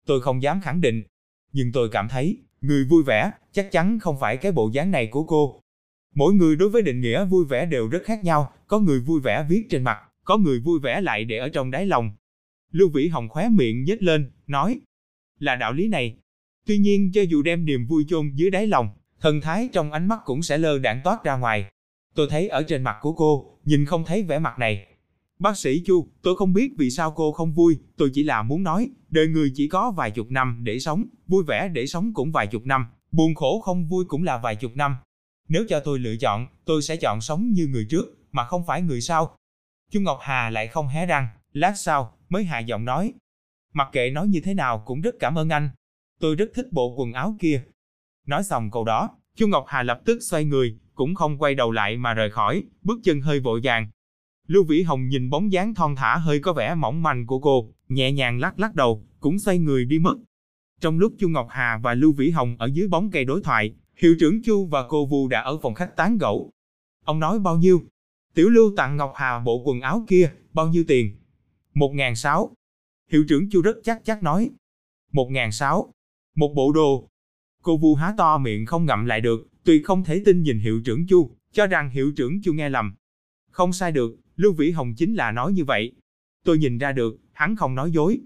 Tôi 0.06 0.20
không 0.20 0.42
dám 0.42 0.60
khẳng 0.60 0.80
định, 0.80 1.02
nhưng 1.52 1.72
tôi 1.72 1.88
cảm 1.92 2.08
thấy, 2.08 2.38
người 2.60 2.84
vui 2.84 3.02
vẻ, 3.02 3.30
chắc 3.52 3.70
chắn 3.72 3.98
không 3.98 4.20
phải 4.20 4.36
cái 4.36 4.52
bộ 4.52 4.70
dáng 4.72 4.90
này 4.90 5.06
của 5.06 5.24
cô. 5.24 5.60
Mỗi 6.14 6.34
người 6.34 6.56
đối 6.56 6.68
với 6.68 6.82
định 6.82 7.00
nghĩa 7.00 7.24
vui 7.24 7.44
vẻ 7.44 7.66
đều 7.66 7.88
rất 7.88 8.02
khác 8.04 8.24
nhau, 8.24 8.52
có 8.66 8.78
người 8.78 9.00
vui 9.00 9.20
vẻ 9.20 9.46
viết 9.48 9.66
trên 9.70 9.84
mặt, 9.84 9.98
có 10.24 10.36
người 10.36 10.60
vui 10.60 10.80
vẻ 10.80 11.00
lại 11.00 11.24
để 11.24 11.38
ở 11.38 11.48
trong 11.48 11.70
đáy 11.70 11.86
lòng. 11.86 12.10
Lưu 12.72 12.88
Vĩ 12.88 13.08
Hồng 13.08 13.28
khóe 13.28 13.48
miệng 13.48 13.84
nhếch 13.84 14.02
lên, 14.02 14.30
nói, 14.46 14.80
là 15.38 15.56
đạo 15.56 15.72
lý 15.72 15.88
này. 15.88 16.16
Tuy 16.66 16.78
nhiên 16.78 17.10
cho 17.14 17.22
dù 17.22 17.42
đem 17.42 17.64
niềm 17.64 17.86
vui 17.86 18.04
chôn 18.08 18.32
dưới 18.34 18.50
đáy 18.50 18.66
lòng, 18.66 18.88
thần 19.20 19.40
thái 19.40 19.68
trong 19.72 19.92
ánh 19.92 20.08
mắt 20.08 20.18
cũng 20.24 20.42
sẽ 20.42 20.58
lơ 20.58 20.78
đãng 20.78 21.00
toát 21.04 21.24
ra 21.24 21.36
ngoài. 21.36 21.70
Tôi 22.14 22.26
thấy 22.30 22.48
ở 22.48 22.62
trên 22.62 22.82
mặt 22.82 22.96
của 23.00 23.12
cô, 23.12 23.58
nhìn 23.64 23.86
không 23.86 24.04
thấy 24.04 24.22
vẻ 24.22 24.38
mặt 24.38 24.58
này. 24.58 24.86
Bác 25.38 25.56
sĩ 25.56 25.82
Chu, 25.86 26.08
tôi 26.22 26.36
không 26.36 26.52
biết 26.52 26.72
vì 26.78 26.90
sao 26.90 27.10
cô 27.10 27.32
không 27.32 27.52
vui, 27.52 27.78
tôi 27.96 28.10
chỉ 28.14 28.22
là 28.22 28.42
muốn 28.42 28.62
nói, 28.62 28.90
đời 29.08 29.28
người 29.28 29.52
chỉ 29.54 29.68
có 29.68 29.90
vài 29.90 30.10
chục 30.10 30.30
năm 30.30 30.60
để 30.62 30.78
sống, 30.78 31.04
vui 31.26 31.44
vẻ 31.46 31.68
để 31.68 31.86
sống 31.86 32.14
cũng 32.14 32.32
vài 32.32 32.46
chục 32.46 32.66
năm, 32.66 32.86
buồn 33.12 33.34
khổ 33.34 33.60
không 33.60 33.88
vui 33.88 34.04
cũng 34.08 34.22
là 34.22 34.38
vài 34.38 34.56
chục 34.56 34.72
năm. 34.74 34.96
Nếu 35.48 35.64
cho 35.68 35.80
tôi 35.80 35.98
lựa 35.98 36.16
chọn, 36.16 36.46
tôi 36.64 36.82
sẽ 36.82 36.96
chọn 36.96 37.20
sống 37.20 37.52
như 37.52 37.66
người 37.66 37.86
trước, 37.90 38.18
mà 38.32 38.44
không 38.44 38.66
phải 38.66 38.82
người 38.82 39.00
sau. 39.00 39.36
Chu 39.90 40.00
Ngọc 40.00 40.18
Hà 40.22 40.50
lại 40.50 40.68
không 40.68 40.88
hé 40.88 41.06
răng, 41.06 41.28
lát 41.52 41.72
sau, 41.76 42.18
mới 42.28 42.44
hạ 42.44 42.58
giọng 42.58 42.84
nói. 42.84 43.12
Mặc 43.72 43.88
kệ 43.92 44.10
nói 44.10 44.28
như 44.28 44.40
thế 44.44 44.54
nào 44.54 44.82
cũng 44.86 45.00
rất 45.00 45.14
cảm 45.20 45.38
ơn 45.38 45.48
anh. 45.48 45.70
Tôi 46.20 46.34
rất 46.34 46.50
thích 46.54 46.66
bộ 46.72 46.94
quần 46.96 47.12
áo 47.12 47.36
kia. 47.40 47.62
Nói 48.26 48.44
xong 48.44 48.70
câu 48.70 48.84
đó, 48.84 49.08
Chu 49.36 49.46
Ngọc 49.46 49.64
Hà 49.68 49.82
lập 49.82 50.00
tức 50.04 50.18
xoay 50.22 50.44
người, 50.44 50.78
cũng 51.00 51.14
không 51.14 51.38
quay 51.38 51.54
đầu 51.54 51.70
lại 51.70 51.96
mà 51.96 52.14
rời 52.14 52.30
khỏi, 52.30 52.62
bước 52.82 53.00
chân 53.02 53.20
hơi 53.20 53.40
vội 53.40 53.60
vàng. 53.62 53.88
Lưu 54.46 54.64
Vĩ 54.64 54.82
Hồng 54.82 55.08
nhìn 55.08 55.30
bóng 55.30 55.52
dáng 55.52 55.74
thon 55.74 55.96
thả 55.96 56.16
hơi 56.16 56.40
có 56.40 56.52
vẻ 56.52 56.74
mỏng 56.74 57.02
manh 57.02 57.26
của 57.26 57.38
cô, 57.40 57.72
nhẹ 57.88 58.12
nhàng 58.12 58.38
lắc 58.38 58.58
lắc 58.58 58.74
đầu, 58.74 59.04
cũng 59.20 59.38
xoay 59.38 59.58
người 59.58 59.84
đi 59.84 59.98
mất. 59.98 60.16
Trong 60.80 60.98
lúc 60.98 61.12
Chu 61.18 61.28
Ngọc 61.28 61.46
Hà 61.50 61.80
và 61.82 61.94
Lưu 61.94 62.12
Vĩ 62.12 62.30
Hồng 62.30 62.56
ở 62.58 62.66
dưới 62.72 62.88
bóng 62.88 63.10
cây 63.10 63.24
đối 63.24 63.42
thoại, 63.42 63.74
hiệu 63.96 64.16
trưởng 64.20 64.42
Chu 64.42 64.66
và 64.66 64.88
cô 64.88 65.06
Vu 65.06 65.28
đã 65.28 65.40
ở 65.40 65.58
phòng 65.58 65.74
khách 65.74 65.96
tán 65.96 66.18
gẫu. 66.18 66.50
Ông 67.04 67.20
nói 67.20 67.38
bao 67.38 67.56
nhiêu? 67.56 67.82
Tiểu 68.34 68.48
Lưu 68.48 68.72
tặng 68.76 68.96
Ngọc 68.96 69.12
Hà 69.16 69.38
bộ 69.38 69.62
quần 69.64 69.80
áo 69.80 70.04
kia, 70.08 70.32
bao 70.52 70.68
nhiêu 70.68 70.84
tiền? 70.88 71.16
Một 71.74 71.90
ngàn 71.94 72.16
sáu. 72.16 72.50
Hiệu 73.10 73.24
trưởng 73.28 73.50
Chu 73.50 73.62
rất 73.62 73.76
chắc 73.84 74.00
chắc 74.04 74.22
nói. 74.22 74.50
Một 75.12 75.30
ngàn 75.30 75.52
sáu. 75.52 75.92
Một 76.36 76.52
bộ 76.54 76.72
đồ. 76.72 77.08
Cô 77.62 77.76
Vu 77.76 77.94
há 77.94 78.14
to 78.18 78.38
miệng 78.38 78.66
không 78.66 78.86
ngậm 78.86 79.04
lại 79.06 79.20
được, 79.20 79.49
tuy 79.64 79.82
không 79.82 80.04
thể 80.04 80.22
tin 80.24 80.42
nhìn 80.42 80.58
hiệu 80.58 80.80
trưởng 80.84 81.06
Chu, 81.06 81.36
cho 81.52 81.66
rằng 81.66 81.90
hiệu 81.90 82.12
trưởng 82.16 82.42
Chu 82.42 82.52
nghe 82.52 82.68
lầm. 82.68 82.94
Không 83.50 83.72
sai 83.72 83.92
được, 83.92 84.16
Lưu 84.36 84.52
Vĩ 84.52 84.70
Hồng 84.70 84.94
chính 84.96 85.14
là 85.14 85.32
nói 85.32 85.52
như 85.52 85.64
vậy. 85.64 85.92
Tôi 86.44 86.58
nhìn 86.58 86.78
ra 86.78 86.92
được, 86.92 87.20
hắn 87.32 87.56
không 87.56 87.74
nói 87.74 87.90
dối. 87.90 88.20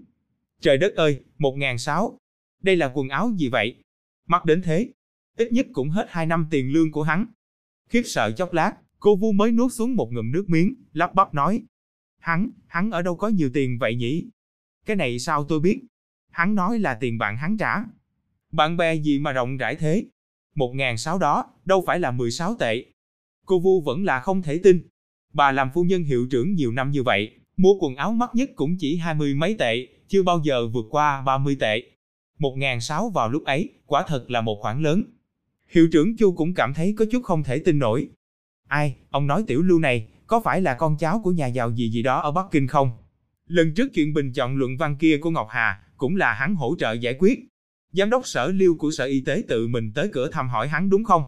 Trời 0.61 0.77
đất 0.77 0.95
ơi, 0.95 1.23
một 1.37 1.55
ngàn 1.57 1.77
sáu. 1.77 2.17
Đây 2.63 2.75
là 2.75 2.91
quần 2.95 3.09
áo 3.09 3.31
gì 3.37 3.49
vậy? 3.49 3.75
Mặc 4.27 4.45
đến 4.45 4.61
thế, 4.61 4.91
ít 5.37 5.51
nhất 5.51 5.67
cũng 5.73 5.89
hết 5.89 6.07
hai 6.09 6.25
năm 6.25 6.47
tiền 6.51 6.71
lương 6.71 6.91
của 6.91 7.03
hắn. 7.03 7.25
Khiếp 7.89 8.01
sợ 8.05 8.31
chốc 8.31 8.53
lát, 8.53 8.73
cô 8.99 9.15
Vu 9.15 9.31
mới 9.31 9.51
nuốt 9.51 9.73
xuống 9.73 9.95
một 9.95 10.13
ngụm 10.13 10.31
nước 10.31 10.49
miếng, 10.49 10.75
lắp 10.93 11.15
bắp 11.15 11.33
nói. 11.33 11.63
Hắn, 12.19 12.49
hắn 12.67 12.91
ở 12.91 13.01
đâu 13.01 13.15
có 13.15 13.27
nhiều 13.27 13.49
tiền 13.53 13.77
vậy 13.79 13.95
nhỉ? 13.95 14.29
Cái 14.85 14.95
này 14.95 15.19
sao 15.19 15.43
tôi 15.43 15.59
biết? 15.59 15.81
Hắn 16.31 16.55
nói 16.55 16.79
là 16.79 16.97
tiền 17.01 17.17
bạn 17.17 17.37
hắn 17.37 17.57
trả. 17.57 17.83
Bạn 18.51 18.77
bè 18.77 18.95
gì 18.95 19.19
mà 19.19 19.31
rộng 19.31 19.57
rãi 19.57 19.75
thế? 19.75 20.05
Một 20.55 20.71
ngàn 20.75 20.97
sáu 20.97 21.17
đó, 21.17 21.45
đâu 21.65 21.83
phải 21.87 21.99
là 21.99 22.11
16 22.11 22.55
tệ. 22.59 22.85
Cô 23.45 23.59
Vu 23.59 23.81
vẫn 23.81 24.03
là 24.03 24.19
không 24.19 24.41
thể 24.41 24.59
tin. 24.63 24.87
Bà 25.33 25.51
làm 25.51 25.69
phu 25.73 25.83
nhân 25.83 26.03
hiệu 26.03 26.27
trưởng 26.31 26.53
nhiều 26.53 26.71
năm 26.71 26.91
như 26.91 27.03
vậy, 27.03 27.31
mua 27.57 27.73
quần 27.79 27.95
áo 27.95 28.11
mắc 28.11 28.29
nhất 28.33 28.49
cũng 28.55 28.77
chỉ 28.79 28.97
hai 28.97 29.13
mươi 29.13 29.33
mấy 29.33 29.55
tệ, 29.59 29.87
chưa 30.07 30.23
bao 30.23 30.41
giờ 30.43 30.67
vượt 30.67 30.85
qua 30.89 31.21
30 31.21 31.57
tệ. 31.59 31.83
Một 32.39 32.55
ngàn 32.57 32.81
sáu 32.81 33.09
vào 33.09 33.29
lúc 33.29 33.45
ấy, 33.45 33.69
quả 33.85 34.03
thật 34.07 34.31
là 34.31 34.41
một 34.41 34.57
khoản 34.61 34.81
lớn. 34.81 35.03
Hiệu 35.69 35.87
trưởng 35.91 36.17
Chu 36.17 36.31
cũng 36.31 36.53
cảm 36.53 36.73
thấy 36.73 36.95
có 36.97 37.05
chút 37.11 37.23
không 37.23 37.43
thể 37.43 37.59
tin 37.59 37.79
nổi. 37.79 38.07
Ai, 38.67 38.95
ông 39.09 39.27
nói 39.27 39.43
tiểu 39.47 39.61
lưu 39.61 39.79
này, 39.79 40.07
có 40.27 40.39
phải 40.39 40.61
là 40.61 40.73
con 40.73 40.97
cháu 40.97 41.21
của 41.23 41.31
nhà 41.31 41.47
giàu 41.47 41.71
gì 41.71 41.89
gì 41.89 42.03
đó 42.03 42.19
ở 42.21 42.31
Bắc 42.31 42.45
Kinh 42.51 42.67
không? 42.67 42.91
Lần 43.47 43.73
trước 43.73 43.93
chuyện 43.93 44.13
bình 44.13 44.33
chọn 44.33 44.55
luận 44.55 44.77
văn 44.77 44.95
kia 44.99 45.17
của 45.17 45.29
Ngọc 45.29 45.47
Hà, 45.49 45.83
cũng 45.97 46.15
là 46.15 46.33
hắn 46.33 46.55
hỗ 46.55 46.75
trợ 46.79 46.93
giải 46.93 47.15
quyết. 47.19 47.39
Giám 47.97 48.09
đốc 48.09 48.27
sở 48.27 48.47
lưu 48.47 48.77
của 48.77 48.91
sở 48.91 49.05
y 49.05 49.21
tế 49.21 49.43
tự 49.47 49.67
mình 49.67 49.91
tới 49.95 50.09
cửa 50.13 50.29
thăm 50.31 50.49
hỏi 50.49 50.67
hắn 50.67 50.89
đúng 50.89 51.03
không? 51.03 51.23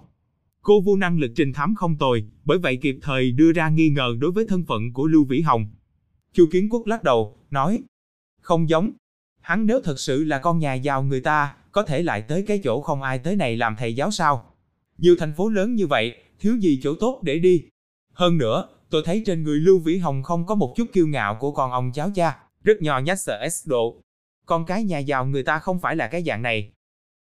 Cô 0.62 0.82
Vu 0.82 0.96
năng 0.96 1.20
lực 1.20 1.32
trình 1.36 1.54
thám 1.54 1.76
không 1.76 1.98
tồi, 1.98 2.24
bởi 2.46 2.58
vậy 2.58 2.78
kịp 2.82 2.98
thời 3.02 3.32
đưa 3.32 3.52
ra 3.52 3.70
nghi 3.70 3.90
ngờ 3.90 4.16
đối 4.20 4.32
với 4.32 4.46
thân 4.48 4.64
phận 4.68 4.94
của 4.94 5.08
Lưu 5.08 5.26
Vĩ 5.26 5.42
Hồng. 5.42 5.66
Chu 6.34 6.46
Kiến 6.52 6.70
Quốc 6.70 6.88
lắc 6.88 7.04
đầu, 7.04 7.38
nói, 7.52 7.84
không 8.42 8.70
giống. 8.70 8.92
Hắn 9.42 9.66
nếu 9.66 9.82
thật 9.84 10.00
sự 10.00 10.24
là 10.24 10.40
con 10.40 10.60
nhà 10.60 10.74
giàu 10.74 11.04
người 11.04 11.22
ta, 11.22 11.56
có 11.72 11.84
thể 11.84 12.04
lại 12.04 12.22
tới 12.22 12.44
cái 12.48 12.62
chỗ 12.64 12.82
không 12.82 13.02
ai 13.02 13.20
tới 13.20 13.36
này 13.36 13.58
làm 13.58 13.76
thầy 13.80 13.96
giáo 13.96 14.12
sao? 14.12 14.54
Nhiều 14.98 15.16
thành 15.20 15.34
phố 15.34 15.50
lớn 15.50 15.76
như 15.76 15.88
vậy, 15.88 16.16
thiếu 16.40 16.56
gì 16.56 16.80
chỗ 16.84 16.96
tốt 17.00 17.20
để 17.24 17.40
đi. 17.40 17.64
Hơn 18.14 18.38
nữa, 18.38 18.68
tôi 18.90 19.02
thấy 19.06 19.24
trên 19.26 19.44
người 19.44 19.60
Lưu 19.60 19.80
Vĩ 19.80 19.98
Hồng 19.98 20.24
không 20.24 20.46
có 20.46 20.56
một 20.56 20.74
chút 20.78 20.86
kiêu 20.94 21.08
ngạo 21.08 21.38
của 21.40 21.52
con 21.52 21.72
ông 21.72 21.92
cháu 21.94 22.12
cha, 22.16 22.38
rất 22.64 22.82
nhỏ 22.82 23.00
nhát 23.00 23.20
sợ 23.20 23.50
S 23.50 23.68
độ. 23.68 24.02
Con 24.48 24.66
cái 24.66 24.84
nhà 24.84 25.00
giàu 25.00 25.26
người 25.26 25.44
ta 25.44 25.60
không 25.60 25.80
phải 25.80 25.96
là 25.96 26.08
cái 26.08 26.24
dạng 26.24 26.42
này. 26.42 26.72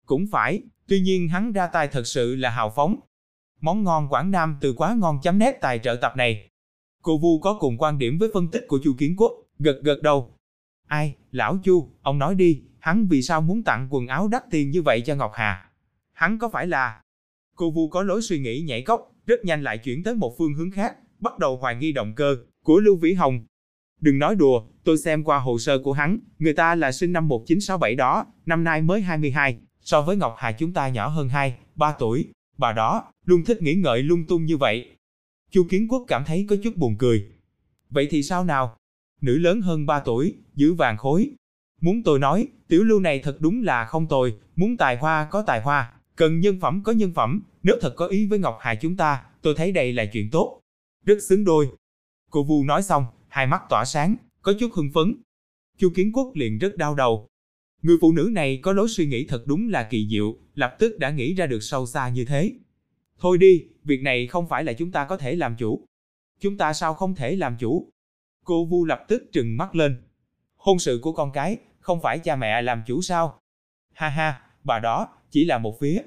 Cũng 0.06 0.26
phải, 0.32 0.62
tuy 0.88 1.00
nhiên 1.00 1.30
hắn 1.30 1.52
ra 1.52 1.68
tay 1.68 1.88
thật 1.88 2.08
sự 2.08 2.36
là 2.36 2.50
hào 2.50 2.70
phóng, 2.70 3.00
Món 3.66 3.84
ngon 3.84 4.08
Quảng 4.10 4.32
Nam 4.32 4.58
từ 4.62 4.74
quá 4.74 4.96
ngon 5.00 5.20
chấm 5.24 5.38
nét 5.38 5.58
tài 5.62 5.80
trợ 5.80 5.96
tập 6.02 6.14
này. 6.18 6.50
Cô 7.02 7.18
Vu 7.18 7.40
có 7.40 7.58
cùng 7.60 7.78
quan 7.78 7.98
điểm 7.98 8.18
với 8.18 8.30
phân 8.34 8.48
tích 8.52 8.66
của 8.68 8.80
Chu 8.84 8.94
Kiến 8.98 9.16
Quốc, 9.18 9.32
gật 9.60 9.80
gật 9.84 10.02
đầu. 10.04 10.34
Ai, 10.88 11.16
lão 11.32 11.58
Chu, 11.64 11.90
ông 12.02 12.20
nói 12.20 12.36
đi, 12.36 12.62
hắn 12.80 13.08
vì 13.08 13.22
sao 13.22 13.42
muốn 13.42 13.64
tặng 13.64 13.88
quần 13.92 14.08
áo 14.08 14.28
đắt 14.28 14.44
tiền 14.52 14.72
như 14.72 14.82
vậy 14.82 15.02
cho 15.02 15.16
Ngọc 15.16 15.32
Hà? 15.34 15.70
Hắn 16.14 16.40
có 16.40 16.50
phải 16.50 16.68
là... 16.68 17.02
Cô 17.56 17.72
Vu 17.72 17.90
có 17.90 18.04
lối 18.04 18.22
suy 18.22 18.40
nghĩ 18.40 18.62
nhảy 18.62 18.82
cốc, 18.82 19.12
rất 19.26 19.46
nhanh 19.46 19.64
lại 19.64 19.78
chuyển 19.78 20.04
tới 20.04 20.16
một 20.16 20.36
phương 20.38 20.54
hướng 20.54 20.72
khác, 20.72 20.96
bắt 21.20 21.40
đầu 21.40 21.58
hoài 21.58 21.76
nghi 21.76 21.92
động 21.92 22.14
cơ 22.16 22.38
của 22.64 22.80
Lưu 22.80 22.96
Vĩ 22.96 23.14
Hồng. 23.14 23.46
Đừng 24.02 24.20
nói 24.20 24.36
đùa, 24.36 24.64
tôi 24.84 24.98
xem 24.98 25.24
qua 25.24 25.40
hồ 25.40 25.60
sơ 25.60 25.80
của 25.80 25.94
hắn, 25.94 26.20
người 26.40 26.54
ta 26.54 26.76
là 26.76 26.92
sinh 26.92 27.14
năm 27.14 27.28
1967 27.28 27.96
đó, 27.96 28.26
năm 28.46 28.64
nay 28.64 28.82
mới 28.82 29.02
22, 29.02 29.58
so 29.82 30.02
với 30.02 30.16
Ngọc 30.18 30.36
Hà 30.38 30.52
chúng 30.52 30.74
ta 30.74 30.90
nhỏ 30.90 31.08
hơn 31.08 31.30
2, 31.30 31.58
3 31.76 31.96
tuổi, 32.00 32.28
Bà 32.58 32.74
đó, 32.74 33.12
luôn 33.26 33.44
thích 33.44 33.62
nghĩ 33.62 33.76
ngợi 33.76 34.04
lung 34.04 34.26
tung 34.28 34.46
như 34.46 34.58
vậy. 34.58 34.96
Chu 35.52 35.66
Kiến 35.70 35.88
Quốc 35.88 36.06
cảm 36.08 36.24
thấy 36.26 36.46
có 36.50 36.56
chút 36.64 36.76
buồn 36.76 36.96
cười. 37.00 37.28
Vậy 37.90 38.08
thì 38.12 38.24
sao 38.24 38.44
nào? 38.44 38.78
Nữ 39.22 39.38
lớn 39.38 39.62
hơn 39.62 39.86
3 39.86 40.00
tuổi, 40.00 40.36
giữ 40.56 40.74
vàng 40.74 40.98
khối. 40.98 41.32
Muốn 41.82 42.04
tôi 42.04 42.20
nói, 42.20 42.48
tiểu 42.68 42.84
lưu 42.84 43.00
này 43.00 43.20
thật 43.20 43.38
đúng 43.40 43.64
là 43.64 43.86
không 43.86 44.08
tồi, 44.08 44.36
muốn 44.56 44.78
tài 44.78 44.98
hoa 44.98 45.28
có 45.32 45.42
tài 45.48 45.62
hoa, 45.62 45.94
cần 46.16 46.40
nhân 46.40 46.60
phẩm 46.60 46.82
có 46.84 46.92
nhân 46.92 47.14
phẩm, 47.14 47.42
nếu 47.64 47.76
thật 47.82 47.94
có 47.98 48.08
ý 48.08 48.26
với 48.26 48.40
Ngọc 48.40 48.58
Hà 48.62 48.76
chúng 48.76 48.98
ta, 48.98 49.24
tôi 49.42 49.54
thấy 49.58 49.72
đây 49.72 49.94
là 49.94 50.06
chuyện 50.14 50.30
tốt. 50.32 50.62
Rất 51.06 51.24
xứng 51.24 51.46
đôi. 51.46 51.70
Cô 52.32 52.44
Vu 52.44 52.64
nói 52.64 52.84
xong, 52.84 53.06
hai 53.36 53.48
mắt 53.48 53.62
tỏa 53.70 53.86
sáng, 53.86 54.16
có 54.42 54.54
chút 54.60 54.74
hưng 54.74 54.92
phấn. 54.94 55.16
Chu 55.78 55.90
Kiến 55.96 56.12
Quốc 56.14 56.32
liền 56.36 56.58
rất 56.58 56.78
đau 56.78 56.96
đầu, 56.96 57.28
Người 57.82 57.98
phụ 58.02 58.12
nữ 58.12 58.30
này 58.32 58.60
có 58.64 58.74
lối 58.74 58.88
suy 58.90 59.06
nghĩ 59.06 59.26
thật 59.28 59.44
đúng 59.48 59.70
là 59.70 59.84
kỳ 59.84 60.08
diệu, 60.12 60.36
lập 60.54 60.76
tức 60.80 61.00
đã 61.00 61.10
nghĩ 61.10 61.34
ra 61.34 61.46
được 61.46 61.60
sâu 61.60 61.86
xa 61.86 62.10
như 62.10 62.26
thế. 62.26 62.54
Thôi 63.20 63.38
đi, 63.38 63.66
việc 63.84 64.02
này 64.02 64.28
không 64.28 64.48
phải 64.48 64.64
là 64.64 64.74
chúng 64.74 64.92
ta 64.92 65.06
có 65.06 65.18
thể 65.18 65.36
làm 65.36 65.56
chủ. 65.56 65.86
Chúng 66.40 66.58
ta 66.58 66.74
sao 66.74 66.94
không 66.94 67.16
thể 67.16 67.36
làm 67.36 67.58
chủ? 67.60 67.90
Cô 68.46 68.66
Vu 68.66 68.86
lập 68.86 69.06
tức 69.08 69.24
trừng 69.34 69.58
mắt 69.58 69.76
lên. 69.76 70.02
Hôn 70.56 70.80
sự 70.80 71.00
của 71.02 71.12
con 71.12 71.32
cái, 71.32 71.58
không 71.80 72.02
phải 72.02 72.20
cha 72.20 72.36
mẹ 72.36 72.62
làm 72.62 72.84
chủ 72.88 73.02
sao? 73.02 73.40
Ha 73.94 74.10
ha, 74.10 74.42
bà 74.64 74.80
đó, 74.80 75.08
chỉ 75.32 75.46
là 75.46 75.58
một 75.58 75.78
phía. 75.80 76.02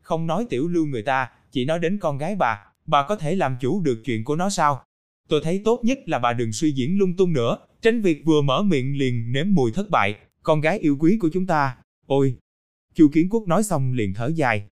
Không 0.00 0.26
nói 0.26 0.46
tiểu 0.50 0.68
lưu 0.68 0.86
người 0.86 1.02
ta, 1.02 1.30
chỉ 1.50 1.64
nói 1.64 1.78
đến 1.78 1.98
con 1.98 2.18
gái 2.18 2.36
bà, 2.36 2.66
bà 2.86 3.06
có 3.08 3.16
thể 3.16 3.34
làm 3.34 3.56
chủ 3.60 3.80
được 3.80 4.02
chuyện 4.04 4.24
của 4.24 4.36
nó 4.36 4.50
sao? 4.50 4.84
Tôi 5.28 5.40
thấy 5.44 5.62
tốt 5.64 5.80
nhất 5.84 5.98
là 6.06 6.18
bà 6.18 6.32
đừng 6.32 6.52
suy 6.52 6.72
diễn 6.72 6.98
lung 6.98 7.16
tung 7.16 7.32
nữa, 7.32 7.58
tránh 7.82 8.02
việc 8.02 8.22
vừa 8.24 8.42
mở 8.42 8.62
miệng 8.62 8.98
liền 8.98 9.32
nếm 9.32 9.46
mùi 9.54 9.72
thất 9.72 9.90
bại, 9.90 10.16
con 10.42 10.60
gái 10.60 10.78
yêu 10.78 10.96
quý 11.00 11.18
của 11.20 11.30
chúng 11.32 11.46
ta. 11.46 11.76
Ôi! 12.06 12.36
Chu 12.94 13.08
Kiến 13.12 13.28
Quốc 13.30 13.48
nói 13.48 13.62
xong 13.62 13.92
liền 13.92 14.14
thở 14.14 14.30
dài. 14.34 14.66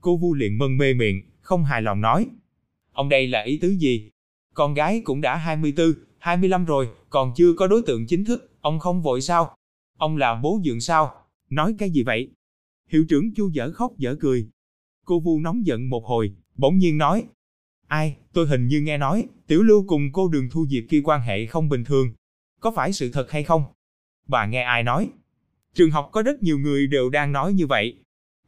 Cô 0.00 0.16
Vu 0.16 0.34
liền 0.34 0.58
mân 0.58 0.76
mê 0.76 0.94
miệng, 0.94 1.22
không 1.40 1.64
hài 1.64 1.82
lòng 1.82 2.00
nói. 2.00 2.26
Ông 2.92 3.08
đây 3.08 3.26
là 3.26 3.42
ý 3.42 3.58
tứ 3.58 3.68
gì? 3.68 4.10
Con 4.54 4.74
gái 4.74 5.02
cũng 5.04 5.20
đã 5.20 5.36
24, 5.36 5.94
25 6.18 6.64
rồi, 6.64 6.88
còn 7.10 7.32
chưa 7.36 7.52
có 7.52 7.66
đối 7.66 7.82
tượng 7.82 8.06
chính 8.06 8.24
thức, 8.24 8.50
ông 8.60 8.78
không 8.78 9.02
vội 9.02 9.20
sao? 9.20 9.56
Ông 9.98 10.16
là 10.16 10.40
bố 10.42 10.60
dượng 10.64 10.80
sao? 10.80 11.14
Nói 11.50 11.74
cái 11.78 11.90
gì 11.90 12.02
vậy? 12.02 12.30
Hiệu 12.88 13.04
trưởng 13.08 13.34
Chu 13.34 13.48
dở 13.48 13.72
khóc 13.72 13.92
dở 13.98 14.16
cười. 14.20 14.48
Cô 15.04 15.20
Vu 15.20 15.40
nóng 15.40 15.66
giận 15.66 15.90
một 15.90 16.04
hồi, 16.04 16.32
bỗng 16.56 16.78
nhiên 16.78 16.98
nói. 16.98 17.24
Ai, 17.90 18.16
tôi 18.32 18.46
hình 18.46 18.68
như 18.68 18.80
nghe 18.80 18.98
nói, 18.98 19.26
Tiểu 19.46 19.62
Lưu 19.62 19.84
cùng 19.86 20.12
cô 20.12 20.28
Đường 20.28 20.48
Thu 20.50 20.66
Diệp 20.66 20.84
kia 20.88 21.00
quan 21.04 21.20
hệ 21.20 21.46
không 21.46 21.68
bình 21.68 21.84
thường. 21.84 22.12
Có 22.60 22.70
phải 22.70 22.92
sự 22.92 23.10
thật 23.12 23.30
hay 23.30 23.44
không? 23.44 23.64
Bà 24.28 24.46
nghe 24.46 24.62
ai 24.62 24.82
nói? 24.82 25.10
Trường 25.74 25.90
học 25.90 26.08
có 26.12 26.22
rất 26.22 26.42
nhiều 26.42 26.58
người 26.58 26.86
đều 26.86 27.10
đang 27.10 27.32
nói 27.32 27.52
như 27.52 27.66
vậy. 27.66 27.96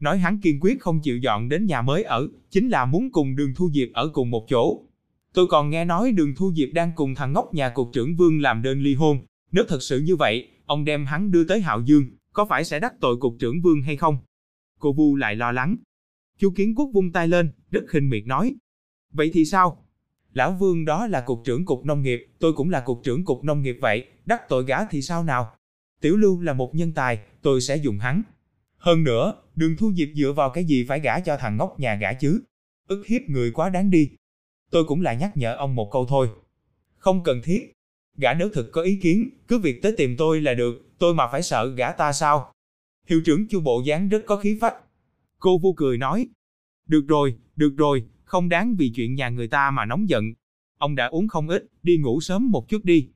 Nói 0.00 0.18
hắn 0.18 0.40
kiên 0.40 0.60
quyết 0.60 0.80
không 0.80 1.00
chịu 1.00 1.18
dọn 1.18 1.48
đến 1.48 1.66
nhà 1.66 1.82
mới 1.82 2.02
ở, 2.02 2.28
chính 2.50 2.68
là 2.68 2.84
muốn 2.84 3.12
cùng 3.12 3.36
Đường 3.36 3.54
Thu 3.54 3.70
Diệp 3.74 3.88
ở 3.92 4.08
cùng 4.08 4.30
một 4.30 4.46
chỗ. 4.48 4.82
Tôi 5.34 5.46
còn 5.46 5.70
nghe 5.70 5.84
nói 5.84 6.12
Đường 6.12 6.34
Thu 6.36 6.52
Diệp 6.54 6.68
đang 6.72 6.92
cùng 6.96 7.14
thằng 7.14 7.32
ngốc 7.32 7.54
nhà 7.54 7.68
cục 7.68 7.90
trưởng 7.92 8.16
Vương 8.16 8.40
làm 8.40 8.62
đơn 8.62 8.82
ly 8.82 8.94
hôn. 8.94 9.26
Nếu 9.52 9.64
thật 9.68 9.82
sự 9.82 10.00
như 10.00 10.16
vậy, 10.16 10.48
ông 10.66 10.84
đem 10.84 11.06
hắn 11.06 11.30
đưa 11.30 11.44
tới 11.44 11.60
Hạo 11.60 11.80
Dương, 11.80 12.04
có 12.32 12.44
phải 12.44 12.64
sẽ 12.64 12.80
đắc 12.80 12.94
tội 13.00 13.16
cục 13.16 13.36
trưởng 13.38 13.60
Vương 13.60 13.82
hay 13.82 13.96
không? 13.96 14.18
Cô 14.78 14.92
Vu 14.92 15.16
lại 15.16 15.36
lo 15.36 15.52
lắng. 15.52 15.76
Chu 16.38 16.50
Kiến 16.56 16.74
Quốc 16.74 16.90
vung 16.94 17.12
tay 17.12 17.28
lên, 17.28 17.52
rất 17.70 17.84
khinh 17.88 18.08
miệt 18.08 18.26
nói. 18.26 18.54
Vậy 19.12 19.30
thì 19.34 19.44
sao? 19.44 19.84
Lão 20.32 20.52
Vương 20.52 20.84
đó 20.84 21.06
là 21.06 21.20
cục 21.20 21.42
trưởng 21.44 21.64
cục 21.64 21.84
nông 21.84 22.02
nghiệp, 22.02 22.26
tôi 22.38 22.52
cũng 22.52 22.70
là 22.70 22.80
cục 22.80 23.00
trưởng 23.04 23.24
cục 23.24 23.44
nông 23.44 23.62
nghiệp 23.62 23.78
vậy, 23.80 24.06
đắc 24.26 24.48
tội 24.48 24.64
gã 24.64 24.84
thì 24.84 25.02
sao 25.02 25.24
nào? 25.24 25.54
Tiểu 26.00 26.16
Lưu 26.16 26.40
là 26.40 26.52
một 26.52 26.74
nhân 26.74 26.92
tài, 26.92 27.18
tôi 27.42 27.60
sẽ 27.60 27.76
dùng 27.76 27.98
hắn. 27.98 28.22
Hơn 28.76 29.04
nữa, 29.04 29.34
đường 29.54 29.76
thu 29.78 29.92
diệp 29.92 30.08
dựa 30.14 30.32
vào 30.32 30.50
cái 30.50 30.64
gì 30.64 30.84
phải 30.88 31.00
gả 31.00 31.20
cho 31.20 31.36
thằng 31.36 31.56
ngốc 31.56 31.80
nhà 31.80 31.94
gả 31.94 32.12
chứ? 32.12 32.42
ức 32.88 33.06
hiếp 33.06 33.22
người 33.28 33.50
quá 33.50 33.68
đáng 33.68 33.90
đi. 33.90 34.10
Tôi 34.70 34.84
cũng 34.84 35.02
là 35.02 35.14
nhắc 35.14 35.36
nhở 35.36 35.54
ông 35.54 35.74
một 35.74 35.88
câu 35.92 36.06
thôi. 36.08 36.28
Không 36.96 37.22
cần 37.22 37.40
thiết. 37.44 37.72
Gã 38.16 38.34
nếu 38.34 38.48
thực 38.48 38.72
có 38.72 38.82
ý 38.82 38.98
kiến, 39.02 39.30
cứ 39.48 39.58
việc 39.58 39.82
tới 39.82 39.94
tìm 39.96 40.16
tôi 40.18 40.40
là 40.40 40.54
được, 40.54 40.98
tôi 40.98 41.14
mà 41.14 41.28
phải 41.32 41.42
sợ 41.42 41.66
gã 41.76 41.92
ta 41.92 42.12
sao? 42.12 42.52
Hiệu 43.06 43.20
trưởng 43.24 43.48
chu 43.48 43.60
bộ 43.60 43.82
dáng 43.86 44.08
rất 44.08 44.22
có 44.26 44.36
khí 44.36 44.58
phách. 44.60 44.74
Cô 45.38 45.58
vu 45.58 45.72
cười 45.72 45.98
nói. 45.98 46.26
Được 46.86 47.04
rồi, 47.08 47.36
được 47.56 47.74
rồi, 47.76 48.04
không 48.32 48.48
đáng 48.48 48.74
vì 48.76 48.92
chuyện 48.94 49.14
nhà 49.14 49.28
người 49.28 49.48
ta 49.48 49.70
mà 49.70 49.84
nóng 49.84 50.08
giận. 50.08 50.32
Ông 50.78 50.94
đã 50.94 51.06
uống 51.06 51.28
không 51.28 51.48
ít, 51.48 51.66
đi 51.82 51.96
ngủ 51.96 52.20
sớm 52.20 52.50
một 52.50 52.68
chút 52.68 52.84
đi. 52.84 53.08